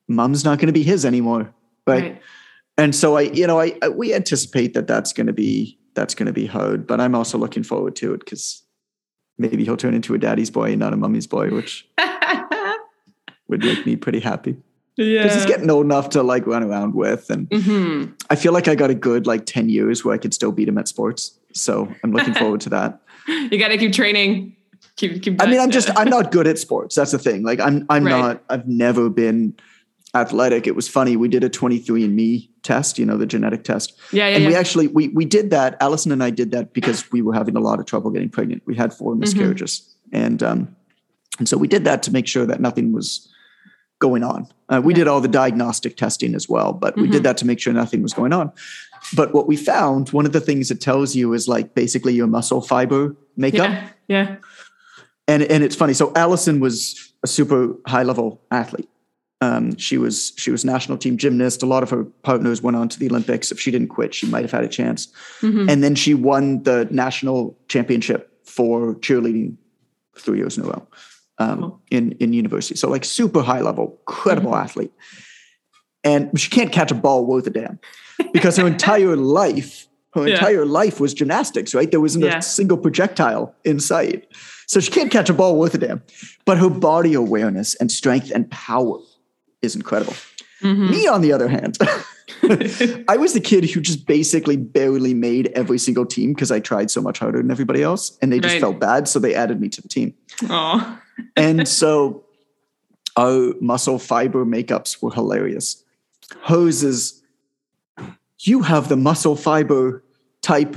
mom's 0.08 0.44
not 0.44 0.60
going 0.60 0.68
to 0.68 0.74
be 0.74 0.84
his 0.84 1.06
anymore, 1.06 1.54
right? 1.88 2.04
Right. 2.04 2.22
And 2.78 2.96
so 2.96 3.16
I, 3.16 3.22
you 3.22 3.48
know, 3.48 3.60
I, 3.60 3.78
I 3.82 3.90
we 3.90 4.14
anticipate 4.14 4.74
that 4.74 4.88
that's 4.88 5.14
going 5.14 5.28
to 5.28 5.34
be 5.34 5.80
that's 5.94 6.16
going 6.16 6.28
to 6.28 6.34
be 6.34 6.46
hard, 6.46 6.86
but 6.86 7.00
I'm 7.00 7.16
also 7.16 7.38
looking 7.38 7.64
forward 7.64 7.96
to 7.98 8.14
it 8.14 8.20
because 8.20 8.64
maybe 9.38 9.64
he'll 9.64 9.78
turn 9.78 9.94
into 9.94 10.14
a 10.14 10.18
daddy's 10.18 10.50
boy 10.50 10.72
and 10.72 10.80
not 10.80 10.94
a 10.94 10.98
mummy's 10.98 11.28
boy, 11.28 11.50
which 11.50 11.88
would 13.48 13.64
make 13.64 13.86
me 13.86 13.96
pretty 13.96 14.20
happy 14.20 14.58
yeah. 14.98 15.24
because 15.24 15.36
he's 15.36 15.46
getting 15.46 15.70
old 15.70 15.86
enough 15.86 16.10
to 16.10 16.24
like 16.24 16.46
run 16.48 16.64
around 16.64 16.94
with 16.96 17.30
and 17.30 17.48
hmm 17.52 18.06
I 18.30 18.36
feel 18.36 18.54
like 18.54 18.68
I 18.68 18.76
got 18.76 18.90
a 18.90 18.96
good 18.96 19.28
like 19.28 19.46
10 19.46 19.70
years 19.70 20.04
where 20.06 20.14
I 20.14 20.18
could 20.18 20.34
still 20.34 20.52
beat 20.52 20.68
him 20.70 20.78
at 20.78 20.88
sports. 20.88 21.38
So 21.54 21.94
I'm 22.04 22.12
looking 22.14 22.34
forward 22.42 22.62
to 22.62 22.70
that. 22.70 23.02
You 23.28 23.58
got 23.60 23.68
to 23.70 23.78
keep 23.78 23.92
training. 23.94 24.56
Keep, 24.96 25.22
keep 25.24 25.42
I 25.42 25.46
mean, 25.48 25.60
I'm 25.60 25.72
just, 25.72 25.90
I'm 25.98 26.10
not 26.10 26.32
good 26.36 26.48
at 26.48 26.58
sports. 26.58 26.96
That's 26.96 27.12
the 27.12 27.20
thing. 27.20 27.44
Like 27.44 27.60
I'm, 27.60 27.86
I'm 27.90 28.04
Right. 28.06 28.12
not, 28.12 28.44
I've 28.50 28.68
never 28.68 29.10
been 29.10 29.56
athletic. 30.16 30.68
It 30.68 30.76
was 30.76 30.88
funny. 30.88 31.16
We 31.18 31.28
did 31.28 31.44
a 31.44 31.50
23andMe 31.50 32.50
test, 32.64 33.00
you 33.00 33.06
know, 33.06 33.18
the 33.18 33.26
genetic 33.26 33.64
test. 33.64 33.98
yeah, 34.12 34.28
yeah, 34.30 34.36
and 34.38 34.46
we 34.46 34.54
yeah. 34.54 34.60
actually, 34.60 34.88
we, 34.88 35.08
we 35.10 35.26
did 35.26 35.50
that. 35.52 35.78
Allison 35.82 36.12
and 36.12 36.24
I 36.24 36.30
did 36.30 36.52
that 36.52 36.74
because 36.74 37.10
we 37.12 37.22
were 37.22 37.34
having 37.34 37.56
a 37.56 37.60
lot 37.62 37.80
of 37.80 37.86
trouble 37.86 38.12
getting 38.12 38.30
pregnant. 38.30 38.64
We 38.66 38.76
had 38.76 38.92
Mm-hmm. 38.92 38.98
four 38.98 39.16
miscarriages 39.16 39.94
and, 40.12 40.42
um, 40.44 40.76
and 41.40 41.48
so 41.50 41.58
we 41.58 41.68
did 41.68 41.86
that 41.86 42.04
to 42.04 42.12
make 42.12 42.28
sure 42.28 42.46
that 42.46 42.60
nothing 42.62 42.92
was 42.92 43.28
going 44.02 44.24
on. 44.24 44.48
Uh, 44.68 44.82
we 44.84 44.92
Yeah. 44.94 44.98
did 45.00 45.08
all 45.08 45.22
the 45.22 45.30
diagnostic 45.30 45.96
testing 45.96 46.36
as 46.36 46.50
well, 46.50 46.74
but 46.74 46.98
we 46.98 47.08
Mhm. 47.08 47.12
did 47.14 47.24
that 47.24 47.38
to 47.38 47.46
make 47.48 47.60
sure 47.60 47.72
nothing 47.72 48.02
was 48.02 48.14
going 48.14 48.34
on. 48.34 48.52
But 49.16 49.34
what 49.34 49.48
we 49.48 49.56
found, 49.56 50.10
one 50.10 50.26
of 50.26 50.34
the 50.34 50.42
things 50.42 50.70
it 50.72 50.82
tells 50.82 51.16
you 51.16 51.34
is 51.34 51.48
like 51.48 51.74
basically 51.74 52.14
your 52.14 52.28
muscle 52.28 52.62
fiber 52.62 53.16
makeup. 53.38 53.70
yeah, 53.70 53.88
yeah. 54.10 54.36
And 55.28 55.44
and 55.44 55.64
it's 55.64 55.76
funny. 55.76 55.94
So 55.94 56.12
Allison 56.16 56.60
was 56.60 57.14
a 57.24 57.28
super 57.28 57.76
high 57.88 58.04
level 58.04 58.42
athlete. 58.52 58.90
Um, 59.40 59.76
she 59.78 59.98
was 59.98 60.34
she 60.38 60.52
was 60.52 60.64
national 60.66 60.98
team 60.98 61.16
gymnast. 61.18 61.64
A 61.64 61.66
lot 61.66 61.84
of 61.84 61.90
her 61.90 62.04
partners 62.24 62.62
went 62.62 62.76
on 62.78 62.90
to 62.90 63.00
the 63.00 63.08
Olympics. 63.10 63.52
If 63.52 63.60
she 63.60 63.72
didn't 63.72 63.88
quit, 63.90 64.14
she 64.14 64.28
might 64.28 64.42
have 64.44 64.52
had 64.52 64.64
a 64.64 64.68
chance. 64.68 65.08
Mhm. 65.42 65.70
And 65.70 65.84
then 65.84 65.96
she 65.96 66.14
won 66.14 66.64
the 66.64 66.88
national 66.92 67.58
championship 67.68 68.30
for 68.46 68.96
cheerleading 68.96 69.56
three 70.18 70.38
years 70.40 70.58
in 70.58 70.64
a 70.66 70.68
row 70.68 70.86
um, 71.42 71.80
in 71.90 72.12
in 72.20 72.34
university. 72.34 72.76
So 72.76 72.90
like 72.90 73.06
super 73.06 73.42
high 73.42 73.62
level, 73.62 74.00
credible 74.06 74.56
athlete. 74.56 74.92
And 76.04 76.30
she 76.40 76.50
can't 76.50 76.72
catch 76.72 76.92
a 76.92 76.96
ball 76.96 77.26
worth 77.26 77.48
a 77.48 77.52
damn 77.52 77.80
because 78.34 78.58
her 78.58 78.68
entire 78.68 79.16
life, 79.44 79.88
her 80.16 80.28
Yeah. 80.28 80.34
entire 80.36 80.66
life 80.66 81.00
was 81.00 81.14
gymnastics. 81.14 81.74
Right? 81.76 81.90
There 81.92 82.02
wasn't 82.02 82.26
Yeah. 82.26 82.38
a 82.40 82.42
single 82.42 82.78
projectile 82.78 83.54
in 83.64 83.80
sight. 83.80 84.28
So 84.68 84.80
she 84.80 84.92
can't 84.92 85.12
catch 85.12 85.30
a 85.30 85.34
ball 85.34 85.58
worth 85.60 85.76
a 85.76 85.78
damn. 85.78 86.02
But 86.46 86.58
her 86.58 86.70
body 86.70 87.14
awareness 87.14 87.76
and 87.80 87.92
strength 87.92 88.32
and 88.34 88.50
power 88.50 88.98
is 89.62 89.76
incredible. 89.76 90.16
Mhm. 90.64 90.90
Me, 90.92 91.08
on 91.08 91.22
the 91.22 91.34
other 91.34 91.48
hand, 91.50 91.78
I 93.08 93.18
was 93.18 93.34
the 93.34 93.42
kid 93.42 93.70
who 93.70 93.82
just 93.82 94.06
basically 94.06 94.58
barely 94.58 95.14
made 95.14 95.48
every 95.56 95.78
single 95.80 96.06
team 96.06 96.34
because 96.34 96.52
I 96.52 96.60
tried 96.60 96.90
so 96.92 97.02
much 97.02 97.20
harder 97.20 97.40
than 97.42 97.52
everybody 97.52 97.82
else, 97.84 98.18
and 98.22 98.32
they 98.32 98.40
just 98.40 98.54
Right. 98.54 98.62
felt 98.62 98.80
bad, 98.80 99.08
so 99.08 99.20
they 99.20 99.34
added 99.36 99.60
me 99.60 99.70
to 99.70 99.82
the 99.82 99.88
team. 99.88 100.14
Aw. 100.50 101.01
And 101.36 101.68
so 101.68 102.24
our 103.18 103.54
muscle 103.60 104.00
fiber 104.00 104.46
makeups 104.46 105.02
were 105.02 105.12
hilarious. 105.12 105.84
Hoses, 106.42 107.22
you 108.40 108.62
have 108.62 108.90
the 108.90 108.98
muscle 108.98 109.36
fiber 109.36 110.04
type 110.42 110.76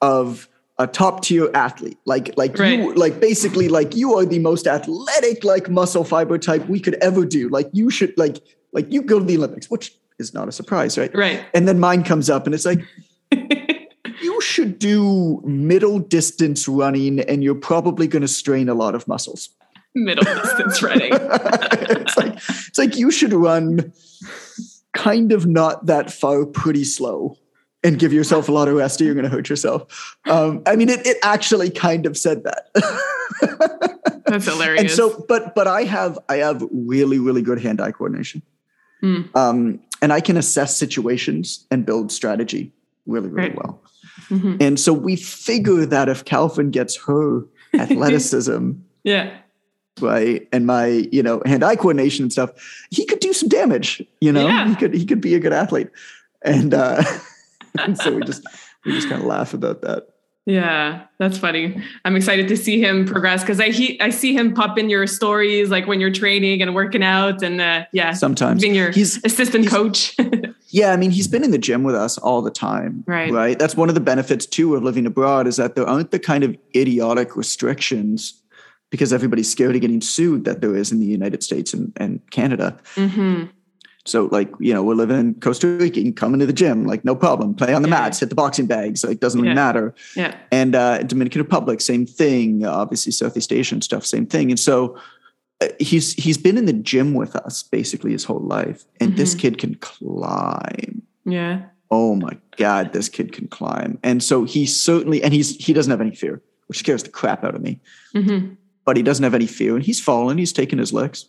of 0.00 0.48
a 0.78 0.86
top 0.86 1.22
tier 1.22 1.50
athlete. 1.54 1.98
Like 2.04 2.36
like 2.36 2.56
you 2.58 2.94
like 2.94 3.20
basically 3.20 3.68
like 3.68 3.96
you 3.96 4.16
are 4.16 4.24
the 4.24 4.38
most 4.38 4.66
athletic 4.66 5.44
like 5.44 5.68
muscle 5.68 6.04
fiber 6.04 6.38
type 6.38 6.66
we 6.68 6.80
could 6.80 6.94
ever 6.96 7.24
do. 7.24 7.48
Like 7.48 7.68
you 7.72 7.90
should 7.90 8.16
like 8.16 8.38
like 8.72 8.90
you 8.92 9.02
go 9.02 9.18
to 9.18 9.24
the 9.24 9.36
Olympics, 9.36 9.68
which 9.68 9.96
is 10.18 10.32
not 10.32 10.48
a 10.48 10.52
surprise, 10.52 10.96
right? 10.96 11.14
Right. 11.14 11.44
And 11.54 11.66
then 11.66 11.78
mine 11.78 12.04
comes 12.04 12.30
up 12.30 12.46
and 12.46 12.54
it's 12.54 12.64
like 12.64 12.80
you 14.22 14.40
should 14.40 14.78
do 14.78 15.40
middle 15.44 15.98
distance 15.98 16.68
running 16.68 17.20
and 17.20 17.42
you're 17.42 17.54
probably 17.54 18.06
going 18.06 18.22
to 18.22 18.28
strain 18.28 18.68
a 18.68 18.74
lot 18.74 18.94
of 18.94 19.06
muscles. 19.08 19.50
Middle 20.04 20.24
distance 20.42 20.82
running. 20.82 21.10
it's 21.12 22.16
like 22.16 22.34
it's 22.36 22.78
like 22.78 22.96
you 22.96 23.10
should 23.10 23.32
run 23.32 23.92
kind 24.94 25.32
of 25.32 25.46
not 25.46 25.86
that 25.86 26.10
far 26.12 26.44
pretty 26.46 26.84
slow 26.84 27.36
and 27.84 27.98
give 27.98 28.12
yourself 28.12 28.48
a 28.48 28.52
lot 28.52 28.66
of 28.68 28.74
rest 28.74 29.00
or 29.00 29.04
you're 29.04 29.14
going 29.14 29.24
to 29.24 29.30
hurt 29.30 29.48
yourself. 29.48 30.16
Um, 30.28 30.62
I 30.66 30.74
mean, 30.74 30.88
it, 30.88 31.06
it 31.06 31.16
actually 31.22 31.70
kind 31.70 32.06
of 32.06 32.16
said 32.16 32.42
that. 32.44 32.66
That's 34.26 34.46
hilarious. 34.46 34.80
and 34.80 34.90
so, 34.90 35.24
but, 35.28 35.54
but 35.54 35.68
I 35.68 35.84
have, 35.84 36.18
I 36.28 36.36
have 36.36 36.64
really, 36.72 37.18
really 37.20 37.40
good 37.40 37.60
hand-eye 37.62 37.92
coordination. 37.92 38.42
Hmm. 39.00 39.22
Um, 39.34 39.80
and 40.02 40.12
I 40.12 40.20
can 40.20 40.36
assess 40.36 40.76
situations 40.76 41.66
and 41.70 41.86
build 41.86 42.10
strategy 42.10 42.72
really, 43.06 43.28
really 43.28 43.50
Right. 43.50 43.56
well. 43.56 43.80
Mhm. 44.28 44.60
And 44.60 44.78
so 44.80 44.92
we 44.92 45.14
figure 45.16 45.86
that 45.86 46.08
if 46.08 46.24
Calvin 46.24 46.70
gets 46.70 46.96
her 47.06 47.42
athleticism 47.74 48.72
yeah. 49.04 49.38
Right 50.02 50.48
and 50.52 50.66
my 50.66 50.86
you 51.12 51.22
know 51.22 51.42
hand-eye 51.46 51.76
coordination 51.76 52.22
and 52.24 52.32
stuff 52.32 52.50
he 52.90 53.04
could 53.04 53.20
do 53.20 53.32
some 53.32 53.48
damage 53.48 54.02
you 54.20 54.32
know 54.32 54.46
Yeah. 54.46 54.68
he 54.68 54.74
could 54.76 54.94
he 54.94 55.04
could 55.06 55.20
be 55.20 55.34
a 55.34 55.38
good 55.40 55.52
athlete 55.52 55.88
and 56.42 56.74
uh 56.74 57.02
and 57.78 57.96
so 58.02 58.14
we 58.14 58.22
just 58.22 58.42
we 58.84 58.92
just 58.92 59.08
kind 59.08 59.20
of 59.20 59.26
laugh 59.26 59.54
about 59.54 59.82
that 59.82 60.08
Yeah, 60.46 61.04
that's 61.18 61.36
funny. 61.36 61.82
I'm 62.06 62.16
excited 62.16 62.48
to 62.48 62.56
see 62.56 62.80
him 62.80 63.04
progress 63.04 63.42
because 63.42 63.60
I 63.60 63.68
he 63.68 64.00
I 64.00 64.08
see 64.08 64.32
him 64.34 64.54
pop 64.54 64.78
in 64.78 64.88
your 64.88 65.06
stories 65.06 65.68
like 65.68 65.86
when 65.86 66.00
you're 66.00 66.10
training 66.12 66.62
and 66.62 66.74
working 66.74 67.02
out 67.02 67.42
and 67.42 67.60
uh, 67.60 67.84
yeah, 67.92 68.14
sometimes 68.14 68.62
being 68.62 68.74
your 68.74 68.90
he's 68.90 69.22
assistant 69.24 69.64
he's- 69.64 69.74
coach. 69.76 70.16
yeah 70.70 70.92
i 70.92 70.96
mean 70.96 71.10
he's 71.10 71.28
been 71.28 71.42
in 71.44 71.50
the 71.50 71.58
gym 71.58 71.82
with 71.82 71.94
us 71.94 72.18
all 72.18 72.40
the 72.42 72.50
time 72.50 73.02
Right. 73.06 73.32
right 73.32 73.58
that's 73.58 73.74
one 73.76 73.88
of 73.88 73.94
the 73.94 74.02
benefits 74.02 74.44
too 74.46 74.74
of 74.76 74.82
living 74.82 75.06
abroad 75.06 75.46
is 75.46 75.56
that 75.56 75.74
there 75.76 75.86
aren't 75.86 76.10
the 76.10 76.18
kind 76.18 76.44
of 76.44 76.56
idiotic 76.76 77.36
restrictions 77.36 78.37
because 78.90 79.12
everybody's 79.12 79.50
scared 79.50 79.74
of 79.74 79.80
getting 79.80 80.00
sued 80.00 80.44
that 80.44 80.60
there 80.60 80.74
is 80.76 80.92
in 80.92 81.00
the 81.00 81.06
united 81.06 81.42
states 81.42 81.72
and, 81.74 81.92
and 81.96 82.20
canada 82.30 82.76
hmm 82.96 83.44
So 84.04 84.28
like, 84.32 84.48
you 84.58 84.72
know, 84.72 84.82
we're 84.82 84.94
living 85.02 85.18
in 85.20 85.34
Costa 85.44 85.66
Rica, 85.66 85.98
you 86.00 86.04
can 86.08 86.14
come 86.14 86.32
into 86.32 86.46
the 86.46 86.52
gym, 86.62 86.86
like 86.86 87.04
no 87.04 87.14
problem. 87.14 87.52
Play 87.54 87.74
on 87.74 87.82
the 87.82 87.88
Yeah. 87.90 88.00
mats, 88.00 88.20
hit 88.20 88.30
the 88.30 88.34
boxing 88.44 88.66
bags, 88.66 89.04
like 89.04 89.20
doesn't 89.20 89.38
really 89.40 89.50
Yeah. 89.50 89.64
matter. 89.66 89.86
Yeah. 90.16 90.32
And 90.50 90.72
uh 90.74 91.02
Dominican 91.02 91.42
Republic, 91.42 91.80
same 91.82 92.06
thing. 92.06 92.64
Obviously 92.64 93.12
Southeast 93.12 93.52
Asian 93.52 93.82
stuff, 93.82 94.06
same 94.06 94.24
thing. 94.34 94.46
And 94.52 94.58
so 94.68 94.76
uh, 95.60 95.66
he's 95.90 96.14
he's 96.24 96.38
been 96.46 96.56
in 96.56 96.64
the 96.64 96.78
gym 96.92 97.12
with 97.20 97.36
us 97.36 97.62
basically 97.78 98.12
his 98.12 98.24
whole 98.24 98.40
life. 98.58 98.80
And 99.00 99.16
this 99.20 99.34
Mhm. 99.34 99.38
kid 99.42 99.54
can 99.62 99.74
climb. 99.90 101.02
Yeah. 101.26 101.54
Oh 101.90 102.14
my 102.14 102.34
God, 102.56 102.92
this 102.92 103.08
kid 103.10 103.28
can 103.36 103.46
climb. 103.48 103.98
And 104.02 104.22
so 104.22 104.44
he 104.54 104.64
certainly 104.66 105.18
and 105.24 105.34
he's 105.34 105.50
he 105.66 105.72
doesn't 105.76 105.90
have 105.90 106.00
any 106.06 106.16
fear, 106.16 106.40
which 106.68 106.78
scares 106.78 107.02
the 107.02 107.10
crap 107.20 107.44
out 107.44 107.54
of 107.54 107.60
me. 107.68 107.72
hmm 108.14 108.54
but 108.88 108.96
he 108.96 109.02
doesn't 109.02 109.22
have 109.22 109.34
any 109.34 109.46
fear. 109.46 109.76
And 109.76 109.84
he's 109.84 110.00
fallen. 110.00 110.38
He's 110.38 110.50
taken 110.50 110.78
his 110.78 110.94
licks. 110.94 111.26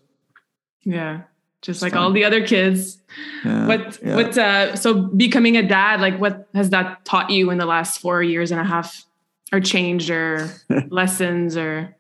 Yeah, 0.86 1.24
just 1.62 1.82
like 1.82 1.94
all 1.94 2.10
the 2.14 2.24
other 2.24 2.48
kids. 2.48 3.00
Yeah, 3.44 3.68
what 3.68 4.00
yeah. 4.02 4.16
what 4.16 4.38
uh 4.38 4.76
so 4.78 4.94
becoming 4.94 5.58
a 5.58 5.68
dad 5.68 6.00
like 6.00 6.18
what 6.20 6.48
has 6.54 6.70
that 6.70 7.04
taught 7.04 7.30
you 7.30 7.52
in 7.52 7.58
the 7.58 7.66
last 7.66 8.00
four 8.00 8.24
years 8.24 8.52
and 8.52 8.62
a 8.62 8.64
half 8.64 9.06
or 9.52 9.60
changed 9.60 10.10
or 10.10 10.50
lessons 10.90 11.58
or 11.58 11.94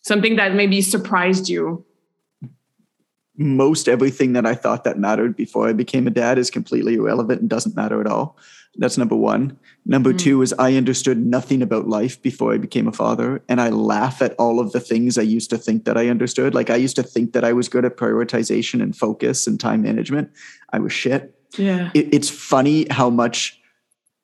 something 0.00 0.34
that 0.34 0.56
maybe 0.56 0.82
surprised 0.82 1.48
you 1.48 1.84
most 3.36 3.88
everything 3.88 4.32
that 4.32 4.44
I 4.44 4.56
thought 4.56 4.82
that 4.82 4.98
mattered 4.98 5.36
before 5.36 5.68
I 5.68 5.72
became 5.72 6.08
a 6.08 6.10
dad 6.10 6.36
is 6.36 6.50
completely 6.50 6.94
irrelevant 6.94 7.42
and 7.42 7.48
doesn't 7.48 7.76
matter 7.76 8.00
at 8.00 8.08
all. 8.08 8.36
That's 8.76 8.96
number 8.96 9.16
one. 9.16 9.58
Number 9.84 10.12
Mm. 10.12 10.18
two 10.18 10.42
is 10.42 10.54
I 10.58 10.74
understood 10.76 11.18
nothing 11.24 11.60
about 11.62 11.88
life 11.88 12.20
before 12.22 12.54
I 12.54 12.58
became 12.58 12.86
a 12.86 12.92
father. 12.92 13.42
And 13.48 13.60
I 13.60 13.68
laugh 13.70 14.22
at 14.22 14.34
all 14.38 14.60
of 14.60 14.72
the 14.72 14.80
things 14.80 15.18
I 15.18 15.22
used 15.22 15.50
to 15.50 15.58
think 15.58 15.84
that 15.84 15.96
I 15.96 16.08
understood. 16.08 16.54
Like 16.54 16.70
I 16.70 16.76
used 16.76 16.96
to 16.96 17.02
think 17.02 17.32
that 17.32 17.44
I 17.44 17.52
was 17.52 17.68
good 17.68 17.84
at 17.84 17.96
prioritization 17.96 18.80
and 18.82 18.96
focus 18.96 19.46
and 19.46 19.58
time 19.58 19.82
management. 19.82 20.30
I 20.72 20.78
was 20.78 20.92
shit. 20.92 21.34
yeah 21.58 21.90
It, 21.94 22.08
it's 22.14 22.30
funny 22.30 22.86
how 22.90 23.10
much 23.10 23.56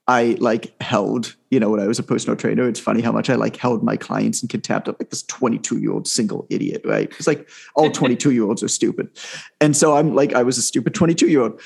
I 0.09 0.37
like 0.39 0.81
held, 0.81 1.35
you 1.51 1.59
know, 1.59 1.71
when 1.71 1.81
I 1.81 1.89
was 1.89 1.99
a 1.99 2.05
personal 2.05 2.37
trainer, 2.37 2.69
it's 2.69 2.79
funny 2.79 3.01
how 3.01 3.11
much 3.11 3.29
I 3.29 3.35
like 3.35 3.57
held 3.57 3.83
my 3.83 3.97
clients 3.97 4.41
in 4.41 4.49
contempt 4.49 4.87
of 4.87 4.95
like 5.01 5.11
this 5.11 5.25
22 5.25 5.79
year 5.79 5.91
old 5.91 6.07
single 6.07 6.47
idiot, 6.49 6.83
right? 6.85 7.13
It's 7.19 7.27
like 7.27 7.49
all 7.75 7.91
22 8.01 8.31
year 8.31 8.45
olds 8.45 8.63
are 8.63 8.69
stupid. 8.69 9.09
And 9.61 9.77
so 9.77 9.97
I'm 9.97 10.15
like, 10.15 10.33
I 10.35 10.45
was 10.45 10.59
a 10.59 10.63
stupid 10.63 10.95
22 10.95 11.27
year 11.27 11.41
old. 11.41 11.61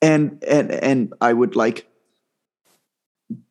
And, 0.00 0.42
and, 0.48 0.70
and 0.70 1.12
I 1.20 1.32
would 1.34 1.56
like 1.56 1.86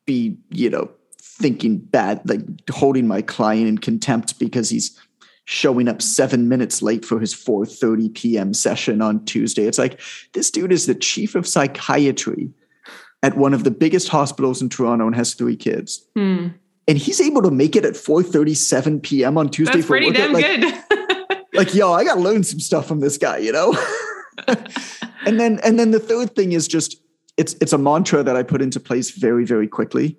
be, 0.07 0.35
you 0.49 0.71
know, 0.71 0.89
thinking 1.21 1.77
bad, 1.77 2.27
like 2.27 2.41
holding 2.71 3.07
my 3.07 3.21
client 3.21 3.67
in 3.67 3.77
contempt 3.77 4.39
because 4.39 4.71
he's 4.71 4.99
showing 5.45 5.87
up 5.87 6.01
seven 6.01 6.49
minutes 6.49 6.81
late 6.81 7.05
for 7.05 7.19
his 7.19 7.33
4.30 7.33 8.13
p.m. 8.15 8.53
session 8.53 9.01
on 9.01 9.23
Tuesday. 9.25 9.65
It's 9.65 9.77
like, 9.77 10.01
this 10.33 10.49
dude 10.49 10.71
is 10.71 10.87
the 10.87 10.95
chief 10.95 11.35
of 11.35 11.47
psychiatry 11.47 12.49
at 13.23 13.37
one 13.37 13.53
of 13.53 13.63
the 13.63 13.71
biggest 13.71 14.09
hospitals 14.09 14.61
in 14.61 14.69
Toronto 14.69 15.05
and 15.05 15.15
has 15.15 15.35
three 15.35 15.55
kids. 15.55 16.05
Hmm. 16.15 16.47
And 16.87 16.97
he's 16.97 17.21
able 17.21 17.41
to 17.43 17.51
make 17.51 17.75
it 17.75 17.85
at 17.85 17.93
4:37 17.93 19.03
p.m. 19.03 19.37
on 19.37 19.49
Tuesday 19.49 19.75
that's 19.75 19.85
for 19.85 19.93
pretty 19.93 20.07
work. 20.07 20.15
damn 20.15 20.33
like, 20.33 20.45
good 20.45 21.43
like, 21.53 21.73
yo, 21.73 21.91
I 21.91 22.05
gotta 22.05 22.21
learn 22.21 22.43
some 22.43 22.61
stuff 22.61 22.87
from 22.87 23.01
this 23.01 23.17
guy, 23.17 23.37
you 23.37 23.51
know? 23.51 23.77
and 25.25 25.39
then 25.39 25.59
and 25.63 25.77
then 25.77 25.91
the 25.91 25.99
third 25.99 26.33
thing 26.35 26.53
is 26.53 26.67
just 26.67 27.01
it's 27.37 27.55
it's 27.61 27.73
a 27.73 27.77
mantra 27.77 28.23
that 28.23 28.35
I 28.35 28.43
put 28.43 28.61
into 28.61 28.79
place 28.79 29.11
very, 29.11 29.45
very 29.45 29.67
quickly 29.67 30.17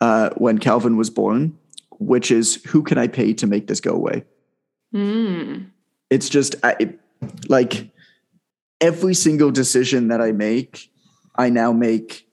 uh, 0.00 0.30
when 0.36 0.58
Calvin 0.58 0.96
was 0.96 1.10
born, 1.10 1.56
which 1.98 2.30
is 2.30 2.62
who 2.66 2.82
can 2.82 2.98
I 2.98 3.06
pay 3.06 3.32
to 3.34 3.46
make 3.46 3.66
this 3.66 3.80
go 3.80 3.92
away? 3.92 4.24
Hmm. 4.92 5.64
it's 6.08 6.30
just 6.30 6.54
I, 6.62 6.74
it, 6.80 6.98
like 7.48 7.90
every 8.80 9.14
single 9.14 9.50
decision 9.50 10.08
that 10.08 10.22
I 10.22 10.32
make, 10.32 10.90
I 11.36 11.50
now 11.50 11.72
make 11.72 12.26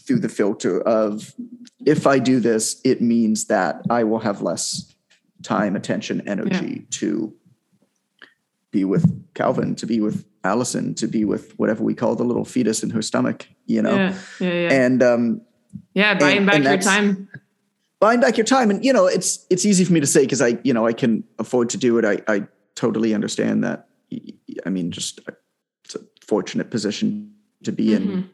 through 0.00 0.20
the 0.20 0.28
filter 0.28 0.80
of 0.80 1.34
if 1.84 2.06
I 2.06 2.18
do 2.18 2.40
this, 2.40 2.80
it 2.82 3.02
means 3.02 3.46
that 3.46 3.82
I 3.90 4.04
will 4.04 4.20
have 4.20 4.40
less 4.40 4.94
time, 5.42 5.76
attention, 5.76 6.26
energy 6.26 6.86
to 6.90 7.34
be 8.70 8.84
with 8.84 9.04
Calvin, 9.34 9.74
to 9.76 9.86
be 9.86 10.00
with 10.00 10.24
Allison, 10.44 10.94
to 10.94 11.06
be 11.06 11.24
with 11.24 11.52
whatever 11.58 11.82
we 11.84 11.94
call 11.94 12.16
the 12.16 12.24
little 12.24 12.44
fetus 12.44 12.82
in 12.82 12.90
her 12.90 13.02
stomach, 13.02 13.48
you 13.66 13.80
know? 13.82 13.94
yeah 13.94 14.14
yeah 14.40 14.52
yeah. 14.52 14.72
And 14.72 15.02
um, 15.02 15.40
yeah 15.94 16.14
buying 16.18 16.38
and- 16.38 16.46
back 16.46 16.54
and 16.56 16.64
your 16.64 16.78
time. 16.78 17.28
Buying 18.00 18.20
back 18.20 18.36
your 18.36 18.44
time. 18.44 18.70
And 18.70 18.84
you 18.84 18.92
know 18.92 19.06
it's 19.06 19.46
it's 19.50 19.64
easy 19.64 19.84
for 19.84 19.92
me 19.92 20.00
to 20.00 20.06
say 20.08 20.22
because 20.22 20.42
i 20.42 20.58
you 20.64 20.74
know 20.74 20.84
i 20.86 20.92
can 20.92 21.22
afford 21.38 21.70
to 21.70 21.76
do 21.78 21.98
it. 21.98 22.04
I 22.04 22.20
i 22.34 22.42
totally 22.74 23.14
understand 23.14 23.62
that. 23.62 23.86
I 24.66 24.70
mean 24.70 24.90
just 24.90 25.20
uh, 25.28 25.32
it's 25.84 25.94
a 25.94 26.00
fortunate 26.26 26.70
position 26.70 27.32
to 27.62 27.70
be 27.70 27.94
in. 27.94 28.02
Mhm. 28.08 28.28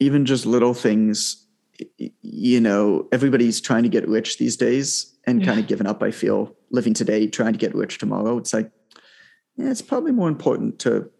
even 0.00 0.26
just 0.26 0.44
little 0.46 0.74
things 0.74 1.46
you 2.22 2.60
know 2.60 3.06
everybody's 3.12 3.60
trying 3.60 3.84
to 3.84 3.88
get 3.88 4.08
rich 4.08 4.38
these 4.38 4.56
days 4.56 5.14
and 5.24 5.40
Yeah. 5.40 5.46
kind 5.46 5.60
of 5.60 5.68
given 5.68 5.86
up 5.86 6.02
i 6.02 6.10
feel 6.10 6.56
living 6.70 6.94
today 6.94 7.28
trying 7.28 7.52
to 7.52 7.58
get 7.58 7.74
rich 7.74 7.98
tomorrow. 7.98 8.36
It's 8.38 8.52
like 8.52 8.70
yeah 9.58 9.70
it's 9.70 9.82
probably 9.82 10.12
more 10.12 10.28
important 10.28 10.78
to 10.78 11.10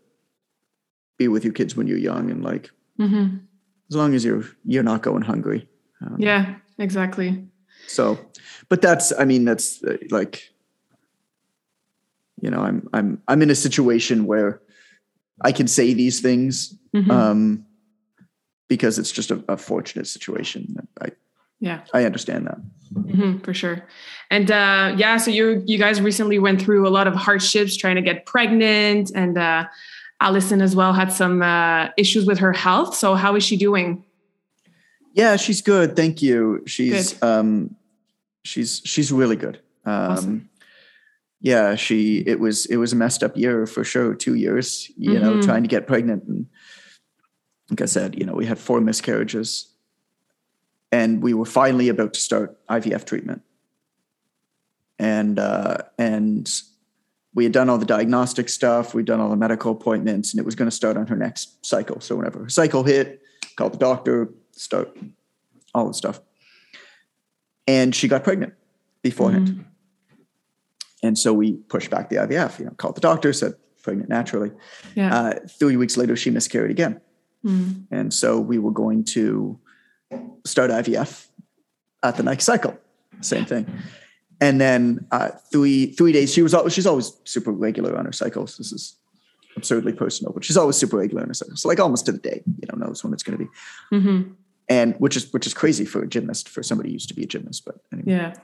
be 1.18 1.28
with 1.28 1.44
your 1.44 1.52
kids 1.52 1.76
when 1.76 1.86
you're 1.86 1.98
young 1.98 2.30
and 2.30 2.42
like 2.42 2.70
Mhm. 2.98 3.40
as 3.90 3.96
long 3.96 4.14
as 4.14 4.24
you're 4.24 4.44
you're 4.64 4.82
not 4.84 5.02
going 5.02 5.22
hungry 5.22 5.68
um, 6.00 6.16
yeah 6.18 6.54
exactly 6.78 7.46
so 7.86 8.18
but 8.68 8.80
that's 8.80 9.12
i 9.18 9.24
mean 9.24 9.44
that's 9.44 9.82
uh, 9.84 9.96
like 10.10 10.50
you 12.40 12.50
know 12.50 12.60
i'm 12.60 12.88
i'm 12.92 13.20
i'm 13.28 13.42
in 13.42 13.50
a 13.50 13.54
situation 13.54 14.26
where 14.26 14.60
i 15.44 15.52
can 15.52 15.66
say 15.66 15.92
these 15.94 16.20
things 16.20 16.74
Mhm. 16.94 17.10
um 17.10 17.64
because 18.68 18.98
it's 18.98 19.10
just 19.12 19.30
a, 19.30 19.42
a 19.48 19.56
fortunate 19.56 20.06
situation 20.06 20.76
i 21.00 21.08
yeah 21.60 21.80
i 21.92 22.04
understand 22.04 22.46
that 22.46 22.58
hmm 22.94 23.38
for 23.38 23.52
sure. 23.54 23.84
And 24.30 24.50
uh, 24.50 24.94
yeah, 24.96 25.16
so 25.16 25.30
you 25.30 25.62
you 25.66 25.78
guys 25.78 26.00
recently 26.00 26.38
went 26.38 26.60
through 26.62 26.86
a 26.86 26.90
lot 26.90 27.06
of 27.06 27.14
hardships 27.14 27.76
trying 27.76 27.96
to 27.96 28.02
get 28.02 28.26
pregnant, 28.26 29.10
and 29.14 29.38
uh, 29.38 29.64
Allison 30.20 30.60
as 30.60 30.74
well 30.76 30.92
had 30.92 31.12
some 31.12 31.42
uh, 31.42 31.88
issues 31.96 32.26
with 32.26 32.38
her 32.38 32.52
health. 32.52 32.94
So 32.94 33.14
how 33.14 33.36
is 33.36 33.44
she 33.44 33.56
doing? 33.56 34.04
yeah 35.14 35.36
she's 35.36 35.62
good 35.62 35.96
thank 35.96 36.20
you 36.22 36.62
she's 36.66 37.14
Good. 37.14 37.22
um 37.26 37.74
she's 38.44 38.82
she's 38.84 39.10
really 39.10 39.36
good 39.36 39.56
um 39.86 40.12
Awesome. 40.12 40.48
yeah 41.40 41.74
she 41.76 42.18
it 42.26 42.38
was 42.38 42.66
it 42.66 42.76
was 42.76 42.92
a 42.92 42.96
messed 42.96 43.22
up 43.24 43.34
year 43.36 43.66
for 43.66 43.82
sure 43.84 44.14
two 44.14 44.34
years 44.34 44.90
you 44.98 45.18
know 45.18 45.32
Mhm. 45.32 45.42
trying 45.42 45.62
to 45.62 45.68
get 45.68 45.86
pregnant 45.86 46.24
and 46.28 46.46
like 47.70 47.80
i 47.80 47.86
said 47.86 48.18
you 48.18 48.26
know 48.26 48.34
we 48.34 48.44
had 48.46 48.58
four 48.58 48.80
miscarriages 48.82 49.72
and 50.92 51.22
we 51.22 51.34
were 51.34 51.44
finally 51.44 51.88
about 51.88 52.14
to 52.14 52.20
start 52.20 52.58
ivf 52.68 53.04
treatment 53.04 53.42
and 54.98 55.38
uh 55.38 55.78
and 55.98 56.62
we 57.34 57.44
had 57.44 57.52
done 57.52 57.68
all 57.68 57.78
the 57.78 57.86
diagnostic 57.86 58.48
stuff 58.48 58.94
we'd 58.94 59.06
done 59.06 59.20
all 59.20 59.28
the 59.30 59.36
medical 59.36 59.72
appointments 59.72 60.32
and 60.32 60.40
it 60.40 60.44
was 60.46 60.54
going 60.54 60.68
to 60.70 60.74
start 60.74 60.96
on 60.96 61.06
her 61.06 61.16
next 61.16 61.64
cycle 61.64 62.00
so 62.00 62.16
whenever 62.16 62.40
her 62.40 62.48
cycle 62.48 62.82
hit 62.82 63.22
called 63.56 63.72
the 63.72 63.78
doctor 63.78 64.28
start 64.52 64.96
all 65.74 65.86
the 65.88 65.94
stuff 65.94 66.20
and 67.66 67.94
she 67.94 68.08
got 68.08 68.24
pregnant 68.24 68.54
beforehand 69.02 69.48
Mhm. 69.48 69.64
and 71.02 71.18
so 71.18 71.32
we 71.32 71.52
pushed 71.52 71.90
back 71.90 72.08
the 72.10 72.16
IVF, 72.16 72.58
you 72.58 72.64
know, 72.64 72.72
called 72.72 72.96
the 72.96 73.00
doctor, 73.00 73.32
said 73.32 73.54
pregnant 73.82 74.08
naturally. 74.10 74.50
Yeah. 74.96 75.14
Uh, 75.16 75.34
three 75.48 75.76
weeks 75.76 75.96
later, 75.96 76.16
she 76.16 76.30
miscarried 76.30 76.72
again. 76.72 77.00
Mm. 77.44 77.84
And 77.92 78.12
so 78.12 78.40
we 78.40 78.58
were 78.58 78.72
going 78.72 79.04
to 79.14 79.58
start 80.44 80.70
IVF 80.70 81.28
at 82.02 82.16
the 82.16 82.22
next 82.22 82.44
cycle. 82.44 82.78
Same 83.20 83.44
thing. 83.44 83.66
And 84.40 84.60
then 84.60 85.06
uh, 85.10 85.30
three 85.50 85.86
three 85.92 86.12
days, 86.12 86.32
she 86.32 86.42
was 86.42 86.54
she's 86.72 86.86
always 86.86 87.12
super 87.24 87.50
regular 87.50 87.96
on 87.96 88.04
her 88.04 88.12
cycles. 88.12 88.56
This 88.56 88.72
is 88.72 88.96
absurdly 89.56 89.92
personal, 89.92 90.32
but 90.32 90.44
she's 90.44 90.56
always 90.56 90.76
super 90.76 90.96
regular 90.96 91.22
on 91.22 91.28
her 91.28 91.34
cycles. 91.34 91.62
So 91.62 91.68
like 91.68 91.80
almost 91.80 92.06
to 92.06 92.12
the 92.12 92.18
day, 92.18 92.42
you 92.46 92.68
know, 92.70 92.86
knows 92.86 93.02
when 93.02 93.12
it's 93.12 93.22
going 93.22 93.38
to 93.38 93.44
be. 93.44 93.50
Mhm. 93.92 94.34
And 94.68 94.94
which 94.98 95.16
is 95.16 95.32
which 95.32 95.46
is 95.46 95.54
crazy 95.54 95.84
for 95.84 96.02
a 96.02 96.08
gymnast, 96.08 96.48
for 96.48 96.62
somebody 96.62 96.90
who 96.90 96.94
used 96.94 97.08
to 97.08 97.14
be 97.14 97.24
a 97.24 97.26
gymnast. 97.26 97.64
But 97.64 97.76
anyway. 97.92 98.12
Yeah. 98.12 98.34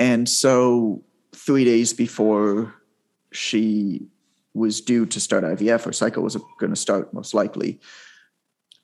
And 0.00 0.28
so, 0.28 1.02
three 1.34 1.64
days 1.64 1.92
before 1.92 2.72
she 3.32 4.06
was 4.54 4.80
due 4.80 5.06
to 5.06 5.20
start 5.20 5.44
IVF, 5.44 5.84
her 5.84 5.92
cycle 5.92 6.22
was 6.22 6.36
going 6.58 6.70
to 6.70 6.76
start 6.76 7.12
most 7.12 7.34
likely. 7.34 7.80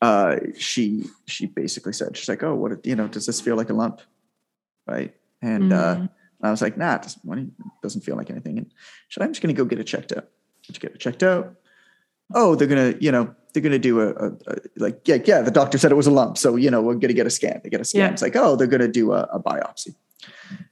Uh, 0.05 0.35
she 0.57 1.05
she 1.27 1.45
basically 1.47 1.93
said, 1.93 2.15
"She's 2.17 2.29
like, 2.29 2.43
oh, 2.43 2.55
what 2.55 2.85
you 2.85 2.95
know? 2.95 3.07
Does 3.07 3.25
this 3.25 3.41
feel 3.41 3.55
like 3.55 3.69
a 3.69 3.73
lump?" 3.73 4.01
Right? 4.87 5.11
And 5.41 5.73
uh, 5.73 5.95
Mhm. 5.95 6.09
I 6.41 6.51
was 6.51 6.61
like, 6.61 6.77
"Nah, 6.77 6.95
it 6.95 7.01
doesn't, 7.03 7.81
doesn't 7.81 8.01
feel 8.01 8.17
like 8.17 8.29
anything." 8.29 8.57
And 8.59 8.67
she 9.07 9.13
said, 9.19 9.23
"I'm 9.23 9.31
just 9.33 9.41
going 9.41 9.55
to 9.55 9.61
go 9.61 9.65
get 9.65 9.79
it 9.79 9.87
checked 9.87 10.11
out." 10.11 10.27
You 10.67 10.73
get 10.79 10.95
it 10.95 10.99
checked 10.99 11.23
out? 11.23 11.55
Oh, 12.33 12.55
they're 12.55 12.67
gonna, 12.67 12.95
you 12.99 13.11
know, 13.11 13.25
they're 13.53 13.61
gonna 13.63 13.77
do 13.79 14.01
a, 14.01 14.09
a, 14.25 14.27
a 14.47 14.55
like, 14.77 15.07
yeah, 15.07 15.19
yeah. 15.23 15.41
The 15.41 15.51
doctor 15.51 15.77
said 15.77 15.91
it 15.91 15.95
was 15.95 16.07
a 16.07 16.11
lump, 16.11 16.37
so 16.37 16.55
you 16.55 16.71
know, 16.71 16.81
we're 16.81 16.95
gonna 16.95 17.13
get 17.21 17.27
a 17.27 17.35
scan. 17.39 17.61
They 17.63 17.69
get 17.69 17.81
a 17.81 17.85
scan. 17.85 18.01
Yeah. 18.01 18.11
It's 18.11 18.21
like, 18.21 18.35
oh, 18.35 18.55
they're 18.55 18.73
gonna 18.75 18.87
do 19.01 19.13
a, 19.13 19.21
a 19.31 19.39
biopsy 19.39 19.95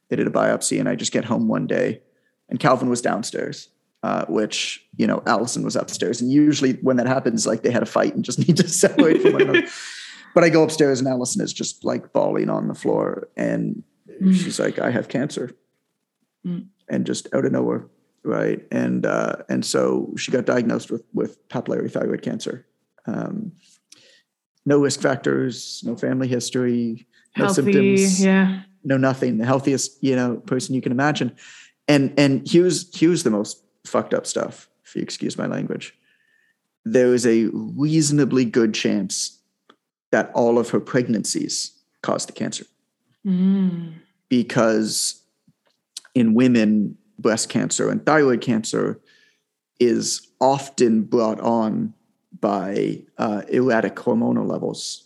they 0.10 0.16
did 0.16 0.28
a 0.28 0.32
biopsy 0.32 0.80
and 0.80 0.88
I 0.90 0.96
just 0.96 1.12
get 1.12 1.26
home 1.26 1.48
one 1.48 1.68
day 1.68 2.02
and 2.50 2.60
Calvin 2.60 2.90
was 2.90 3.02
downstairs, 3.02 3.70
uh, 4.04 4.26
which, 4.28 4.86
you 4.98 5.08
know, 5.08 5.24
Allison 5.26 5.64
was 5.64 5.76
upstairs. 5.76 6.22
And 6.22 6.32
usually 6.32 6.74
when 6.74 6.98
that 6.98 7.08
happens, 7.08 7.48
like 7.48 7.64
they 7.64 7.72
had 7.72 7.82
a 7.84 7.88
fight 7.88 8.14
and 8.16 8.24
just 8.24 8.40
need 8.48 8.58
to 8.58 8.68
separate 8.68 9.22
from 9.22 9.34
one 9.34 9.42
another. 9.44 9.68
But 10.36 10.44
I 10.44 10.50
go 10.50 10.64
upstairs 10.64 11.00
and 11.00 11.08
Allison 11.08 11.42
is 11.42 11.54
just 11.54 11.84
like 11.86 12.12
bawling 12.14 12.50
on 12.50 12.68
the 12.68 12.76
floor 12.76 13.28
and 13.36 13.84
Mm. 14.22 14.36
she's 14.36 14.60
like, 14.60 14.78
I 14.78 14.92
have 14.92 15.08
cancer. 15.08 15.52
Mm. 16.46 16.68
And 16.88 17.06
just 17.06 17.34
out 17.34 17.46
of 17.46 17.52
nowhere. 17.52 17.88
Right. 18.24 18.62
And 18.72 19.06
uh, 19.06 19.38
and 19.50 19.66
so 19.66 20.14
she 20.18 20.32
got 20.32 20.46
diagnosed 20.46 20.92
with 20.92 21.04
with 21.14 21.48
papillary 21.50 21.92
thyroid 21.92 22.22
cancer. 22.22 22.66
Um, 23.08 23.54
no 24.66 24.78
risk 24.80 25.02
factors, 25.02 25.82
no 25.86 25.96
family 25.96 26.28
history, 26.28 27.08
no 27.38 27.46
Healthy. 27.46 27.62
symptoms 27.64 28.24
Yeah. 28.24 28.62
no 28.84 28.98
nothing, 28.98 29.40
the 29.40 29.46
healthiest, 29.46 29.98
you 30.04 30.16
know, 30.16 30.36
person 30.46 30.76
you 30.76 30.82
can 30.82 30.92
imagine. 30.92 31.36
And 31.88 32.14
and 32.18 32.48
here's 32.48 32.96
here's 32.98 33.24
the 33.24 33.32
most 33.32 33.64
fucked 33.86 34.14
up 34.14 34.26
stuff, 34.26 34.70
if 34.84 34.96
you 34.96 35.02
excuse 35.02 35.38
my 35.38 35.48
language. 35.48 35.96
There 36.86 37.14
is 37.14 37.26
a 37.26 37.46
reasonably 37.54 38.46
good 38.46 38.74
chance 38.74 39.40
that 40.12 40.32
all 40.34 40.60
of 40.60 40.70
her 40.70 40.80
pregnancies 40.80 41.72
caused 42.02 42.30
the 42.30 42.34
cancer. 42.34 42.66
Mm. 43.26 43.94
Because 44.30 45.24
in 46.14 46.34
women, 46.34 46.98
breast 47.18 47.50
cancer 47.50 47.90
and 47.90 48.06
thyroid 48.06 48.42
cancer 48.42 49.00
is 49.80 50.28
often 50.40 51.04
brought 51.04 51.40
on 51.40 51.94
by 52.40 53.02
uh, 53.18 53.44
erratic 53.50 53.96
hormonal 53.96 54.48
levels 54.48 55.06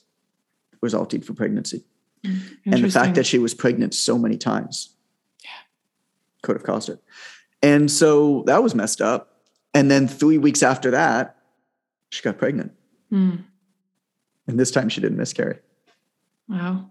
resulting 0.82 1.22
from 1.22 1.36
pregnancy. 1.36 1.84
And 2.66 2.84
the 2.84 2.90
fact 2.90 3.16
that 3.16 3.26
she 3.26 3.40
was 3.40 3.54
pregnant 3.54 3.94
so 3.94 4.18
many 4.18 4.38
times 4.38 4.96
yeah. 5.44 5.50
could 6.42 6.56
have 6.56 6.64
caused 6.64 6.90
it. 6.90 7.02
And 7.62 7.89
so 7.89 8.43
that 8.47 8.62
was 8.62 8.76
messed 8.76 9.01
up. 9.01 9.34
And 9.74 9.91
then 9.91 10.08
three 10.08 10.38
weeks 10.38 10.64
after 10.64 10.91
that, 10.91 11.38
she 12.10 12.22
got 12.22 12.38
pregnant. 12.38 12.72
Mm. 13.12 13.43
And 14.47 14.60
this 14.60 14.72
time 14.72 14.89
she 14.89 15.01
didn't 15.01 15.18
miscarry. 15.18 15.60
Wow. 16.47 16.89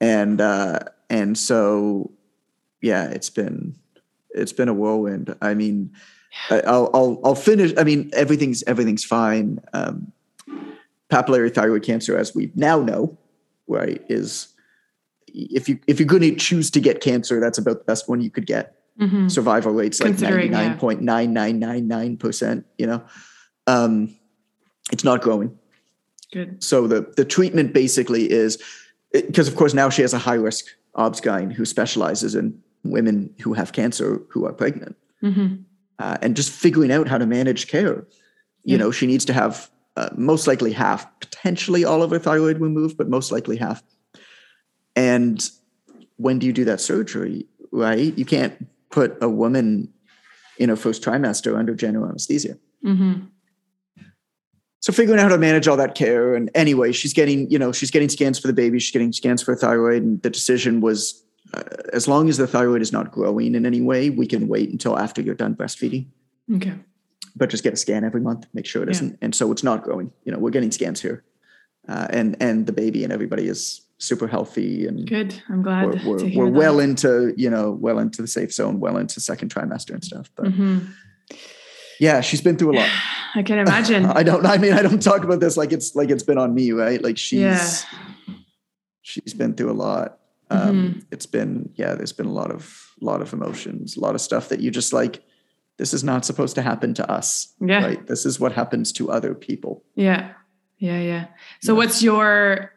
And 0.00 0.40
uh, 0.40 0.80
and 1.10 1.36
so 1.36 2.10
yeah, 2.80 3.08
it's 3.08 3.30
been 3.30 3.76
it's 4.30 4.52
been 4.52 4.68
a 4.68 4.74
whirlwind. 4.74 5.34
I 5.40 5.54
mean, 5.54 5.92
I'll 6.50 6.90
I'll 6.92 7.20
I'll 7.24 7.34
finish. 7.34 7.72
I 7.76 7.84
mean, 7.84 8.10
everything's 8.14 8.62
everything's 8.64 9.04
fine. 9.04 9.60
Um, 9.72 10.12
papillary 11.10 11.54
thyroid 11.54 11.82
cancer, 11.82 12.16
as 12.16 12.34
we 12.34 12.50
now 12.54 12.80
know, 12.80 13.16
right, 13.68 14.02
is 14.08 14.48
if 15.28 15.68
you 15.68 15.78
if 15.86 15.98
you're 16.00 16.06
going 16.06 16.22
to 16.22 16.34
choose 16.34 16.70
to 16.72 16.80
get 16.80 17.00
cancer, 17.00 17.40
that's 17.40 17.58
about 17.58 17.78
the 17.78 17.84
best 17.84 18.08
one 18.08 18.20
you 18.20 18.30
could 18.30 18.46
get. 18.46 18.76
Mm-hmm. 19.00 19.28
Survival 19.28 19.72
rates 19.72 20.00
like 20.00 20.20
ninety 20.20 20.48
nine 20.48 20.78
point 20.78 21.02
nine 21.02 21.32
nine 21.32 21.58
nine 21.58 21.88
nine 21.88 22.16
percent. 22.16 22.64
You 22.78 22.86
know, 22.86 23.04
um, 23.66 24.14
it's 24.92 25.02
not 25.02 25.20
growing. 25.20 25.58
Good. 26.32 26.62
So 26.62 26.86
the 26.86 27.12
the 27.16 27.24
treatment 27.24 27.72
basically 27.72 28.30
is 28.30 28.62
because 29.12 29.48
of 29.48 29.56
course 29.56 29.74
now 29.74 29.90
she 29.90 30.02
has 30.02 30.14
a 30.14 30.18
high 30.18 30.34
risk 30.34 30.66
obs-gyn 30.94 31.50
who 31.50 31.64
specializes 31.64 32.36
in 32.36 32.62
women 32.84 33.34
who 33.40 33.52
have 33.54 33.72
cancer 33.72 34.22
who 34.30 34.46
are 34.46 34.52
pregnant. 34.52 34.96
Mm-hmm. 35.22 35.62
Uh, 35.98 36.18
and 36.22 36.36
just 36.36 36.50
figuring 36.50 36.92
out 36.92 37.08
how 37.08 37.18
to 37.18 37.26
manage 37.26 37.66
care. 37.66 38.06
You 38.62 38.76
yeah. 38.76 38.76
know, 38.78 38.90
she 38.90 39.06
needs 39.06 39.24
to 39.26 39.32
have 39.32 39.70
uh, 39.96 40.10
most 40.16 40.46
likely 40.46 40.72
half, 40.72 41.06
potentially 41.20 41.84
all 41.84 42.02
of 42.02 42.10
her 42.10 42.18
thyroid 42.18 42.58
removed, 42.60 42.96
but 42.96 43.08
most 43.08 43.32
likely 43.32 43.56
half. 43.56 43.82
And 44.96 45.48
when 46.16 46.38
do 46.38 46.46
you 46.46 46.52
do 46.52 46.64
that 46.64 46.80
surgery, 46.80 47.46
right? 47.72 48.16
You 48.16 48.24
can't 48.24 48.68
put 48.94 49.18
a 49.20 49.28
woman 49.28 49.92
in 50.56 50.68
her 50.68 50.76
first 50.76 51.02
trimester 51.02 51.58
under 51.58 51.74
general 51.74 52.08
anesthesia. 52.08 52.56
Mm-hmm. 52.84 53.24
So 54.78 54.92
figuring 54.92 55.18
out 55.18 55.24
how 55.24 55.28
to 55.30 55.38
manage 55.38 55.66
all 55.66 55.78
that 55.78 55.96
care, 55.96 56.34
and 56.36 56.48
anyway, 56.54 56.92
she's 56.92 57.12
getting, 57.12 57.50
you 57.50 57.58
know, 57.58 57.72
she's 57.72 57.90
getting 57.90 58.08
scans 58.08 58.38
for 58.38 58.46
the 58.46 58.52
baby, 58.52 58.78
she's 58.78 58.92
getting 58.92 59.12
scans 59.12 59.42
for 59.42 59.56
thyroid, 59.56 60.02
and 60.02 60.22
the 60.22 60.30
decision 60.30 60.80
was, 60.80 61.24
uh, 61.54 61.62
as 61.92 62.06
long 62.06 62.28
as 62.28 62.36
the 62.36 62.46
thyroid 62.46 62.82
is 62.82 62.92
not 62.92 63.10
growing 63.10 63.54
in 63.54 63.66
any 63.66 63.80
way, 63.80 64.10
we 64.10 64.26
can 64.26 64.46
wait 64.46 64.70
until 64.70 64.96
after 64.98 65.22
you're 65.22 65.34
done 65.34 65.56
breastfeeding. 65.56 66.06
Okay 66.54 66.74
but 67.36 67.50
just 67.50 67.64
get 67.64 67.72
a 67.72 67.76
scan 67.76 68.04
every 68.04 68.20
month, 68.20 68.46
make 68.54 68.64
sure 68.64 68.82
it 68.84 68.88
not. 69.00 69.18
And 69.20 69.34
so 69.34 69.50
it's 69.50 69.64
not 69.64 69.82
growing. 69.82 70.12
You 70.24 70.30
know, 70.30 70.38
we're 70.38 70.50
getting 70.50 70.70
scans 70.70 71.00
here, 71.00 71.24
uh, 71.88 72.06
and 72.10 72.36
and 72.40 72.66
the 72.66 72.72
baby 72.72 73.02
and 73.02 73.12
everybody 73.12 73.48
is 73.48 73.83
super 74.04 74.28
healthy 74.28 74.86
and 74.86 75.08
good. 75.08 75.42
I'm 75.48 75.62
glad 75.62 76.04
we're, 76.04 76.16
we're, 76.16 76.36
we're 76.36 76.50
well 76.50 76.78
into 76.78 77.34
you 77.36 77.50
know 77.50 77.72
well 77.72 77.98
into 77.98 78.22
the 78.22 78.28
safe 78.28 78.52
zone, 78.52 78.80
well 78.80 78.96
into 78.96 79.20
second 79.20 79.52
trimester 79.52 79.90
and 79.90 80.04
stuff. 80.04 80.30
But 80.36 80.46
mm-hmm. 80.46 80.86
yeah, 81.98 82.20
she's 82.20 82.40
been 82.40 82.56
through 82.56 82.72
a 82.72 82.78
lot. 82.78 82.90
I 83.34 83.42
can 83.42 83.58
imagine. 83.58 84.06
I 84.06 84.22
don't. 84.22 84.46
I 84.46 84.58
mean, 84.58 84.72
I 84.72 84.82
don't 84.82 85.02
talk 85.02 85.24
about 85.24 85.40
this 85.40 85.56
like 85.56 85.72
it's 85.72 85.94
like 85.94 86.10
it's 86.10 86.22
been 86.22 86.38
on 86.38 86.54
me, 86.54 86.72
right? 86.72 87.02
Like 87.02 87.18
she's 87.18 87.40
yeah. 87.40 87.78
she's 89.02 89.34
been 89.34 89.54
through 89.54 89.70
a 89.70 89.72
lot. 89.72 90.18
Um, 90.50 90.60
mm-hmm. 90.60 90.98
It's 91.10 91.26
been 91.26 91.70
yeah. 91.74 91.94
There's 91.94 92.12
been 92.12 92.26
a 92.26 92.32
lot 92.32 92.50
of 92.50 92.92
lot 93.00 93.22
of 93.22 93.32
emotions, 93.32 93.96
a 93.96 94.00
lot 94.00 94.14
of 94.14 94.20
stuff 94.20 94.48
that 94.50 94.60
you 94.60 94.70
just 94.70 94.92
like 94.92 95.22
this 95.78 95.92
is 95.92 96.04
not 96.04 96.24
supposed 96.24 96.54
to 96.54 96.62
happen 96.62 96.94
to 96.94 97.10
us. 97.10 97.52
Yeah. 97.60 97.84
Right. 97.84 98.06
This 98.06 98.24
is 98.24 98.38
what 98.38 98.52
happens 98.52 98.92
to 98.92 99.10
other 99.10 99.34
people. 99.34 99.82
Yeah. 99.96 100.32
Yeah. 100.78 101.00
Yeah. 101.00 101.26
So 101.60 101.72
yeah. 101.72 101.78
what's 101.78 102.02
your 102.02 102.72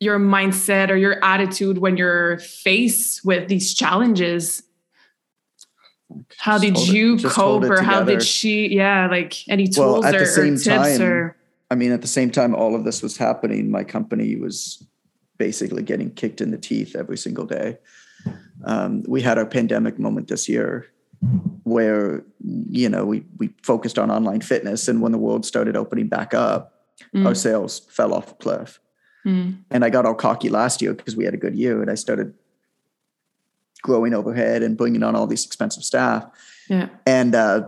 your 0.00 0.18
mindset 0.18 0.90
or 0.90 0.96
your 0.96 1.22
attitude 1.24 1.78
when 1.78 1.96
you're 1.96 2.38
faced 2.38 3.24
with 3.24 3.48
these 3.48 3.74
challenges? 3.74 4.62
how 6.38 6.58
did 6.58 6.76
you 6.88 7.16
it, 7.16 7.24
cope 7.24 7.62
or 7.64 7.82
how 7.82 8.02
did 8.02 8.22
she 8.22 8.74
yeah, 8.74 9.06
like 9.08 9.48
any 9.48 9.66
tools 9.66 10.02
well, 10.04 10.14
or, 10.14 10.22
or, 10.22 10.34
tips 10.34 10.64
time, 10.64 11.02
or 11.02 11.36
I 11.70 11.74
mean, 11.74 11.92
at 11.92 12.00
the 12.00 12.08
same 12.08 12.30
time 12.30 12.54
all 12.54 12.74
of 12.74 12.84
this 12.84 13.02
was 13.02 13.16
happening, 13.16 13.70
my 13.70 13.84
company 13.84 14.36
was 14.36 14.84
basically 15.38 15.82
getting 15.82 16.10
kicked 16.10 16.40
in 16.40 16.50
the 16.50 16.58
teeth 16.58 16.96
every 16.96 17.16
single 17.16 17.46
day. 17.46 17.78
Um, 18.64 19.04
we 19.06 19.22
had 19.22 19.38
our 19.38 19.46
pandemic 19.46 19.98
moment 19.98 20.28
this 20.28 20.48
year 20.48 20.86
where 21.64 22.24
you 22.70 22.88
know 22.88 23.04
we 23.04 23.24
we 23.38 23.50
focused 23.62 23.98
on 23.98 24.10
online 24.10 24.40
fitness 24.40 24.88
and 24.88 25.00
when 25.02 25.12
the 25.12 25.18
world 25.18 25.44
started 25.44 25.76
opening 25.76 26.08
back 26.08 26.32
up 26.32 26.86
mm. 27.14 27.26
our 27.26 27.34
sales 27.34 27.80
fell 27.90 28.14
off 28.14 28.32
a 28.32 28.34
cliff 28.36 28.80
mm. 29.24 29.56
and 29.70 29.84
i 29.84 29.90
got 29.90 30.06
all 30.06 30.14
cocky 30.14 30.48
last 30.48 30.80
year 30.80 30.94
because 30.94 31.16
we 31.16 31.24
had 31.24 31.34
a 31.34 31.38
good 31.38 31.54
year 31.54 31.80
and 31.80 31.90
i 31.90 31.94
started 31.94 32.34
growing 33.82 34.12
overhead 34.12 34.62
and 34.62 34.76
bringing 34.76 35.02
on 35.02 35.16
all 35.16 35.26
these 35.26 35.44
expensive 35.44 35.84
staff 35.84 36.26
yeah 36.68 36.88
and 37.06 37.34
uh 37.34 37.66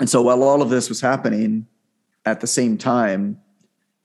and 0.00 0.08
so 0.08 0.22
while 0.22 0.42
all 0.42 0.62
of 0.62 0.70
this 0.70 0.88
was 0.88 1.00
happening 1.00 1.66
at 2.24 2.40
the 2.40 2.46
same 2.46 2.76
time 2.76 3.38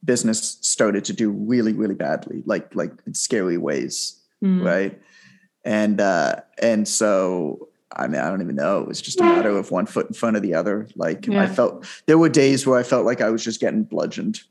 business 0.04 0.60
started 0.62 1.04
to 1.04 1.14
do 1.14 1.32
really 1.32 1.74
really 1.74 1.96
badly 1.96 2.44
like 2.46 2.74
like 2.76 2.92
in 3.08 3.14
scary 3.14 3.58
ways 3.58 4.22
mm. 4.44 4.64
right 4.64 5.02
and 5.64 6.00
uh 6.00 6.36
and 6.62 6.88
so 6.88 7.70
I 7.96 8.08
mean, 8.08 8.20
I 8.20 8.30
don't 8.30 8.42
even 8.42 8.56
know. 8.56 8.82
It 8.82 8.88
was 8.88 9.02
just 9.02 9.20
a 9.22 9.24
matter 9.24 9.50
of 9.50 9.72
one 9.72 9.86
foot 9.86 10.08
in 10.08 10.14
front 10.14 10.36
of 10.36 10.42
the 10.42 10.54
other. 10.54 10.88
Like 10.96 11.28
yeah. 11.28 11.44
I 11.44 11.48
felt 11.48 11.88
there 12.08 12.18
were 12.18 12.30
days 12.30 12.68
where 12.68 12.78
I 12.78 12.84
felt 12.84 13.06
like 13.06 13.22
I 13.22 13.30
was 13.30 13.44
just 13.44 13.62
getting 13.62 13.84
bludgeoned, 13.84 14.42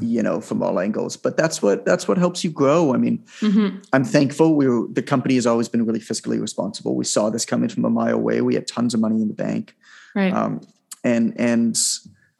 you 0.00 0.22
know, 0.22 0.40
from 0.40 0.62
all 0.62 0.78
angles. 0.78 1.16
But 1.16 1.36
that's 1.36 1.62
what 1.62 1.84
that's 1.84 2.06
what 2.06 2.18
helps 2.18 2.44
you 2.44 2.50
grow. 2.50 2.94
I 2.94 2.96
mean, 2.96 3.24
mm-hmm. 3.40 3.78
I'm 3.92 4.04
thankful. 4.04 4.54
We 4.54 4.68
were 4.68 4.86
the 4.90 5.02
company 5.02 5.34
has 5.34 5.46
always 5.46 5.68
been 5.68 5.84
really 5.84 6.00
fiscally 6.00 6.40
responsible. 6.40 6.94
We 6.94 7.04
saw 7.04 7.30
this 7.30 7.44
coming 7.44 7.68
from 7.68 7.84
a 7.84 7.90
mile 7.90 8.14
away. 8.14 8.40
We 8.40 8.54
had 8.54 8.66
tons 8.66 8.94
of 8.94 9.00
money 9.00 9.20
in 9.22 9.28
the 9.28 9.34
bank. 9.34 9.74
Right. 10.14 10.32
Um, 10.32 10.60
and 11.04 11.34
and 11.38 11.78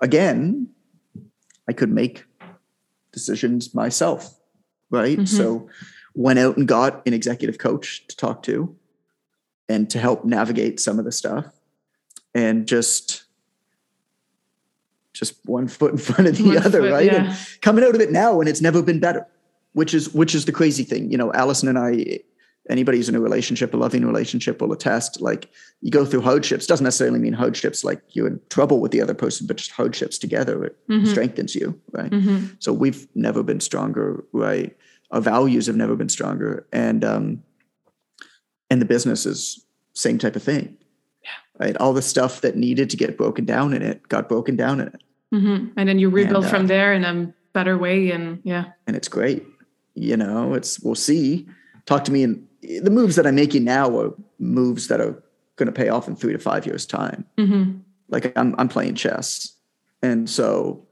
again, 0.00 0.68
I 1.68 1.72
could 1.72 1.90
make 1.90 2.24
decisions 3.12 3.74
myself. 3.74 4.38
Right. 4.90 5.18
Mm-hmm. 5.18 5.26
So 5.26 5.68
went 6.14 6.38
out 6.38 6.56
and 6.56 6.66
got 6.66 7.06
an 7.06 7.14
executive 7.14 7.58
coach 7.58 8.06
to 8.08 8.16
talk 8.16 8.42
to 8.42 8.76
and 9.68 9.88
to 9.90 9.98
help 9.98 10.24
navigate 10.24 10.80
some 10.80 10.98
of 10.98 11.04
the 11.04 11.12
stuff 11.12 11.46
and 12.34 12.66
just 12.66 13.24
just 15.20 15.36
one 15.44 15.68
foot 15.68 15.92
in 15.92 15.98
front 15.98 16.26
of 16.26 16.36
the 16.36 16.42
one 16.42 16.56
other 16.56 16.80
foot, 16.80 16.90
right 16.90 17.06
yeah. 17.06 17.26
and 17.26 17.60
coming 17.60 17.84
out 17.84 17.94
of 17.94 18.00
it 18.00 18.10
now 18.10 18.40
and 18.40 18.48
it's 18.48 18.60
never 18.60 18.82
been 18.82 18.98
better 18.98 19.24
which 19.74 19.94
is 19.94 20.12
which 20.14 20.34
is 20.34 20.46
the 20.46 20.52
crazy 20.52 20.82
thing 20.82 21.12
you 21.12 21.18
know 21.18 21.32
allison 21.34 21.68
and 21.68 21.78
i 21.78 22.18
anybody 22.68 22.98
who's 22.98 23.08
in 23.08 23.14
a 23.14 23.20
relationship 23.20 23.74
a 23.74 23.76
loving 23.76 24.04
relationship 24.04 24.60
will 24.60 24.72
attest 24.72 25.20
like 25.20 25.48
you 25.80 25.90
go 25.90 26.04
through 26.04 26.20
hardships 26.20 26.66
doesn't 26.66 26.84
necessarily 26.84 27.18
mean 27.18 27.32
hardships 27.32 27.84
like 27.84 28.02
you're 28.10 28.26
in 28.26 28.40
trouble 28.48 28.80
with 28.80 28.92
the 28.92 29.00
other 29.00 29.14
person 29.14 29.46
but 29.46 29.56
just 29.56 29.70
hardships 29.70 30.18
together 30.18 30.64
it 30.64 30.76
mm-hmm. 30.88 31.06
strengthens 31.06 31.54
you 31.54 31.78
right 31.92 32.10
mm-hmm. 32.10 32.46
so 32.58 32.72
we've 32.72 33.06
never 33.14 33.42
been 33.42 33.60
stronger 33.60 34.24
right 34.32 34.76
our 35.10 35.20
values 35.20 35.66
have 35.66 35.76
never 35.76 35.96
been 35.96 36.08
stronger 36.08 36.66
and 36.72 37.04
um 37.04 37.42
and 38.70 38.80
the 38.80 38.86
business 38.86 39.26
is 39.26 39.64
same 39.92 40.18
type 40.18 40.36
of 40.36 40.42
thing 40.42 40.76
yeah. 41.24 41.66
right 41.66 41.76
all 41.78 41.92
the 41.92 42.02
stuff 42.02 42.40
that 42.40 42.56
needed 42.56 42.88
to 42.90 42.96
get 42.96 43.16
broken 43.16 43.44
down 43.44 43.72
in 43.72 43.82
it 43.82 44.06
got 44.08 44.28
broken 44.28 44.56
down 44.56 44.80
in 44.80 44.88
it 44.88 45.02
mm-hmm. 45.32 45.68
and 45.76 45.88
then 45.88 45.98
you 45.98 46.08
rebuild 46.08 46.44
and, 46.44 46.46
uh, 46.46 46.56
from 46.56 46.66
there 46.66 46.92
in 46.92 47.04
a 47.04 47.32
better 47.52 47.76
way 47.78 48.10
and 48.10 48.40
yeah. 48.44 48.66
And 48.86 48.96
it's 48.96 49.08
great. 49.08 49.44
You 49.94 50.16
know 50.16 50.54
it's 50.54 50.80
we'll 50.80 50.94
see. 50.94 51.48
Talk 51.86 52.04
to 52.04 52.12
me 52.12 52.22
and 52.22 52.46
the 52.62 52.90
moves 52.90 53.16
that 53.16 53.26
i'm 53.26 53.34
making 53.34 53.64
now 53.64 53.98
are 53.98 54.14
moves 54.38 54.88
that 54.88 55.00
are 55.00 55.22
going 55.56 55.66
to 55.66 55.72
pay 55.72 55.88
off 55.88 56.08
in 56.08 56.14
three 56.14 56.32
to 56.32 56.38
five 56.38 56.66
years 56.66 56.86
time. 56.86 57.24
Mm-hmm. 57.36 57.78
like 58.08 58.32
I'm, 58.36 58.54
I'm 58.58 58.68
playing 58.68 58.94
chess. 58.94 59.54
And 60.02 60.28
so 60.28 60.86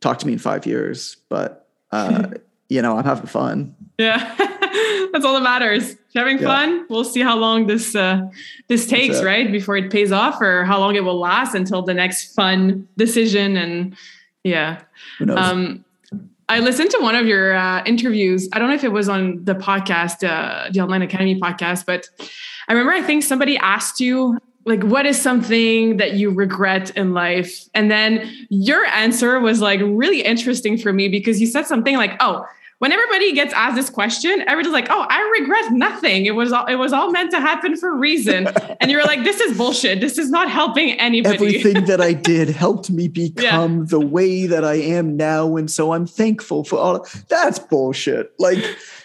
talk 0.00 0.18
to 0.18 0.26
me 0.26 0.32
in 0.34 0.38
five 0.38 0.66
years 0.66 1.16
but 1.28 1.68
uh, 1.90 2.28
you 2.68 2.82
know 2.82 2.96
i'm 2.96 3.04
having 3.04 3.26
fun. 3.26 3.74
Yeah 3.98 4.56
that's 5.12 5.24
all 5.24 5.34
that 5.34 5.42
matters. 5.42 5.96
Having 6.14 6.38
yeah. 6.38 6.46
fun. 6.46 6.86
We'll 6.88 7.04
see 7.04 7.20
how 7.20 7.36
long 7.36 7.66
this 7.66 7.94
uh, 7.94 8.28
this 8.68 8.86
takes, 8.86 9.22
right, 9.22 9.50
before 9.50 9.76
it 9.76 9.90
pays 9.90 10.12
off, 10.12 10.40
or 10.40 10.64
how 10.64 10.78
long 10.78 10.96
it 10.96 11.04
will 11.04 11.18
last 11.18 11.54
until 11.54 11.82
the 11.82 11.94
next 11.94 12.34
fun 12.34 12.88
decision. 12.96 13.56
And 13.56 13.96
yeah, 14.44 14.82
um, 15.28 15.84
I 16.48 16.60
listened 16.60 16.90
to 16.92 16.98
one 17.00 17.14
of 17.14 17.26
your 17.26 17.54
uh, 17.54 17.84
interviews. 17.84 18.48
I 18.52 18.58
don't 18.58 18.68
know 18.68 18.74
if 18.74 18.84
it 18.84 18.92
was 18.92 19.08
on 19.08 19.44
the 19.44 19.54
podcast, 19.54 20.26
uh, 20.26 20.70
the 20.70 20.80
Online 20.80 21.02
Academy 21.02 21.38
podcast, 21.38 21.84
but 21.86 22.08
I 22.68 22.72
remember 22.72 22.92
I 22.92 23.02
think 23.02 23.22
somebody 23.22 23.56
asked 23.58 24.00
you 24.00 24.38
like 24.64 24.82
what 24.84 25.06
is 25.06 25.20
something 25.20 25.96
that 25.96 26.14
you 26.14 26.30
regret 26.30 26.90
in 26.90 27.14
life 27.14 27.68
and 27.74 27.90
then 27.90 28.30
your 28.50 28.84
answer 28.86 29.40
was 29.40 29.62
like 29.62 29.80
really 29.82 30.20
interesting 30.20 30.76
for 30.76 30.92
me 30.92 31.08
because 31.08 31.40
you 31.40 31.46
said 31.46 31.66
something 31.66 31.96
like 31.96 32.14
oh 32.20 32.44
when 32.78 32.92
everybody 32.92 33.32
gets 33.32 33.52
asked 33.52 33.76
this 33.76 33.90
question 33.90 34.40
everybody's 34.42 34.72
like 34.72 34.88
oh 34.90 35.06
i 35.08 35.20
regret 35.40 35.72
nothing. 35.72 36.26
It 36.26 36.34
was 36.34 36.52
all 36.52 36.66
it 36.66 36.76
was 36.76 36.92
all 36.92 37.10
meant 37.10 37.30
to 37.32 37.40
happen 37.40 37.76
for 37.76 37.90
a 37.90 37.96
reason. 37.96 38.48
And 38.80 38.90
you're 38.90 39.04
like 39.04 39.24
this 39.24 39.40
is 39.40 39.56
bullshit. 39.56 40.00
This 40.00 40.18
is 40.18 40.30
not 40.30 40.48
helping 40.50 40.92
anybody. 41.00 41.34
Everything 41.34 41.84
that 41.86 42.00
i 42.00 42.12
did 42.32 42.48
helped 42.48 42.90
me 42.90 43.08
become 43.08 43.80
yeah. 43.80 43.84
the 43.88 44.00
way 44.00 44.46
that 44.46 44.64
i 44.64 44.74
am 44.74 45.16
now 45.16 45.56
and 45.56 45.70
so 45.70 45.92
i'm 45.92 46.06
thankful 46.06 46.64
for 46.64 46.78
all 46.78 47.06
that's 47.28 47.58
bullshit. 47.58 48.32
Like 48.38 48.64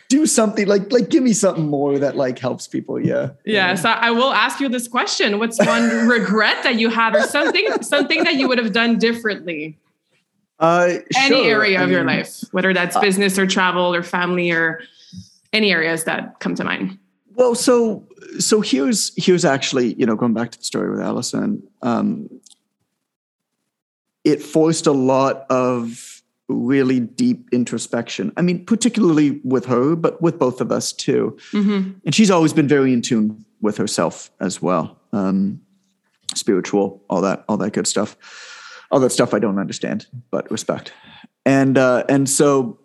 do 0.09 0.25
something 0.27 0.67
like 0.67 0.91
like 0.91 1.09
give 1.09 1.23
me 1.23 1.33
something 1.33 1.67
more 1.67 1.97
that 1.97 2.15
like 2.15 2.37
helps 2.37 2.67
people 2.67 2.99
yeah. 2.99 3.31
Yeah, 3.45 3.69
yeah. 3.69 3.75
so 3.75 3.89
i 3.89 4.11
will 4.11 4.31
ask 4.31 4.59
you 4.59 4.69
this 4.69 4.87
question. 4.87 5.39
What's 5.39 5.57
one 5.57 6.07
regret 6.07 6.63
that 6.63 6.75
you 6.75 6.89
have 6.89 7.15
or 7.15 7.23
something 7.23 7.81
something 7.81 8.23
that 8.23 8.35
you 8.35 8.47
would 8.47 8.59
have 8.59 8.73
done 8.73 8.99
differently 8.99 9.77
uh, 10.63 10.99
any 11.15 11.35
sure. 11.35 11.45
area 11.45 11.79
I 11.79 11.83
of 11.83 11.89
mean, 11.89 11.97
your 11.97 12.05
life 12.05 12.41
whether 12.51 12.73
that's 12.73 12.95
uh, 12.95 13.01
business 13.01 13.37
or 13.37 13.45
travel 13.45 13.93
or 13.93 14.03
family 14.03 14.51
or 14.51 14.81
any 15.51 15.71
areas 15.71 16.05
that 16.05 16.39
come 16.39 16.55
to 16.55 16.63
mind 16.63 16.97
well 17.35 17.55
so 17.55 18.07
so 18.39 18.61
here's 18.61 19.11
here's 19.23 19.45
actually 19.45 19.93
you 19.93 20.05
know 20.05 20.15
going 20.15 20.33
back 20.33 20.51
to 20.51 20.57
the 20.57 20.63
story 20.63 20.89
with 20.89 21.01
allison 21.01 21.61
um 21.81 22.29
it 24.23 24.41
forced 24.41 24.87
a 24.87 24.91
lot 24.91 25.45
of 25.49 26.13
really 26.47 26.99
deep 26.99 27.49
introspection. 27.51 28.31
I 28.37 28.41
mean, 28.41 28.65
particularly 28.65 29.41
with 29.43 29.65
her, 29.65 29.95
but 29.95 30.21
with 30.21 30.39
both 30.39 30.61
of 30.61 30.71
us 30.71 30.93
too. 30.93 31.37
Mm-hmm. 31.51 31.91
And 32.05 32.15
she's 32.15 32.31
always 32.31 32.53
been 32.53 32.67
very 32.67 32.93
in 32.93 33.01
tune 33.01 33.45
with 33.61 33.77
herself 33.77 34.31
as 34.39 34.61
well. 34.61 34.99
Um, 35.11 35.61
spiritual, 36.35 37.03
all 37.09 37.21
that, 37.21 37.45
all 37.47 37.57
that 37.57 37.73
good 37.73 37.87
stuff. 37.87 38.17
All 38.93 38.99
that 38.99 39.11
stuff 39.11 39.33
I 39.33 39.39
don't 39.39 39.59
understand, 39.59 40.07
but 40.31 40.49
respect. 40.51 40.93
And 41.45 41.77
uh, 41.77 42.05
and 42.07 42.29
so 42.29 42.79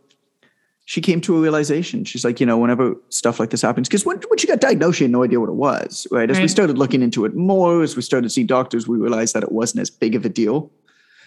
she 0.85 1.01
came 1.01 1.21
to 1.21 1.37
a 1.37 1.41
realization. 1.41 2.05
She's 2.05 2.25
like, 2.25 2.41
you 2.41 2.47
know, 2.47 2.57
whenever 2.57 2.97
stuff 3.11 3.39
like 3.39 3.51
this 3.51 3.63
happens, 3.63 3.89
because 3.89 4.07
when, 4.07 4.17
when 4.29 4.39
she 4.39 4.47
got 4.47 4.59
diagnosed, 4.59 4.99
she 4.99 5.05
had 5.05 5.11
no 5.11 5.23
idea 5.23 5.39
what 5.39 5.51
it 5.51 5.55
was, 5.55 6.07
right? 6.11 6.31
As 6.31 6.39
right. 6.39 6.45
we 6.45 6.49
started 6.49 6.79
looking 6.79 7.03
into 7.03 7.27
it 7.27 7.37
more, 7.37 7.83
as 7.83 7.95
we 7.95 8.03
started 8.03 8.27
to 8.27 8.31
see 8.31 8.43
doctors, 8.43 8.89
we 8.89 8.97
realized 8.97 9.35
that 9.35 9.43
it 9.43 9.53
wasn't 9.53 9.83
as 9.83 9.91
big 9.91 10.15
of 10.15 10.25
a 10.25 10.31
deal 10.31 10.73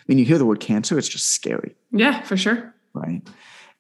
I 0.02 0.04
mean, 0.08 0.18
you 0.18 0.26
hear 0.26 0.38
the 0.38 0.46
word 0.46 0.60
cancer, 0.60 0.98
it's 0.98 1.08
just 1.08 1.28
scary. 1.28 1.76
Yeah, 1.92 2.22
for 2.24 2.36
sure. 2.36 2.74
Right. 2.94 3.22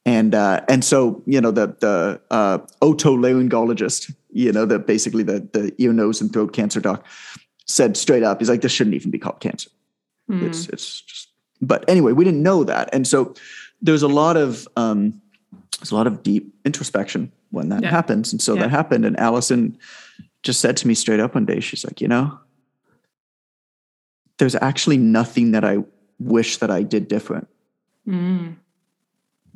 And 0.06 0.34
uh, 0.34 0.62
and 0.68 0.84
so 0.84 1.22
you 1.26 1.42
know 1.42 1.52
the 1.52 1.76
the 1.80 2.22
uh, 2.32 2.60
otolaryngologist, 2.82 4.14
you 4.32 4.52
know, 4.52 4.66
the 4.66 4.80
basically 4.80 5.24
the 5.24 5.48
the 5.52 5.74
ear, 5.78 5.94
nose, 5.94 6.22
and 6.22 6.32
throat 6.32 6.54
cancer 6.54 6.80
doc 6.80 7.06
said 7.66 7.98
straight 7.98 8.24
up, 8.24 8.40
he's 8.40 8.50
like, 8.50 8.62
this 8.62 8.72
shouldn't 8.72 8.96
even 8.96 9.12
be 9.12 9.20
called 9.20 9.40
cancer. 9.40 9.70
Mm. 10.32 10.44
It's 10.44 10.68
it's 10.70 11.02
just. 11.02 11.28
But 11.64 11.88
anyway, 11.88 12.14
we 12.14 12.26
didn't 12.26 12.42
know 12.42 12.64
that, 12.64 12.90
and 12.92 13.08
so 13.08 13.36
there's 13.82 14.02
a 14.02 14.08
lot 14.08 14.36
of 14.38 14.68
um, 14.76 15.22
there's 15.80 15.92
a 15.92 15.96
lot 15.96 16.08
of 16.08 16.24
deep 16.24 16.54
introspection 16.66 17.32
when 17.52 17.70
that 17.70 17.84
yeah. 17.84 17.90
happens, 17.90 18.32
and 18.32 18.42
so 18.42 18.56
yeah. 18.56 18.62
that 18.62 18.70
happened. 18.72 19.06
And 19.06 19.20
Allison 19.20 19.78
just 20.44 20.60
said 20.60 20.78
to 20.78 20.88
me 20.88 20.96
straight 20.96 21.20
up 21.20 21.36
one 21.36 21.46
day, 21.46 21.60
she's 21.60 21.86
like, 21.86 22.02
you 22.02 22.08
know, 22.08 22.40
there's 24.38 24.56
actually 24.56 24.98
nothing 24.98 25.52
that 25.52 25.64
I 25.64 25.80
wish 26.20 26.58
that 26.58 26.72
I 26.72 26.82
did 26.84 27.08
different. 27.08 27.48
Mm. 28.08 28.56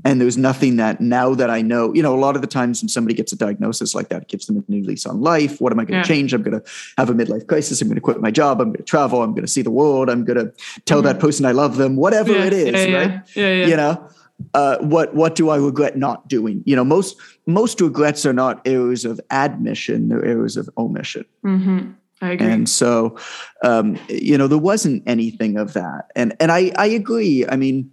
And 0.06 0.22
there's 0.22 0.38
nothing 0.38 0.76
that 0.76 1.02
now 1.02 1.34
that 1.34 1.50
I 1.50 1.64
know, 1.64 1.92
you 1.94 2.04
know, 2.04 2.14
a 2.14 2.22
lot 2.22 2.36
of 2.36 2.42
the 2.42 2.48
times 2.48 2.82
when 2.82 2.90
somebody 2.90 3.16
gets 3.16 3.34
a 3.34 3.36
diagnosis 3.36 3.96
like 3.96 4.10
that, 4.10 4.22
it 4.22 4.28
gives 4.28 4.46
them 4.46 4.58
a 4.58 4.72
new 4.72 4.84
lease 4.84 5.08
on 5.08 5.20
life. 5.20 5.60
What 5.60 5.74
am 5.74 5.80
I 5.80 5.84
going 5.84 6.04
to 6.04 6.08
yeah. 6.08 6.16
change? 6.16 6.32
I'm 6.32 6.44
going 6.44 6.62
to 6.62 6.72
have 7.00 7.10
a 7.10 7.14
midlife 7.14 7.48
crisis. 7.48 7.82
I'm 7.82 7.88
going 7.88 7.96
to 7.96 8.02
quit 8.02 8.22
my 8.22 8.30
job. 8.30 8.62
I'm 8.62 8.68
going 8.68 8.78
to 8.78 8.84
travel. 8.84 9.24
I'm 9.24 9.32
going 9.32 9.44
to 9.44 9.52
see 9.52 9.64
the 9.64 9.72
world. 9.72 10.08
I'm 10.08 10.24
going 10.24 10.38
to 10.38 10.54
tell 10.86 11.02
mm. 11.02 11.06
that 11.06 11.20
person 11.20 11.44
I 11.46 11.54
love 11.54 11.78
them, 11.78 11.96
whatever 11.96 12.34
yeah, 12.34 12.46
it 12.46 12.54
is, 12.54 12.86
yeah, 12.86 12.98
right? 12.98 13.22
Yeah, 13.36 13.54
yeah. 13.54 13.66
You 13.66 13.78
know, 13.78 14.10
uh, 14.54 14.78
what 14.78 15.16
what 15.16 15.34
do 15.34 15.50
I 15.50 15.58
regret 15.58 15.98
not 15.98 16.28
doing? 16.28 16.62
You 16.66 16.76
know, 16.76 16.84
most 16.84 17.18
most 17.48 17.82
regrets 17.82 18.28
are 18.28 18.34
not 18.34 18.62
errors 18.66 19.06
of 19.06 19.20
admission; 19.32 20.10
they're 20.10 20.24
errors 20.24 20.56
of 20.56 20.70
omission. 20.78 21.26
Mm-hmm. 21.44 21.92
I 22.22 22.32
agree. 22.32 22.48
And 22.48 22.70
so, 22.70 23.18
um, 23.64 23.98
you 24.08 24.38
know, 24.38 24.48
there 24.48 24.58
wasn't 24.58 25.04
anything 25.06 25.58
of 25.58 25.74
that. 25.74 26.12
And 26.16 26.36
and 26.40 26.52
I 26.52 26.72
I 26.78 26.88
agree. 26.88 27.46
I 27.48 27.56
mean, 27.56 27.92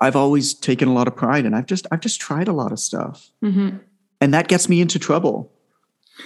I've 0.00 0.16
always 0.16 0.54
taken 0.54 0.88
a 0.88 0.92
lot 0.92 1.08
of 1.08 1.16
pride, 1.16 1.44
and 1.44 1.56
I've 1.56 1.66
just 1.66 1.86
I've 1.90 2.00
just 2.00 2.20
tried 2.20 2.48
a 2.48 2.52
lot 2.52 2.72
of 2.72 2.78
stuff, 2.78 3.30
mm-hmm. 3.42 3.78
and 4.20 4.34
that 4.34 4.48
gets 4.48 4.68
me 4.68 4.80
into 4.80 4.98
trouble. 4.98 5.52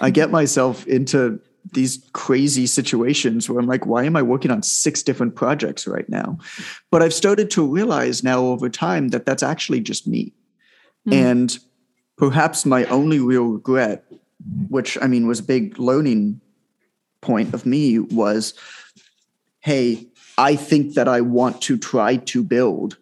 I 0.00 0.10
get 0.10 0.30
myself 0.30 0.86
into 0.86 1.40
these 1.72 2.04
crazy 2.12 2.66
situations 2.66 3.48
where 3.48 3.60
I'm 3.60 3.66
like, 3.66 3.86
why 3.86 4.04
am 4.04 4.16
I 4.16 4.22
working 4.22 4.50
on 4.50 4.62
six 4.62 5.02
different 5.02 5.36
projects 5.36 5.86
right 5.86 6.08
now? 6.08 6.38
But 6.90 7.02
I've 7.02 7.14
started 7.14 7.50
to 7.52 7.66
realize 7.66 8.24
now 8.24 8.40
over 8.46 8.68
time 8.68 9.08
that 9.08 9.26
that's 9.26 9.42
actually 9.42 9.80
just 9.80 10.06
me. 10.06 10.32
Mm-hmm. 11.06 11.12
And 11.12 11.58
perhaps 12.16 12.66
my 12.66 12.84
only 12.86 13.20
real 13.20 13.44
regret, 13.44 14.04
which 14.68 14.98
I 15.00 15.06
mean 15.06 15.26
was 15.26 15.40
a 15.40 15.44
big 15.44 15.78
learning 15.78 16.40
point 17.20 17.54
of 17.54 17.64
me 17.64 17.98
was 17.98 18.54
hey, 19.60 20.08
I 20.38 20.56
think 20.56 20.94
that 20.94 21.06
I 21.06 21.20
want 21.20 21.62
to 21.62 21.78
try 21.78 22.16
to 22.16 22.42
build 22.42 22.98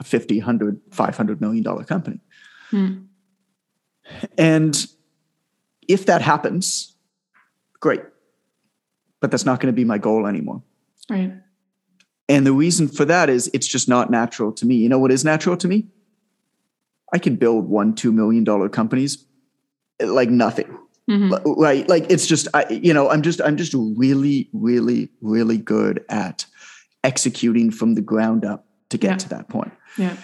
a 0.00 0.04
50, 0.04 0.38
100, 0.38 0.80
500 0.90 1.40
million 1.40 1.62
dollar 1.62 1.84
company. 1.84 2.20
Hmm. 2.70 3.02
And 4.36 4.86
if 5.86 6.06
that 6.06 6.22
happens, 6.22 6.96
great. 7.78 8.02
But 9.20 9.30
that's 9.30 9.44
not 9.44 9.60
going 9.60 9.72
to 9.72 9.76
be 9.76 9.84
my 9.84 9.98
goal 9.98 10.26
anymore. 10.26 10.62
Right. 11.08 11.32
And 12.28 12.46
the 12.46 12.52
reason 12.52 12.88
for 12.88 13.04
that 13.04 13.28
is 13.28 13.50
it's 13.52 13.66
just 13.66 13.88
not 13.88 14.10
natural 14.10 14.52
to 14.52 14.66
me. 14.66 14.76
You 14.76 14.88
know 14.88 14.98
what 14.98 15.12
is 15.12 15.24
natural 15.24 15.56
to 15.58 15.68
me? 15.68 15.88
I 17.12 17.18
can 17.18 17.36
build 17.36 17.68
one, 17.68 17.94
two 17.94 18.12
million 18.12 18.44
dollar 18.44 18.68
companies 18.68 19.26
like 20.00 20.30
nothing. 20.30 20.78
Mm-hmm. 21.10 21.60
Right. 21.60 21.88
Like 21.88 22.06
it's 22.08 22.26
just, 22.26 22.46
I, 22.54 22.66
you 22.68 22.94
know, 22.94 23.10
I'm 23.10 23.22
just, 23.22 23.40
I'm 23.40 23.56
just 23.56 23.74
really, 23.74 24.48
really, 24.52 25.10
really 25.20 25.58
good 25.58 26.04
at 26.08 26.46
executing 27.02 27.72
from 27.72 27.94
the 27.94 28.00
ground 28.00 28.44
up 28.44 28.66
to 28.90 28.98
get 28.98 29.10
yeah. 29.10 29.16
to 29.16 29.28
that 29.30 29.48
point. 29.48 29.72
Yeah. 29.96 30.16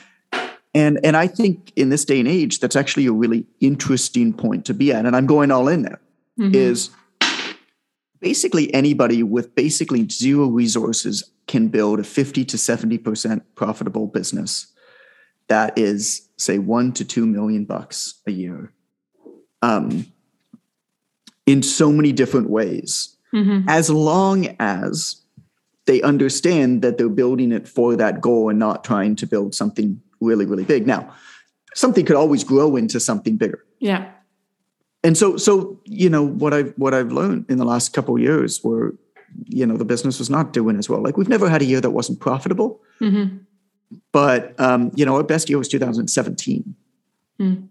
And, 0.74 1.00
and 1.02 1.16
I 1.16 1.26
think 1.26 1.72
in 1.74 1.88
this 1.88 2.04
day 2.04 2.20
and 2.20 2.28
age, 2.28 2.60
that's 2.60 2.76
actually 2.76 3.06
a 3.06 3.12
really 3.12 3.46
interesting 3.60 4.32
point 4.32 4.66
to 4.66 4.74
be 4.74 4.92
at. 4.92 5.06
And 5.06 5.16
I'm 5.16 5.26
going 5.26 5.50
all 5.50 5.68
in 5.68 5.82
there. 5.82 6.00
Mm-hmm. 6.38 6.54
Is 6.54 6.90
basically 8.20 8.72
anybody 8.74 9.22
with 9.22 9.54
basically 9.54 10.06
zero 10.08 10.48
resources 10.48 11.30
can 11.46 11.68
build 11.68 12.00
a 12.00 12.04
50 12.04 12.44
to 12.44 12.56
70% 12.58 13.40
profitable 13.54 14.06
business 14.06 14.74
that 15.48 15.78
is 15.78 16.28
say 16.36 16.58
one 16.58 16.92
to 16.92 17.04
two 17.04 17.26
million 17.26 17.64
bucks 17.64 18.20
a 18.26 18.30
year. 18.30 18.72
Um, 19.62 20.06
in 21.46 21.62
so 21.62 21.92
many 21.92 22.12
different 22.12 22.50
ways, 22.50 23.16
mm-hmm. 23.32 23.68
as 23.68 23.88
long 23.88 24.56
as 24.58 25.22
they 25.86 26.02
understand 26.02 26.82
that 26.82 26.98
they're 26.98 27.08
building 27.08 27.52
it 27.52 27.68
for 27.68 27.96
that 27.96 28.20
goal 28.20 28.50
and 28.50 28.58
not 28.58 28.84
trying 28.84 29.16
to 29.16 29.26
build 29.26 29.54
something 29.54 30.00
really, 30.20 30.44
really 30.44 30.64
big. 30.64 30.86
Now, 30.86 31.12
something 31.74 32.04
could 32.04 32.16
always 32.16 32.44
grow 32.44 32.76
into 32.76 33.00
something 33.00 33.36
bigger. 33.36 33.64
Yeah. 33.78 34.10
And 35.04 35.16
so, 35.16 35.36
so 35.36 35.80
you 35.84 36.10
know 36.10 36.26
what 36.26 36.52
I've 36.52 36.72
what 36.76 36.94
I've 36.94 37.12
learned 37.12 37.46
in 37.48 37.58
the 37.58 37.64
last 37.64 37.92
couple 37.92 38.18
years, 38.18 38.62
where 38.62 38.92
you 39.44 39.64
know 39.64 39.76
the 39.76 39.84
business 39.84 40.18
was 40.18 40.30
not 40.30 40.52
doing 40.52 40.76
as 40.76 40.88
well. 40.88 41.02
Like 41.02 41.16
we've 41.16 41.28
never 41.28 41.48
had 41.48 41.62
a 41.62 41.64
year 41.64 41.80
that 41.80 41.90
wasn't 41.90 42.18
profitable. 42.20 42.80
Mm-hmm. 43.00 43.36
But 44.10 44.58
um, 44.58 44.90
you 44.96 45.06
know, 45.06 45.16
our 45.16 45.22
best 45.22 45.48
year 45.48 45.58
was 45.58 45.68
2017. 45.68 46.74
Mm 47.38 47.68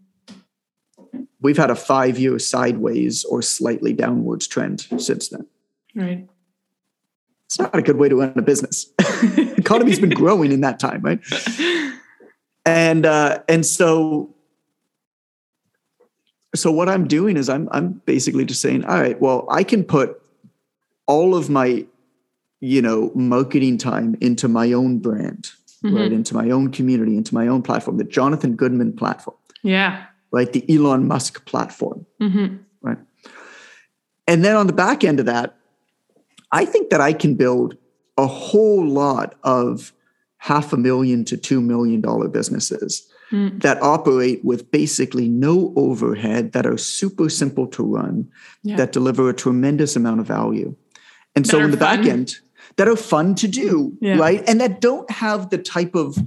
we've 1.46 1.58
had 1.58 1.70
a 1.70 1.76
five 1.76 2.18
year 2.18 2.40
sideways 2.40 3.24
or 3.26 3.40
slightly 3.40 3.94
downwards 3.94 4.48
trend 4.48 4.88
since 4.98 5.30
then. 5.30 5.46
Right. 5.94 6.28
It's 7.46 7.60
not 7.60 7.76
a 7.76 7.82
good 7.82 7.98
way 7.98 8.10
to 8.10 8.16
run 8.16 8.34
a 8.36 8.42
business. 8.42 8.92
economy's 9.58 10.00
been 10.00 10.10
growing 10.10 10.52
in 10.52 10.62
that 10.62 10.80
time, 10.80 11.02
right? 11.02 11.20
And 12.66 13.06
uh, 13.06 13.40
and 13.48 13.66
so 13.66 14.34
so 16.56 16.72
what 16.72 16.90
I'm 16.90 17.08
doing 17.08 17.38
is 17.38 17.50
I'm 17.50 17.70
I'm 17.72 18.02
basically 18.06 18.46
just 18.46 18.62
saying, 18.62 18.86
all 18.86 19.00
right, 19.00 19.20
well, 19.22 19.48
I 19.50 19.64
can 19.64 19.84
put 19.84 20.22
all 21.06 21.36
of 21.36 21.50
my 21.50 21.86
you 22.62 22.82
know 22.82 23.12
marketing 23.14 23.78
time 23.78 24.18
into 24.22 24.48
my 24.48 24.72
own 24.72 24.98
brand, 25.00 25.52
mm-hmm. 25.84 25.96
right, 25.96 26.12
into 26.12 26.34
my 26.34 26.50
own 26.50 26.72
community, 26.72 27.16
into 27.16 27.34
my 27.34 27.48
own 27.48 27.62
platform, 27.62 27.98
the 27.98 28.04
Jonathan 28.04 28.56
Goodman 28.56 28.94
platform. 28.94 29.38
Yeah 29.62 30.06
right? 30.36 30.52
The 30.52 30.66
Elon 30.70 31.08
Musk 31.08 31.46
platform, 31.46 32.06
mm-hmm. 32.22 32.58
right? 32.82 32.98
And 34.28 34.44
then 34.44 34.58
on 34.58 34.68
the 34.68 34.74
back 34.74 35.06
end 35.06 35.22
of 35.22 35.28
that, 35.28 35.56
I 36.56 36.64
think 36.64 36.90
that 36.90 37.02
I 37.02 37.12
can 37.12 37.36
build 37.36 37.76
a 38.18 38.26
whole 38.26 38.88
lot 38.88 39.36
of 39.44 39.92
half 40.38 40.72
a 40.72 40.78
million 40.78 41.26
to 41.26 41.36
two 41.36 41.60
million 41.60 42.00
dollar 42.00 42.30
businesses 42.30 43.06
mm. 43.30 43.62
that 43.62 43.82
operate 43.82 44.44
with 44.46 44.72
basically 44.72 45.28
no 45.28 45.74
overhead, 45.76 46.54
that 46.54 46.66
are 46.66 46.78
super 46.78 47.30
simple 47.30 47.68
to 47.68 47.84
run, 47.84 48.30
yeah. 48.64 48.78
that 48.78 48.94
deliver 48.94 49.30
a 49.30 49.34
tremendous 49.34 49.98
amount 49.98 50.22
of 50.22 50.28
value. 50.28 50.74
And 51.36 51.44
that 51.44 51.52
so 51.52 51.60
in 51.60 51.72
the 51.72 51.78
fun. 51.78 52.04
back 52.04 52.10
end, 52.10 52.36
that 52.78 52.88
are 52.88 52.96
fun 52.96 53.36
to 53.36 53.50
do, 53.50 53.98
yeah. 54.00 54.16
right? 54.16 54.42
And 54.48 54.62
that 54.62 54.80
don't 54.80 55.12
have 55.12 55.50
the 55.50 55.58
type 55.58 55.94
of 55.94 56.18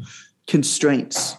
constraints 0.46 1.38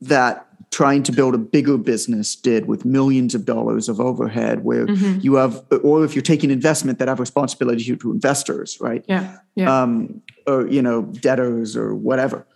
that 0.00 0.48
trying 0.72 1.02
to 1.02 1.12
build 1.12 1.34
a 1.34 1.38
bigger 1.38 1.76
business 1.76 2.34
did 2.34 2.66
with 2.66 2.84
millions 2.86 3.34
of 3.34 3.44
dollars 3.44 3.90
of 3.90 4.00
overhead 4.00 4.64
where 4.64 4.86
mm-hmm. 4.86 5.20
you 5.20 5.34
have 5.34 5.62
or 5.84 6.02
if 6.02 6.14
you're 6.14 6.22
taking 6.22 6.50
investment 6.50 6.98
that 6.98 7.08
have 7.08 7.20
responsibility 7.20 7.94
to 7.94 8.10
investors 8.10 8.78
right 8.80 9.04
yeah, 9.06 9.36
yeah. 9.54 9.82
Um, 9.82 10.22
or 10.46 10.66
you 10.66 10.80
know 10.80 11.02
debtors 11.02 11.76
or 11.76 11.94
whatever 11.94 12.46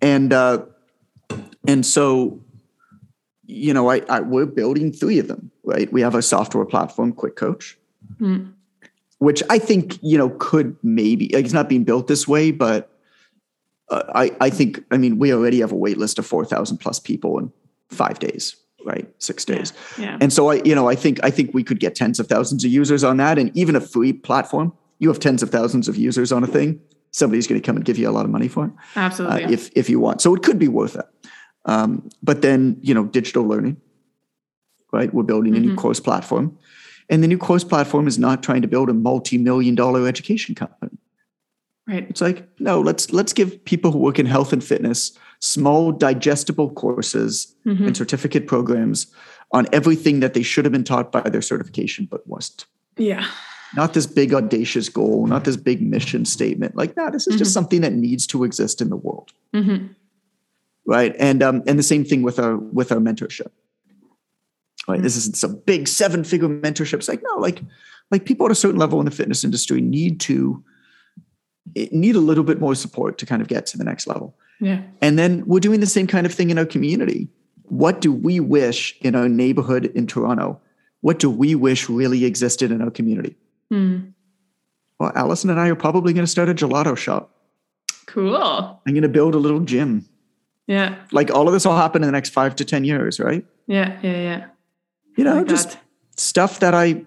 and 0.00 0.32
uh, 0.32 0.62
and 1.66 1.84
so 1.84 2.40
you 3.46 3.74
know 3.74 3.90
I, 3.90 4.02
I, 4.08 4.20
we're 4.20 4.46
building 4.46 4.92
three 4.92 5.18
of 5.18 5.26
them 5.26 5.50
right 5.64 5.92
we 5.92 6.00
have 6.02 6.14
a 6.14 6.22
software 6.22 6.64
platform 6.64 7.12
QuickCoach 7.12 7.74
mm. 8.20 8.52
which 9.18 9.42
i 9.50 9.58
think 9.58 9.98
you 10.02 10.16
know 10.16 10.30
could 10.38 10.76
maybe 10.84 11.30
like 11.34 11.44
it's 11.44 11.54
not 11.54 11.68
being 11.68 11.82
built 11.82 12.06
this 12.06 12.28
way 12.28 12.52
but 12.52 12.93
uh, 13.90 14.02
I, 14.14 14.36
I 14.40 14.50
think, 14.50 14.82
I 14.90 14.96
mean, 14.96 15.18
we 15.18 15.32
already 15.32 15.60
have 15.60 15.72
a 15.72 15.76
wait 15.76 15.98
list 15.98 16.18
of 16.18 16.26
4,000 16.26 16.78
plus 16.78 16.98
people 16.98 17.38
in 17.38 17.52
five 17.90 18.18
days, 18.18 18.56
right? 18.84 19.08
Six 19.22 19.44
days. 19.44 19.72
Yeah, 19.98 20.04
yeah. 20.04 20.18
And 20.20 20.32
so 20.32 20.50
I, 20.50 20.62
you 20.64 20.74
know, 20.74 20.88
I 20.88 20.94
think, 20.94 21.20
I 21.22 21.30
think 21.30 21.52
we 21.52 21.62
could 21.62 21.80
get 21.80 21.94
tens 21.94 22.18
of 22.18 22.26
thousands 22.26 22.64
of 22.64 22.70
users 22.70 23.04
on 23.04 23.18
that. 23.18 23.38
And 23.38 23.54
even 23.56 23.76
a 23.76 23.80
free 23.80 24.12
platform, 24.12 24.72
you 24.98 25.08
have 25.08 25.20
tens 25.20 25.42
of 25.42 25.50
thousands 25.50 25.88
of 25.88 25.96
users 25.96 26.32
on 26.32 26.42
a 26.42 26.46
thing. 26.46 26.80
Somebody's 27.10 27.46
going 27.46 27.60
to 27.60 27.64
come 27.64 27.76
and 27.76 27.84
give 27.84 27.98
you 27.98 28.08
a 28.08 28.12
lot 28.12 28.24
of 28.24 28.30
money 28.30 28.48
for 28.48 28.66
it. 28.66 28.72
Absolutely. 28.96 29.44
Uh, 29.44 29.50
if, 29.50 29.70
if 29.76 29.90
you 29.90 30.00
want. 30.00 30.20
So 30.20 30.34
it 30.34 30.42
could 30.42 30.58
be 30.58 30.68
worth 30.68 30.96
it. 30.96 31.04
Um, 31.66 32.08
but 32.22 32.42
then, 32.42 32.78
you 32.80 32.94
know, 32.94 33.04
digital 33.04 33.44
learning, 33.44 33.80
right? 34.92 35.12
We're 35.12 35.22
building 35.22 35.54
a 35.56 35.60
new 35.60 35.70
mm-hmm. 35.70 35.78
course 35.78 36.00
platform. 36.00 36.58
And 37.08 37.22
the 37.22 37.28
new 37.28 37.38
course 37.38 37.64
platform 37.64 38.06
is 38.06 38.18
not 38.18 38.42
trying 38.42 38.62
to 38.62 38.68
build 38.68 38.88
a 38.88 38.94
multi-million 38.94 39.74
dollar 39.74 40.08
education 40.08 40.54
company. 40.54 40.98
Right. 41.86 42.06
It's 42.08 42.20
like, 42.20 42.48
no, 42.60 42.80
let's 42.80 43.12
let's 43.12 43.32
give 43.32 43.62
people 43.64 43.92
who 43.92 43.98
work 43.98 44.18
in 44.18 44.26
health 44.26 44.52
and 44.52 44.64
fitness 44.64 45.18
small 45.40 45.92
digestible 45.92 46.70
courses 46.70 47.54
mm-hmm. 47.66 47.86
and 47.86 47.96
certificate 47.96 48.46
programs 48.46 49.06
on 49.52 49.66
everything 49.72 50.20
that 50.20 50.32
they 50.32 50.42
should 50.42 50.64
have 50.64 50.72
been 50.72 50.84
taught 50.84 51.12
by 51.12 51.20
their 51.20 51.42
certification 51.42 52.08
but 52.10 52.26
wasn't. 52.26 52.64
Yeah. 52.96 53.26
Not 53.76 53.92
this 53.92 54.06
big 54.06 54.32
audacious 54.32 54.88
goal, 54.88 55.26
not 55.26 55.44
this 55.44 55.56
big 55.56 55.82
mission 55.82 56.24
statement. 56.24 56.76
Like, 56.76 56.96
no, 56.96 57.10
this 57.10 57.26
is 57.26 57.34
mm-hmm. 57.34 57.38
just 57.38 57.52
something 57.52 57.82
that 57.82 57.92
needs 57.92 58.26
to 58.28 58.44
exist 58.44 58.80
in 58.80 58.88
the 58.88 58.96
world. 58.96 59.32
Mm-hmm. 59.52 59.88
Right. 60.86 61.14
And 61.18 61.42
um, 61.42 61.62
and 61.66 61.78
the 61.78 61.82
same 61.82 62.04
thing 62.04 62.22
with 62.22 62.38
our 62.38 62.56
with 62.56 62.90
our 62.90 62.98
mentorship. 62.98 63.50
Right. 64.88 65.02
This 65.02 65.16
isn't 65.16 65.36
some 65.36 65.60
big 65.66 65.88
seven 65.88 66.24
figure 66.24 66.48
mentorship. 66.48 66.94
It's 66.94 67.08
like, 67.08 67.22
no, 67.22 67.38
like 67.38 67.60
like 68.10 68.24
people 68.24 68.46
at 68.46 68.52
a 68.52 68.54
certain 68.54 68.78
level 68.78 68.98
in 69.00 69.04
the 69.04 69.10
fitness 69.10 69.44
industry 69.44 69.80
need 69.80 70.20
to 70.20 70.62
need 71.74 72.16
a 72.16 72.20
little 72.20 72.44
bit 72.44 72.60
more 72.60 72.74
support 72.74 73.18
to 73.18 73.26
kind 73.26 73.42
of 73.42 73.48
get 73.48 73.66
to 73.66 73.78
the 73.78 73.84
next 73.84 74.06
level. 74.06 74.36
Yeah. 74.60 74.82
And 75.00 75.18
then 75.18 75.44
we're 75.46 75.60
doing 75.60 75.80
the 75.80 75.86
same 75.86 76.06
kind 76.06 76.26
of 76.26 76.34
thing 76.34 76.50
in 76.50 76.58
our 76.58 76.66
community. 76.66 77.28
What 77.64 78.00
do 78.00 78.12
we 78.12 78.40
wish 78.40 78.96
in 79.00 79.14
our 79.14 79.28
neighborhood 79.28 79.86
in 79.86 80.06
Toronto? 80.06 80.60
What 81.00 81.18
do 81.18 81.30
we 81.30 81.54
wish 81.54 81.88
really 81.88 82.24
existed 82.24 82.70
in 82.70 82.80
our 82.80 82.90
community? 82.90 83.36
Mm. 83.72 84.12
Well, 84.98 85.12
Allison 85.14 85.50
and 85.50 85.60
I 85.60 85.68
are 85.68 85.74
probably 85.74 86.12
going 86.12 86.24
to 86.24 86.30
start 86.30 86.48
a 86.48 86.54
gelato 86.54 86.96
shop. 86.96 87.30
Cool. 88.06 88.36
I'm 88.36 88.92
going 88.94 89.02
to 89.02 89.08
build 89.08 89.34
a 89.34 89.38
little 89.38 89.60
gym. 89.60 90.08
Yeah. 90.66 90.96
Like 91.12 91.30
all 91.30 91.46
of 91.46 91.52
this 91.52 91.66
will 91.66 91.76
happen 91.76 92.02
in 92.02 92.08
the 92.08 92.12
next 92.12 92.30
five 92.30 92.56
to 92.56 92.64
10 92.64 92.84
years, 92.84 93.18
right? 93.20 93.44
Yeah, 93.66 93.98
yeah, 94.02 94.16
yeah. 94.16 94.46
You 95.16 95.24
know, 95.24 95.38
like 95.38 95.48
just 95.48 95.72
that. 95.72 95.80
stuff 96.16 96.60
that 96.60 96.74
I 96.74 97.04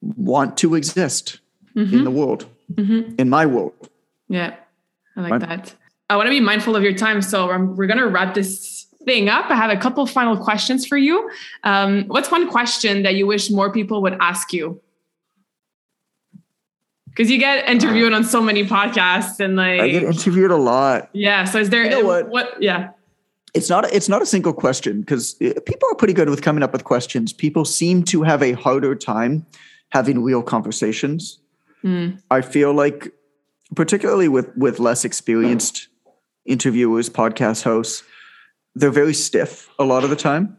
want 0.00 0.56
to 0.58 0.74
exist 0.74 1.40
mm-hmm. 1.74 1.94
in 1.94 2.04
the 2.04 2.10
world 2.10 2.46
mm-hmm. 2.72 3.14
in 3.18 3.28
my 3.28 3.46
world. 3.46 3.88
Yeah, 4.28 4.56
I 5.16 5.20
like 5.20 5.32
right? 5.32 5.40
that. 5.40 5.74
I 6.08 6.16
want 6.16 6.26
to 6.26 6.30
be 6.30 6.40
mindful 6.40 6.76
of 6.76 6.82
your 6.82 6.94
time. 6.94 7.20
So 7.20 7.50
um, 7.50 7.76
we're 7.76 7.86
going 7.86 7.98
to 7.98 8.06
wrap 8.06 8.34
this 8.34 8.86
thing 9.04 9.28
up. 9.28 9.50
I 9.50 9.54
have 9.54 9.70
a 9.70 9.76
couple 9.76 10.06
final 10.06 10.36
questions 10.36 10.86
for 10.86 10.96
you. 10.96 11.30
Um, 11.64 12.04
what's 12.08 12.30
one 12.30 12.48
question 12.50 13.02
that 13.02 13.14
you 13.14 13.26
wish 13.26 13.50
more 13.50 13.72
people 13.72 14.02
would 14.02 14.16
ask 14.20 14.52
you? 14.52 14.80
Because 17.08 17.30
you 17.30 17.38
get 17.38 17.66
interviewed 17.66 18.12
on 18.12 18.24
so 18.24 18.42
many 18.42 18.64
podcasts 18.64 19.40
and 19.40 19.56
like 19.56 19.80
I 19.80 19.88
get 19.88 20.02
interviewed 20.02 20.50
a 20.50 20.56
lot. 20.56 21.08
Yeah. 21.14 21.44
So 21.44 21.58
is 21.58 21.70
there 21.70 21.84
you 21.84 21.90
know 21.90 22.04
what? 22.04 22.28
what? 22.28 22.62
Yeah. 22.62 22.90
It's 23.54 23.70
not 23.70 23.90
it's 23.90 24.08
not 24.08 24.20
a 24.20 24.26
single 24.26 24.52
question 24.52 25.00
because 25.00 25.34
eh, 25.40 25.54
people 25.64 25.88
are 25.90 25.94
pretty 25.94 26.12
good 26.12 26.28
with 26.28 26.42
coming 26.42 26.62
up 26.62 26.74
with 26.74 26.84
questions. 26.84 27.32
People 27.32 27.64
seem 27.64 28.02
to 28.04 28.22
have 28.22 28.42
a 28.42 28.52
harder 28.52 28.94
time 28.94 29.46
having 29.92 30.22
real 30.22 30.42
conversations 30.42 31.38
Mm. 31.86 32.20
I 32.30 32.40
feel 32.40 32.74
like, 32.74 33.12
particularly 33.74 34.28
with 34.28 34.50
with 34.56 34.80
less 34.80 35.04
experienced 35.04 35.88
interviewers, 36.44 37.08
podcast 37.08 37.62
hosts, 37.62 38.02
they're 38.74 38.90
very 38.90 39.14
stiff 39.14 39.70
a 39.78 39.84
lot 39.84 40.02
of 40.02 40.10
the 40.10 40.16
time. 40.16 40.56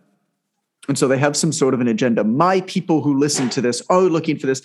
And 0.88 0.97
so 0.97 1.07
they 1.07 1.17
have 1.17 1.36
some 1.36 1.51
sort 1.51 1.73
of 1.73 1.82
an 1.82 1.88
agenda. 1.89 2.23
My 2.23 2.61
people 2.61 3.01
who 3.01 3.19
listen 3.19 3.49
to 3.49 3.61
this 3.61 3.82
are 3.89 4.01
looking 4.03 4.39
for 4.39 4.47
this. 4.47 4.61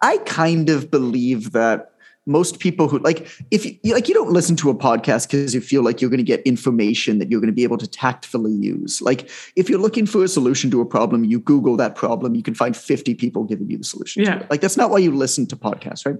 I 0.00 0.18
kind 0.18 0.68
of 0.68 0.90
believe 0.90 1.52
that 1.52 1.93
most 2.26 2.58
people 2.58 2.88
who 2.88 2.98
like 2.98 3.28
if 3.50 3.66
you 3.66 3.92
like 3.92 4.08
you 4.08 4.14
don't 4.14 4.30
listen 4.30 4.56
to 4.56 4.70
a 4.70 4.74
podcast 4.74 5.28
because 5.28 5.54
you 5.54 5.60
feel 5.60 5.82
like 5.82 6.00
you're 6.00 6.10
going 6.10 6.18
to 6.18 6.24
get 6.24 6.40
information 6.42 7.18
that 7.18 7.30
you're 7.30 7.40
going 7.40 7.50
to 7.50 7.54
be 7.54 7.64
able 7.64 7.76
to 7.76 7.86
tactfully 7.86 8.52
use. 8.52 9.02
Like 9.02 9.28
if 9.56 9.68
you're 9.68 9.78
looking 9.78 10.06
for 10.06 10.24
a 10.24 10.28
solution 10.28 10.70
to 10.70 10.80
a 10.80 10.86
problem 10.86 11.24
you 11.24 11.38
google 11.38 11.76
that 11.76 11.94
problem 11.94 12.34
you 12.34 12.42
can 12.42 12.54
find 12.54 12.76
50 12.76 13.14
people 13.14 13.44
giving 13.44 13.70
you 13.70 13.78
the 13.78 13.84
solution 13.84 14.22
yeah. 14.22 14.46
like 14.50 14.60
that's 14.60 14.76
not 14.76 14.90
why 14.90 14.98
you 14.98 15.14
listen 15.14 15.46
to 15.48 15.56
podcasts 15.56 16.06
right? 16.06 16.16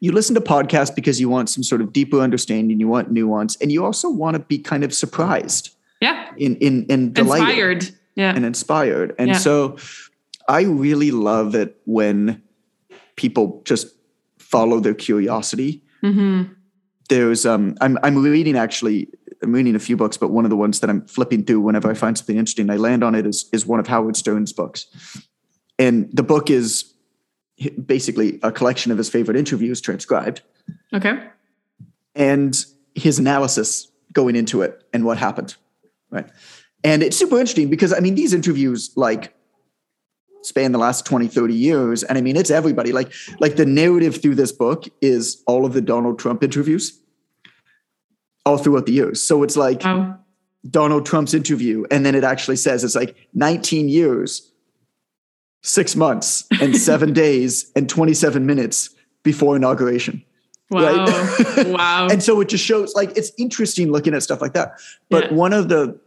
You 0.00 0.12
listen 0.12 0.34
to 0.34 0.40
podcasts 0.40 0.94
because 0.94 1.20
you 1.20 1.28
want 1.28 1.50
some 1.50 1.62
sort 1.62 1.80
of 1.80 1.92
deeper 1.92 2.20
understanding 2.20 2.80
you 2.80 2.88
want 2.88 3.10
nuance 3.10 3.56
and 3.56 3.70
you 3.70 3.84
also 3.84 4.10
want 4.10 4.34
to 4.34 4.40
be 4.40 4.58
kind 4.58 4.82
of 4.82 4.94
surprised. 4.94 5.70
Yeah. 6.00 6.30
In 6.36 6.56
in 6.56 6.86
in 6.86 7.12
delighted. 7.12 7.48
Inspired. 7.48 7.90
Yeah. 8.16 8.34
And 8.34 8.44
inspired. 8.44 9.14
And 9.18 9.28
yeah. 9.28 9.36
so 9.36 9.76
i 10.48 10.62
really 10.62 11.10
love 11.10 11.54
it 11.54 11.80
when 11.84 12.42
people 13.14 13.62
just 13.64 13.94
follow 14.50 14.80
their 14.80 14.94
curiosity. 14.94 15.82
Mm-hmm. 16.02 16.52
There's 17.08 17.46
um, 17.46 17.76
I'm 17.80 17.98
I'm 18.02 18.22
reading 18.22 18.56
actually 18.56 19.08
I'm 19.42 19.52
reading 19.52 19.74
a 19.74 19.80
few 19.80 19.96
books, 19.96 20.16
but 20.16 20.30
one 20.30 20.44
of 20.44 20.50
the 20.50 20.56
ones 20.56 20.80
that 20.80 20.90
I'm 20.90 21.06
flipping 21.06 21.44
through 21.44 21.60
whenever 21.60 21.90
I 21.90 21.94
find 21.94 22.16
something 22.16 22.36
interesting, 22.36 22.70
I 22.70 22.76
land 22.76 23.02
on 23.02 23.14
it 23.14 23.26
is 23.26 23.48
is 23.52 23.66
one 23.66 23.80
of 23.80 23.86
Howard 23.86 24.16
Stern's 24.16 24.52
books, 24.52 24.86
and 25.78 26.08
the 26.12 26.22
book 26.22 26.50
is 26.50 26.94
basically 27.84 28.38
a 28.42 28.52
collection 28.52 28.90
of 28.92 28.98
his 28.98 29.08
favorite 29.08 29.36
interviews 29.36 29.80
transcribed. 29.80 30.42
Okay. 30.94 31.18
And 32.14 32.56
his 32.94 33.18
analysis 33.18 33.90
going 34.12 34.34
into 34.34 34.62
it 34.62 34.82
and 34.92 35.04
what 35.04 35.18
happened, 35.18 35.56
right? 36.10 36.28
And 36.82 37.02
it's 37.02 37.16
super 37.16 37.38
interesting 37.38 37.68
because 37.68 37.92
I 37.92 38.00
mean 38.00 38.14
these 38.14 38.32
interviews 38.32 38.90
like 38.96 39.34
span 40.42 40.72
the 40.72 40.78
last 40.78 41.04
20 41.06 41.28
30 41.28 41.54
years. 41.54 42.02
And 42.02 42.16
i 42.18 42.20
mean 42.20 42.36
it's 42.36 42.50
everybody. 42.50 42.92
Like 42.92 43.12
like 43.38 43.56
the 43.56 43.66
narrative 43.66 44.20
through 44.20 44.36
this 44.36 44.52
book 44.52 44.84
is 45.00 45.42
all 45.46 45.64
of 45.64 45.72
the 45.72 45.80
donald 45.80 46.18
trump 46.18 46.42
interviews 46.42 46.98
all 48.46 48.58
throughout 48.58 48.86
the 48.86 48.92
years. 48.92 49.22
So 49.22 49.42
it's 49.42 49.56
like 49.56 49.84
oh. 49.84 50.16
donald 50.68 51.06
trump's 51.06 51.34
interview 51.34 51.84
and 51.90 52.04
then 52.04 52.14
it 52.14 52.24
actually 52.24 52.56
says 52.56 52.84
it's 52.84 52.94
like 52.94 53.16
19 53.34 53.88
years 53.88 54.50
six 55.62 55.94
months 55.96 56.46
and 56.60 56.76
seven 56.76 57.12
days 57.24 57.70
and 57.76 57.88
27 57.88 58.46
minutes 58.46 58.90
before 59.22 59.56
inauguration. 59.56 60.24
Wow. 60.70 61.04
Right? 61.04 61.66
wow. 61.66 62.08
And 62.08 62.22
so 62.22 62.40
it 62.40 62.48
just 62.48 62.64
shows 62.64 62.94
like 62.94 63.16
it's 63.16 63.32
interesting 63.38 63.90
looking 63.90 64.14
at 64.14 64.22
stuff 64.22 64.40
like 64.40 64.54
that. 64.54 64.80
But 65.08 65.30
yeah. 65.30 65.36
one 65.36 65.52
of 65.52 65.68
the 65.68 65.98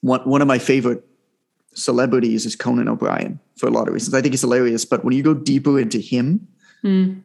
one, 0.00 0.20
one 0.20 0.40
of 0.40 0.48
my 0.48 0.58
favorite 0.58 1.04
celebrities 1.74 2.46
is 2.46 2.56
Conan 2.56 2.88
O'Brien 2.88 3.40
for 3.56 3.66
a 3.66 3.70
lot 3.70 3.88
of 3.88 3.94
reasons. 3.94 4.14
I 4.14 4.20
think 4.20 4.32
he's 4.32 4.40
hilarious, 4.40 4.84
but 4.84 5.04
when 5.04 5.14
you 5.14 5.22
go 5.22 5.34
deeper 5.34 5.78
into 5.78 5.98
him, 5.98 6.48
mm. 6.84 7.22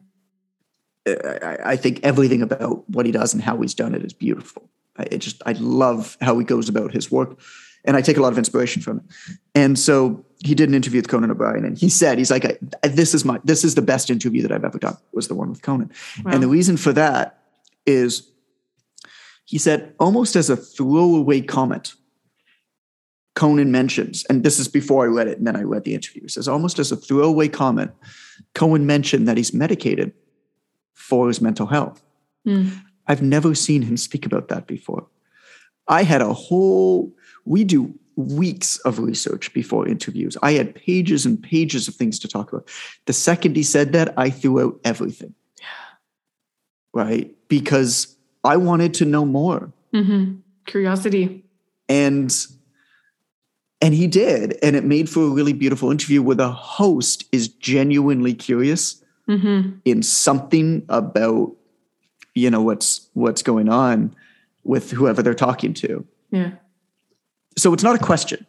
I, 1.06 1.58
I, 1.64 1.76
think 1.76 2.00
everything 2.02 2.42
about 2.42 2.88
what 2.88 3.06
he 3.06 3.12
does 3.12 3.32
and 3.32 3.42
how 3.42 3.60
he's 3.60 3.74
done 3.74 3.94
it 3.94 4.04
is 4.04 4.12
beautiful. 4.12 4.68
I 4.96 5.04
just 5.16 5.42
I 5.46 5.52
love 5.52 6.16
how 6.20 6.38
he 6.38 6.44
goes 6.44 6.68
about 6.68 6.92
his 6.92 7.10
work, 7.10 7.38
and 7.84 7.96
I 7.96 8.00
take 8.00 8.16
a 8.16 8.20
lot 8.20 8.32
of 8.32 8.38
inspiration 8.38 8.82
from 8.82 8.98
it. 8.98 9.36
And 9.54 9.78
so 9.78 10.24
he 10.44 10.54
did 10.54 10.68
an 10.68 10.74
interview 10.74 10.98
with 10.98 11.08
Conan 11.08 11.30
O'Brien, 11.30 11.64
and 11.64 11.78
he 11.78 11.88
said 11.88 12.18
he's 12.18 12.30
like, 12.30 12.58
"This 12.82 13.14
is 13.14 13.24
my 13.24 13.40
this 13.44 13.64
is 13.64 13.74
the 13.74 13.82
best 13.82 14.10
interview 14.10 14.42
that 14.42 14.52
I've 14.52 14.64
ever 14.64 14.78
done." 14.78 14.96
Was 15.12 15.28
the 15.28 15.34
one 15.34 15.50
with 15.50 15.62
Conan, 15.62 15.90
wow. 16.24 16.32
and 16.32 16.42
the 16.42 16.48
reason 16.48 16.76
for 16.76 16.92
that 16.92 17.42
is 17.86 18.28
he 19.44 19.56
said 19.56 19.94
almost 19.98 20.36
as 20.36 20.50
a 20.50 20.56
throwaway 20.56 21.40
comment 21.40 21.94
Conan 23.38 23.70
mentions, 23.70 24.24
and 24.24 24.42
this 24.42 24.58
is 24.58 24.66
before 24.66 25.04
I 25.04 25.06
read 25.06 25.28
it, 25.28 25.38
and 25.38 25.46
then 25.46 25.54
I 25.54 25.62
read 25.62 25.84
the 25.84 25.94
interview. 25.94 26.22
He 26.22 26.28
says 26.28 26.48
almost 26.48 26.80
as 26.80 26.90
a 26.90 26.96
throwaway 26.96 27.46
comment, 27.46 27.92
Conan 28.56 28.84
mentioned 28.84 29.28
that 29.28 29.36
he's 29.36 29.54
medicated 29.54 30.12
for 30.94 31.28
his 31.28 31.40
mental 31.40 31.68
health. 31.68 32.02
Mm. 32.44 32.82
I've 33.06 33.22
never 33.22 33.54
seen 33.54 33.82
him 33.82 33.96
speak 33.96 34.26
about 34.26 34.48
that 34.48 34.66
before. 34.66 35.06
I 35.86 36.02
had 36.02 36.20
a 36.20 36.32
whole, 36.32 37.14
we 37.44 37.62
do 37.62 37.94
weeks 38.16 38.78
of 38.78 38.98
research 38.98 39.52
before 39.52 39.86
interviews. 39.86 40.36
I 40.42 40.54
had 40.54 40.74
pages 40.74 41.24
and 41.24 41.40
pages 41.40 41.86
of 41.86 41.94
things 41.94 42.18
to 42.18 42.26
talk 42.26 42.52
about. 42.52 42.68
The 43.06 43.12
second 43.12 43.54
he 43.54 43.62
said 43.62 43.92
that, 43.92 44.14
I 44.16 44.30
threw 44.30 44.60
out 44.60 44.80
everything. 44.82 45.32
Yeah. 45.60 45.66
Right? 46.92 47.36
Because 47.46 48.16
I 48.42 48.56
wanted 48.56 48.94
to 48.94 49.04
know 49.04 49.24
more. 49.24 49.72
Mm-hmm. 49.94 50.40
Curiosity. 50.66 51.44
And 51.88 52.36
and 53.80 53.94
he 53.94 54.06
did. 54.06 54.58
And 54.62 54.76
it 54.76 54.84
made 54.84 55.08
for 55.08 55.24
a 55.24 55.30
really 55.30 55.52
beautiful 55.52 55.90
interview 55.90 56.22
where 56.22 56.36
the 56.36 56.52
host 56.52 57.24
is 57.32 57.48
genuinely 57.48 58.34
curious 58.34 59.02
mm-hmm. 59.28 59.78
in 59.84 60.02
something 60.02 60.84
about, 60.88 61.54
you 62.34 62.50
know, 62.50 62.62
what's 62.62 63.08
what's 63.14 63.42
going 63.42 63.68
on 63.68 64.14
with 64.64 64.90
whoever 64.90 65.22
they're 65.22 65.34
talking 65.34 65.74
to. 65.74 66.06
Yeah 66.30 66.52
so 67.58 67.74
it's 67.74 67.82
not 67.82 67.96
a 67.96 67.98
question. 67.98 68.46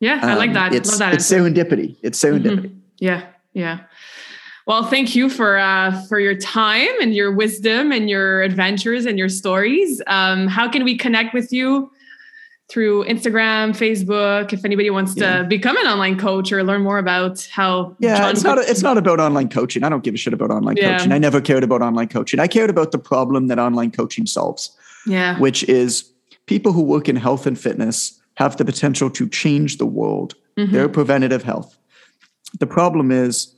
Yeah, 0.00 0.18
I 0.22 0.34
like 0.34 0.48
um, 0.48 0.54
that. 0.54 0.74
It's, 0.74 0.90
Love 0.90 0.98
that 0.98 1.14
it's 1.14 1.30
serendipity. 1.30 1.96
It's 2.02 2.22
serendipity. 2.22 2.66
Mm-hmm. 2.66 2.78
Yeah, 2.98 3.26
yeah. 3.52 3.80
Well, 4.66 4.84
thank 4.84 5.14
you 5.14 5.28
for 5.28 5.58
uh, 5.58 6.02
for 6.06 6.18
your 6.18 6.34
time 6.34 6.90
and 7.00 7.14
your 7.14 7.32
wisdom 7.32 7.92
and 7.92 8.10
your 8.10 8.42
adventures 8.42 9.06
and 9.06 9.18
your 9.18 9.28
stories. 9.28 10.02
Um, 10.08 10.48
how 10.48 10.68
can 10.68 10.84
we 10.84 10.96
connect 10.96 11.34
with 11.34 11.52
you? 11.52 11.90
Through 12.68 13.04
Instagram, 13.04 13.76
Facebook, 13.76 14.52
if 14.52 14.64
anybody 14.64 14.88
wants 14.88 15.14
yeah. 15.14 15.38
to 15.38 15.44
become 15.44 15.76
an 15.76 15.86
online 15.86 16.18
coach 16.18 16.52
or 16.52 16.64
learn 16.64 16.82
more 16.82 16.96
about 16.98 17.46
how. 17.52 17.94
Yeah, 17.98 18.16
John 18.18 18.30
it's 18.30 18.44
not. 18.44 18.58
A, 18.58 18.62
it's 18.62 18.82
not 18.82 18.96
about 18.96 19.20
online 19.20 19.50
coaching. 19.50 19.84
I 19.84 19.90
don't 19.90 20.02
give 20.02 20.14
a 20.14 20.16
shit 20.16 20.32
about 20.32 20.50
online 20.50 20.76
yeah. 20.76 20.96
coaching. 20.96 21.12
I 21.12 21.18
never 21.18 21.40
cared 21.40 21.64
about 21.64 21.82
online 21.82 22.08
coaching. 22.08 22.40
I 22.40 22.46
cared 22.46 22.70
about 22.70 22.92
the 22.92 22.98
problem 22.98 23.48
that 23.48 23.58
online 23.58 23.90
coaching 23.90 24.24
solves. 24.24 24.74
Yeah, 25.06 25.38
which 25.38 25.64
is 25.64 26.10
people 26.46 26.72
who 26.72 26.82
work 26.82 27.08
in 27.08 27.16
health 27.16 27.46
and 27.46 27.58
fitness 27.58 28.18
have 28.36 28.56
the 28.56 28.64
potential 28.64 29.10
to 29.10 29.28
change 29.28 29.76
the 29.76 29.86
world. 29.86 30.34
Mm-hmm. 30.56 30.72
They're 30.72 30.88
preventative 30.88 31.42
health. 31.42 31.76
The 32.58 32.66
problem 32.66 33.10
is 33.10 33.54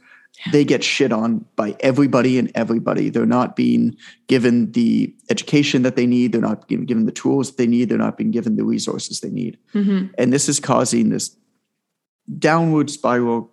they 0.53 0.64
get 0.64 0.85
shit 0.85 1.12
on 1.12 1.45
by 1.57 1.76
everybody 1.80 2.39
and 2.39 2.51
everybody. 2.55 3.09
They're 3.09 3.26
not 3.26 3.57
being 3.57 3.97
given 4.26 4.72
the 4.72 5.14
education 5.30 5.82
that 5.82 5.97
they 5.97 6.07
need. 6.07 6.32
They're 6.32 6.41
not 6.41 6.68
being 6.68 6.85
given 6.85 7.07
the 7.07 7.12
tools 7.12 7.57
they 7.57 7.66
need. 7.66 7.89
They're 7.89 7.99
not 7.99 8.16
being 8.16 8.30
given 8.30 8.57
the 8.57 8.64
resources 8.64 9.20
they 9.20 9.30
need. 9.30 9.59
Mm-hmm. 9.74 10.07
And 10.18 10.32
this 10.32 10.49
is 10.49 10.61
causing 10.61 11.11
this 11.11 11.37
downward 12.39 12.91
spiral, 12.91 13.51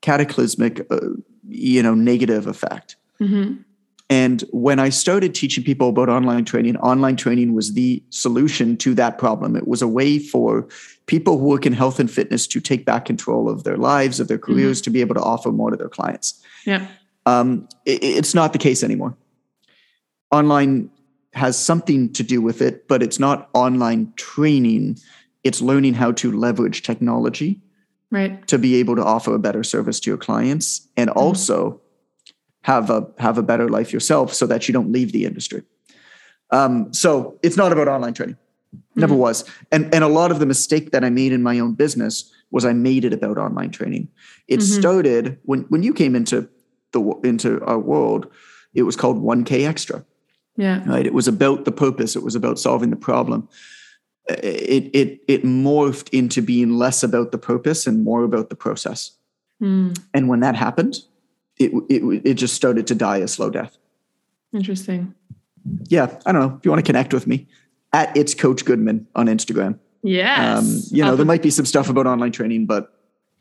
cataclysmic, 0.00 0.86
uh, 0.90 1.00
you 1.48 1.82
know, 1.82 1.94
negative 1.94 2.46
effect. 2.46 2.96
Mm-hmm. 3.20 3.62
And 4.08 4.44
when 4.52 4.78
I 4.78 4.90
started 4.90 5.34
teaching 5.34 5.64
people 5.64 5.88
about 5.88 6.08
online 6.08 6.44
training, 6.44 6.76
online 6.76 7.16
training 7.16 7.54
was 7.54 7.72
the 7.72 8.02
solution 8.10 8.76
to 8.78 8.94
that 8.94 9.18
problem. 9.18 9.56
It 9.56 9.66
was 9.66 9.82
a 9.82 9.88
way 9.88 10.20
for 10.20 10.68
people 11.06 11.38
who 11.38 11.46
work 11.46 11.66
in 11.66 11.72
health 11.72 11.98
and 11.98 12.10
fitness 12.10 12.46
to 12.48 12.60
take 12.60 12.84
back 12.84 13.04
control 13.04 13.48
of 13.48 13.64
their 13.64 13.76
lives, 13.76 14.20
of 14.20 14.28
their 14.28 14.38
mm-hmm. 14.38 14.52
careers, 14.52 14.78
mm-hmm. 14.78 14.84
to 14.84 14.90
be 14.90 15.00
able 15.00 15.16
to 15.16 15.22
offer 15.22 15.50
more 15.50 15.70
to 15.70 15.76
their 15.76 15.88
clients. 15.88 16.40
Yeah. 16.64 16.86
Um, 17.26 17.68
it, 17.84 18.02
it's 18.02 18.34
not 18.34 18.52
the 18.52 18.60
case 18.60 18.84
anymore. 18.84 19.16
Online 20.30 20.88
has 21.34 21.58
something 21.58 22.12
to 22.12 22.22
do 22.22 22.40
with 22.40 22.62
it, 22.62 22.86
but 22.86 23.02
it's 23.02 23.18
not 23.18 23.50
online 23.54 24.12
training. 24.16 24.98
It's 25.42 25.60
learning 25.60 25.94
how 25.94 26.12
to 26.12 26.30
leverage 26.30 26.82
technology 26.82 27.60
right. 28.10 28.46
to 28.46 28.58
be 28.58 28.76
able 28.76 28.96
to 28.96 29.04
offer 29.04 29.34
a 29.34 29.38
better 29.38 29.64
service 29.64 29.98
to 30.00 30.10
your 30.10 30.16
clients 30.16 30.88
and 30.96 31.10
mm-hmm. 31.10 31.18
also 31.18 31.80
have 32.66 32.90
a 32.90 33.06
have 33.18 33.38
a 33.38 33.44
better 33.44 33.68
life 33.68 33.92
yourself 33.92 34.34
so 34.34 34.44
that 34.44 34.66
you 34.66 34.74
don't 34.74 34.90
leave 34.90 35.12
the 35.12 35.24
industry. 35.24 35.62
Um, 36.50 36.92
so 36.92 37.38
it's 37.44 37.56
not 37.56 37.70
about 37.70 37.86
online 37.86 38.12
training. 38.12 38.36
Never 38.96 39.14
mm-hmm. 39.14 39.20
was. 39.20 39.44
And 39.70 39.94
and 39.94 40.02
a 40.02 40.08
lot 40.08 40.32
of 40.32 40.40
the 40.40 40.46
mistake 40.46 40.90
that 40.90 41.04
I 41.04 41.10
made 41.10 41.32
in 41.32 41.44
my 41.44 41.60
own 41.60 41.74
business 41.74 42.32
was 42.50 42.64
I 42.64 42.72
made 42.72 43.04
it 43.04 43.12
about 43.12 43.38
online 43.38 43.70
training. 43.70 44.08
It 44.48 44.58
mm-hmm. 44.58 44.80
started 44.80 45.38
when 45.44 45.60
when 45.68 45.84
you 45.84 45.94
came 45.94 46.16
into 46.16 46.48
the 46.90 47.00
into 47.22 47.64
our 47.64 47.78
world, 47.78 48.26
it 48.74 48.82
was 48.82 48.96
called 48.96 49.22
1K 49.22 49.64
extra. 49.64 50.04
Yeah. 50.56 50.82
Right. 50.88 51.06
It 51.06 51.14
was 51.14 51.28
about 51.28 51.66
the 51.66 51.72
purpose. 51.72 52.16
It 52.16 52.24
was 52.24 52.34
about 52.34 52.58
solving 52.58 52.90
the 52.90 52.96
problem. 52.96 53.48
It 54.28 54.90
it 54.92 55.20
it 55.28 55.44
morphed 55.44 56.08
into 56.08 56.42
being 56.42 56.72
less 56.72 57.04
about 57.04 57.30
the 57.30 57.38
purpose 57.38 57.86
and 57.86 58.02
more 58.02 58.24
about 58.24 58.50
the 58.50 58.56
process. 58.56 59.12
Mm. 59.62 59.96
And 60.12 60.28
when 60.28 60.40
that 60.40 60.56
happened, 60.56 60.96
it, 61.58 61.72
it, 61.88 62.22
it 62.24 62.34
just 62.34 62.54
started 62.54 62.86
to 62.88 62.94
die 62.94 63.18
a 63.18 63.28
slow 63.28 63.50
death. 63.50 63.76
Interesting. 64.52 65.14
Yeah. 65.88 66.18
I 66.24 66.32
don't 66.32 66.40
know. 66.40 66.56
If 66.56 66.64
you 66.64 66.70
want 66.70 66.84
to 66.84 66.88
connect 66.88 67.12
with 67.12 67.26
me, 67.26 67.46
at 67.92 68.16
it's 68.16 68.34
Coach 68.34 68.64
Goodman 68.64 69.06
on 69.14 69.26
Instagram. 69.26 69.78
Yes. 70.02 70.58
Um, 70.58 70.82
you 70.96 71.04
know, 71.04 71.16
there 71.16 71.26
might 71.26 71.42
be 71.42 71.50
some 71.50 71.66
stuff 71.66 71.88
about 71.88 72.06
online 72.06 72.32
training, 72.32 72.66
but 72.66 72.92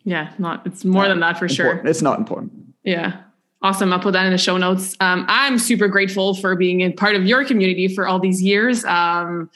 yeah, 0.04 0.34
not 0.38 0.66
it's 0.66 0.86
more 0.86 1.08
than 1.08 1.20
that 1.20 1.38
for 1.38 1.46
important. 1.46 1.82
sure. 1.82 1.88
It's 1.90 2.02
not 2.02 2.20
important. 2.20 2.54
Yeah. 2.84 3.22
Awesome. 3.62 3.92
I'll 3.92 4.00
put 4.00 4.14
that 4.14 4.26
in 4.26 4.32
the 4.32 4.38
show 4.38 4.58
notes. 4.58 4.96
Um, 5.00 5.26
I'm 5.28 5.58
super 5.58 5.88
grateful 5.88 6.36
for 6.36 6.56
being 6.56 6.82
a 6.82 6.92
part 6.92 7.16
of 7.16 7.26
your 7.26 7.44
community 7.46 7.88
for 7.88 8.08
all 8.08 8.20
these 8.20 8.42
years. 8.42 8.86
Um, 8.86 9.50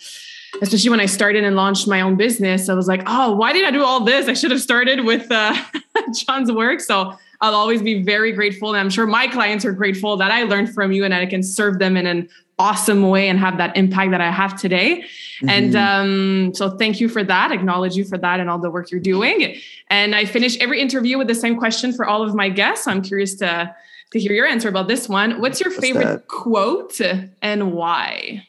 especially 0.61 0.89
when 0.89 0.99
I 0.99 1.05
started 1.05 1.43
and 1.43 1.55
launched 1.55 1.87
my 1.87 2.01
own 2.01 2.15
business, 2.15 2.69
I 2.69 2.73
was 2.73 2.87
like, 2.87 3.03
oh, 3.05 3.35
why 3.35 3.53
did 3.53 3.65
I 3.65 3.71
do 3.71 3.83
all 3.83 4.03
this? 4.03 4.27
I 4.27 4.33
should 4.33 4.49
have 4.51 4.61
started 4.61 5.05
with 5.05 5.31
uh, 5.31 5.55
John's 6.13 6.51
work. 6.51 6.79
So 6.79 7.15
I'll 7.41 7.55
always 7.55 7.81
be 7.81 8.03
very 8.03 8.31
grateful. 8.31 8.69
And 8.69 8.77
I'm 8.77 8.89
sure 8.89 9.07
my 9.07 9.27
clients 9.27 9.63
are 9.63 9.71
grateful 9.71 10.17
that 10.17 10.31
I 10.31 10.43
learned 10.43 10.73
from 10.73 10.91
you 10.91 11.03
and 11.05 11.13
that 11.13 11.21
I 11.21 11.25
can 11.25 11.41
serve 11.41 11.79
them 11.79 11.95
in 11.95 12.05
an 12.05 12.29
awesome 12.57 13.07
way 13.09 13.29
and 13.29 13.39
have 13.39 13.57
that 13.57 13.75
impact 13.77 14.11
that 14.11 14.19
I 14.19 14.29
have 14.29 14.59
today. 14.59 15.01
Mm-hmm. 15.41 15.49
And 15.49 15.75
um, 15.75 16.53
so 16.53 16.77
thank 16.77 16.99
you 16.99 17.07
for 17.07 17.23
that. 17.23 17.51
Acknowledge 17.51 17.95
you 17.95 18.03
for 18.03 18.17
that 18.17 18.41
and 18.41 18.49
all 18.49 18.59
the 18.59 18.69
work 18.69 18.91
you're 18.91 18.99
doing. 18.99 19.55
And 19.89 20.13
I 20.13 20.25
finish 20.25 20.57
every 20.59 20.81
interview 20.81 21.17
with 21.17 21.27
the 21.27 21.35
same 21.35 21.57
question 21.57 21.93
for 21.93 22.05
all 22.05 22.21
of 22.21 22.35
my 22.35 22.49
guests. 22.49 22.87
I'm 22.87 23.01
curious 23.01 23.35
to 23.35 23.73
to 24.11 24.19
hear 24.19 24.33
your 24.33 24.47
answer 24.47 24.67
about 24.67 24.87
this 24.87 25.07
one. 25.07 25.39
What's 25.39 25.61
your 25.61 25.69
What's 25.69 25.81
favorite 25.81 26.05
that? 26.05 26.27
quote 26.27 26.99
and 27.43 27.73
why? 27.73 28.43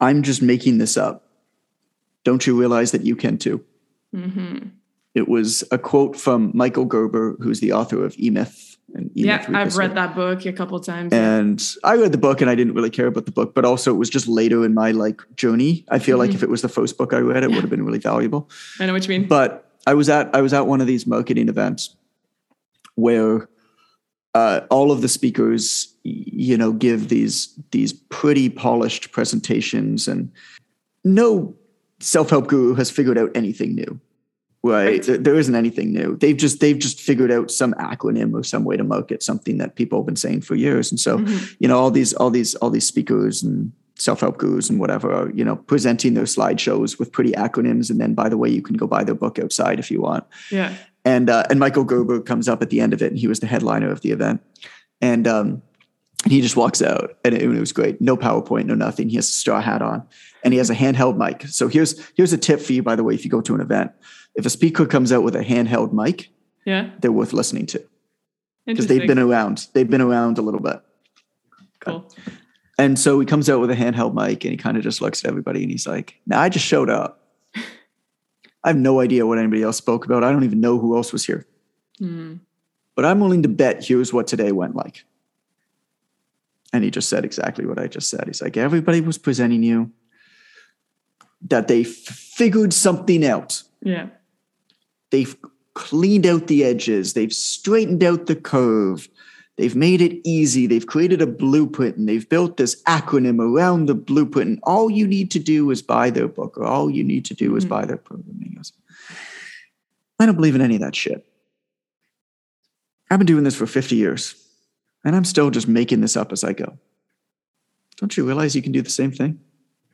I'm 0.00 0.22
just 0.22 0.42
making 0.42 0.78
this 0.78 0.96
up. 0.96 1.24
Don't 2.24 2.46
you 2.46 2.58
realize 2.58 2.92
that 2.92 3.02
you 3.02 3.16
can 3.16 3.36
too? 3.36 3.64
Mm-hmm. 4.14 4.68
It 5.14 5.28
was 5.28 5.62
a 5.70 5.78
quote 5.78 6.16
from 6.16 6.50
Michael 6.54 6.84
Gerber, 6.84 7.36
who's 7.40 7.60
the 7.60 7.72
author 7.72 8.04
of 8.04 8.14
E 8.18 8.30
Myth. 8.30 8.72
And 8.94 9.10
E-Myth 9.16 9.48
yeah, 9.48 9.58
I've 9.58 9.76
read 9.76 9.94
that 9.94 10.14
book 10.14 10.44
a 10.44 10.52
couple 10.52 10.78
times. 10.80 11.12
And 11.12 11.62
I 11.82 11.96
read 11.96 12.12
the 12.12 12.18
book 12.18 12.40
and 12.40 12.50
I 12.50 12.54
didn't 12.54 12.74
really 12.74 12.90
care 12.90 13.06
about 13.06 13.24
the 13.24 13.32
book, 13.32 13.54
but 13.54 13.64
also 13.64 13.94
it 13.94 13.96
was 13.96 14.10
just 14.10 14.28
later 14.28 14.64
in 14.64 14.74
my 14.74 14.90
like 14.90 15.22
journey. 15.36 15.84
I 15.88 15.98
feel 15.98 16.18
mm-hmm. 16.18 16.28
like 16.28 16.34
if 16.34 16.42
it 16.42 16.50
was 16.50 16.62
the 16.62 16.68
first 16.68 16.98
book 16.98 17.14
I 17.14 17.18
read, 17.18 17.42
it 17.42 17.50
yeah. 17.50 17.56
would 17.56 17.62
have 17.62 17.70
been 17.70 17.84
really 17.84 17.98
valuable. 17.98 18.50
I 18.80 18.86
know 18.86 18.92
what 18.92 19.02
you 19.02 19.08
mean. 19.08 19.28
But 19.28 19.70
I 19.86 19.94
was 19.94 20.08
at 20.08 20.34
I 20.34 20.42
was 20.42 20.52
at 20.52 20.66
one 20.66 20.80
of 20.80 20.86
these 20.86 21.06
marketing 21.06 21.48
events 21.48 21.96
where 22.94 23.48
uh, 24.34 24.60
all 24.70 24.92
of 24.92 25.00
the 25.00 25.08
speakers, 25.08 25.94
you 26.04 26.56
know, 26.56 26.72
give 26.72 27.08
these 27.08 27.58
these 27.70 27.92
pretty 27.92 28.48
polished 28.48 29.12
presentations, 29.12 30.06
and 30.06 30.30
no 31.04 31.54
self 32.00 32.30
help 32.30 32.46
guru 32.46 32.74
has 32.74 32.90
figured 32.90 33.18
out 33.18 33.30
anything 33.34 33.74
new 33.74 34.00
right? 34.62 35.02
There 35.02 35.34
isn't 35.34 35.54
anything 35.54 35.92
new. 35.92 36.16
They've 36.16 36.36
just 36.36 36.60
they've 36.60 36.78
just 36.78 37.00
figured 37.00 37.32
out 37.32 37.50
some 37.50 37.74
acronym 37.74 38.32
or 38.34 38.42
some 38.44 38.64
way 38.64 38.76
to 38.76 38.84
market 38.84 39.22
something 39.22 39.58
that 39.58 39.74
people 39.74 39.98
have 39.98 40.06
been 40.06 40.16
saying 40.16 40.42
for 40.42 40.54
years. 40.54 40.90
And 40.90 41.00
so, 41.00 41.18
mm-hmm. 41.18 41.54
you 41.58 41.68
know, 41.68 41.78
all 41.78 41.90
these 41.90 42.12
all 42.14 42.30
these 42.30 42.54
all 42.56 42.70
these 42.70 42.86
speakers 42.86 43.42
and 43.42 43.72
self-help 43.96 44.38
gurus 44.38 44.70
and 44.70 44.80
whatever 44.80 45.12
are, 45.12 45.30
you 45.30 45.44
know, 45.44 45.56
presenting 45.56 46.14
their 46.14 46.24
slideshows 46.24 46.98
with 46.98 47.12
pretty 47.12 47.32
acronyms. 47.32 47.90
And 47.90 48.00
then 48.00 48.14
by 48.14 48.28
the 48.28 48.38
way, 48.38 48.48
you 48.48 48.62
can 48.62 48.76
go 48.76 48.86
buy 48.86 49.04
their 49.04 49.14
book 49.14 49.38
outside 49.38 49.78
if 49.78 49.90
you 49.90 50.00
want. 50.00 50.24
Yeah. 50.50 50.74
And 51.04 51.28
uh, 51.28 51.44
and 51.50 51.58
Michael 51.58 51.84
Gerber 51.84 52.20
comes 52.20 52.48
up 52.48 52.62
at 52.62 52.70
the 52.70 52.80
end 52.80 52.92
of 52.92 53.02
it, 53.02 53.10
and 53.10 53.18
he 53.18 53.26
was 53.26 53.40
the 53.40 53.48
headliner 53.48 53.90
of 53.90 54.02
the 54.02 54.12
event. 54.12 54.40
And 55.00 55.26
um 55.26 55.62
and 56.24 56.32
he 56.32 56.40
just 56.40 56.56
walks 56.56 56.80
out 56.80 57.18
and 57.24 57.34
it, 57.34 57.42
it, 57.42 57.48
was 57.48 57.72
great. 57.72 58.00
No 58.00 58.16
PowerPoint, 58.16 58.66
no 58.66 58.74
nothing. 58.74 59.08
He 59.08 59.16
has 59.16 59.28
a 59.28 59.32
straw 59.32 59.60
hat 59.60 59.82
on 59.82 60.06
and 60.44 60.54
he 60.54 60.58
has 60.58 60.70
a 60.70 60.74
handheld 60.74 61.16
mic. 61.16 61.48
So 61.48 61.66
here's 61.66 62.00
here's 62.14 62.32
a 62.32 62.38
tip 62.38 62.60
for 62.60 62.72
you, 62.72 62.82
by 62.82 62.94
the 62.94 63.02
way, 63.02 63.14
if 63.14 63.24
you 63.24 63.30
go 63.30 63.40
to 63.40 63.54
an 63.56 63.60
event 63.60 63.90
if 64.34 64.46
a 64.46 64.50
speaker 64.50 64.86
comes 64.86 65.12
out 65.12 65.22
with 65.22 65.36
a 65.36 65.44
handheld 65.44 65.92
mic, 65.92 66.30
yeah, 66.64 66.90
they're 67.00 67.12
worth 67.12 67.32
listening 67.32 67.66
to 67.66 67.84
because 68.66 68.86
they've 68.86 69.06
been 69.06 69.18
around. 69.18 69.68
They've 69.72 69.88
been 69.88 70.00
around 70.00 70.38
a 70.38 70.42
little 70.42 70.60
bit. 70.60 70.80
Cool. 71.80 72.08
And 72.78 72.98
so 72.98 73.20
he 73.20 73.26
comes 73.26 73.50
out 73.50 73.60
with 73.60 73.70
a 73.70 73.74
handheld 73.74 74.14
mic 74.14 74.44
and 74.44 74.52
he 74.52 74.56
kind 74.56 74.76
of 74.76 74.82
just 74.82 75.00
looks 75.00 75.24
at 75.24 75.28
everybody 75.28 75.62
and 75.62 75.70
he's 75.70 75.86
like, 75.86 76.16
"Now 76.26 76.40
I 76.40 76.48
just 76.48 76.64
showed 76.64 76.88
up. 76.88 77.22
I 78.64 78.68
have 78.68 78.76
no 78.76 79.00
idea 79.00 79.26
what 79.26 79.38
anybody 79.38 79.62
else 79.62 79.76
spoke 79.76 80.04
about. 80.04 80.24
I 80.24 80.32
don't 80.32 80.44
even 80.44 80.60
know 80.60 80.78
who 80.78 80.96
else 80.96 81.12
was 81.12 81.26
here. 81.26 81.46
Mm. 82.00 82.40
But 82.94 83.04
I'm 83.04 83.20
willing 83.20 83.42
to 83.42 83.48
bet 83.48 83.84
here's 83.84 84.12
what 84.12 84.26
today 84.26 84.52
went 84.52 84.76
like." 84.76 85.04
And 86.72 86.82
he 86.82 86.90
just 86.90 87.10
said 87.10 87.26
exactly 87.26 87.66
what 87.66 87.78
I 87.78 87.86
just 87.86 88.08
said. 88.08 88.24
He's 88.26 88.40
like, 88.40 88.56
"Everybody 88.56 89.00
was 89.02 89.18
presenting 89.18 89.62
you 89.62 89.90
that 91.42 91.68
they 91.68 91.84
figured 91.84 92.72
something 92.72 93.26
out." 93.26 93.62
Yeah 93.82 94.06
They've 95.12 95.36
cleaned 95.74 96.26
out 96.26 96.48
the 96.48 96.64
edges, 96.64 97.12
they've 97.12 97.32
straightened 97.32 98.02
out 98.02 98.26
the 98.26 98.36
curve, 98.36 99.08
They've 99.58 99.76
made 99.76 100.00
it 100.00 100.20
easy. 100.26 100.66
They've 100.66 100.86
created 100.86 101.20
a 101.20 101.26
blueprint 101.26 101.96
and 101.96 102.08
they've 102.08 102.28
built 102.28 102.56
this 102.56 102.82
acronym 102.84 103.38
around 103.38 103.86
the 103.86 103.94
blueprint. 103.94 104.48
And 104.48 104.60
all 104.62 104.90
you 104.90 105.06
need 105.06 105.30
to 105.32 105.38
do 105.38 105.70
is 105.70 105.82
buy 105.82 106.10
their 106.10 106.26
book 106.26 106.56
or 106.56 106.64
all 106.64 106.90
you 106.90 107.04
need 107.04 107.26
to 107.26 107.34
do 107.34 107.54
is 107.54 107.64
mm-hmm. 107.64 107.74
buy 107.74 107.84
their 107.84 107.98
programming. 107.98 108.58
I 110.18 110.26
don't 110.26 110.36
believe 110.36 110.54
in 110.54 110.60
any 110.60 110.76
of 110.76 110.80
that 110.82 110.94
shit. 110.94 111.26
I've 113.10 113.18
been 113.18 113.26
doing 113.26 113.44
this 113.44 113.56
for 113.56 113.66
50 113.66 113.96
years 113.96 114.34
and 115.04 115.16
I'm 115.16 115.24
still 115.24 115.50
just 115.50 115.68
making 115.68 116.00
this 116.00 116.16
up 116.16 116.32
as 116.32 116.44
I 116.44 116.52
go. 116.52 116.78
Don't 117.96 118.16
you 118.16 118.24
realize 118.24 118.54
you 118.54 118.62
can 118.62 118.72
do 118.72 118.82
the 118.82 118.90
same 118.90 119.10
thing? 119.10 119.40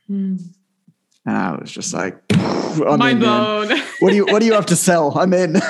Mm. 0.08 0.54
And 1.28 1.36
I 1.36 1.54
was 1.60 1.70
just 1.70 1.92
like, 1.92 2.16
I'm 2.32 2.98
Mind 2.98 3.22
in, 3.22 3.28
blown. 3.28 3.68
What 4.00 4.10
do 4.10 4.16
you 4.16 4.24
what 4.24 4.40
do 4.40 4.46
you 4.46 4.54
have 4.54 4.64
to 4.66 4.76
sell? 4.76 5.12
I'm 5.18 5.34
in. 5.34 5.52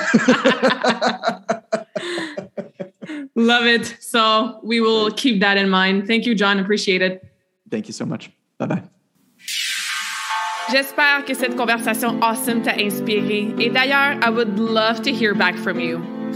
Love 3.35 3.65
it. 3.65 3.97
So 3.99 4.61
we 4.63 4.79
will 4.79 5.11
keep 5.11 5.41
that 5.41 5.57
in 5.57 5.69
mind. 5.69 6.07
Thank 6.07 6.25
you, 6.25 6.33
John. 6.33 6.59
Appreciate 6.59 7.01
it. 7.01 7.25
Thank 7.69 7.89
you 7.89 7.93
so 7.93 8.05
much. 8.05 8.31
Bye 8.57 8.67
bye. 8.67 8.83
J'espère 10.71 11.25
que 11.25 11.33
cette 11.33 11.57
conversation 11.57 12.21
awesome 12.21 12.61
t'a 12.61 12.75
inspiré. 12.79 13.53
Et 13.59 13.69
d'ailleurs, 13.69 14.17
I 14.23 14.29
would 14.29 14.57
love 14.57 15.01
to 15.01 15.11
hear 15.11 15.35
back 15.35 15.57
from 15.57 15.81
you. 15.81 16.18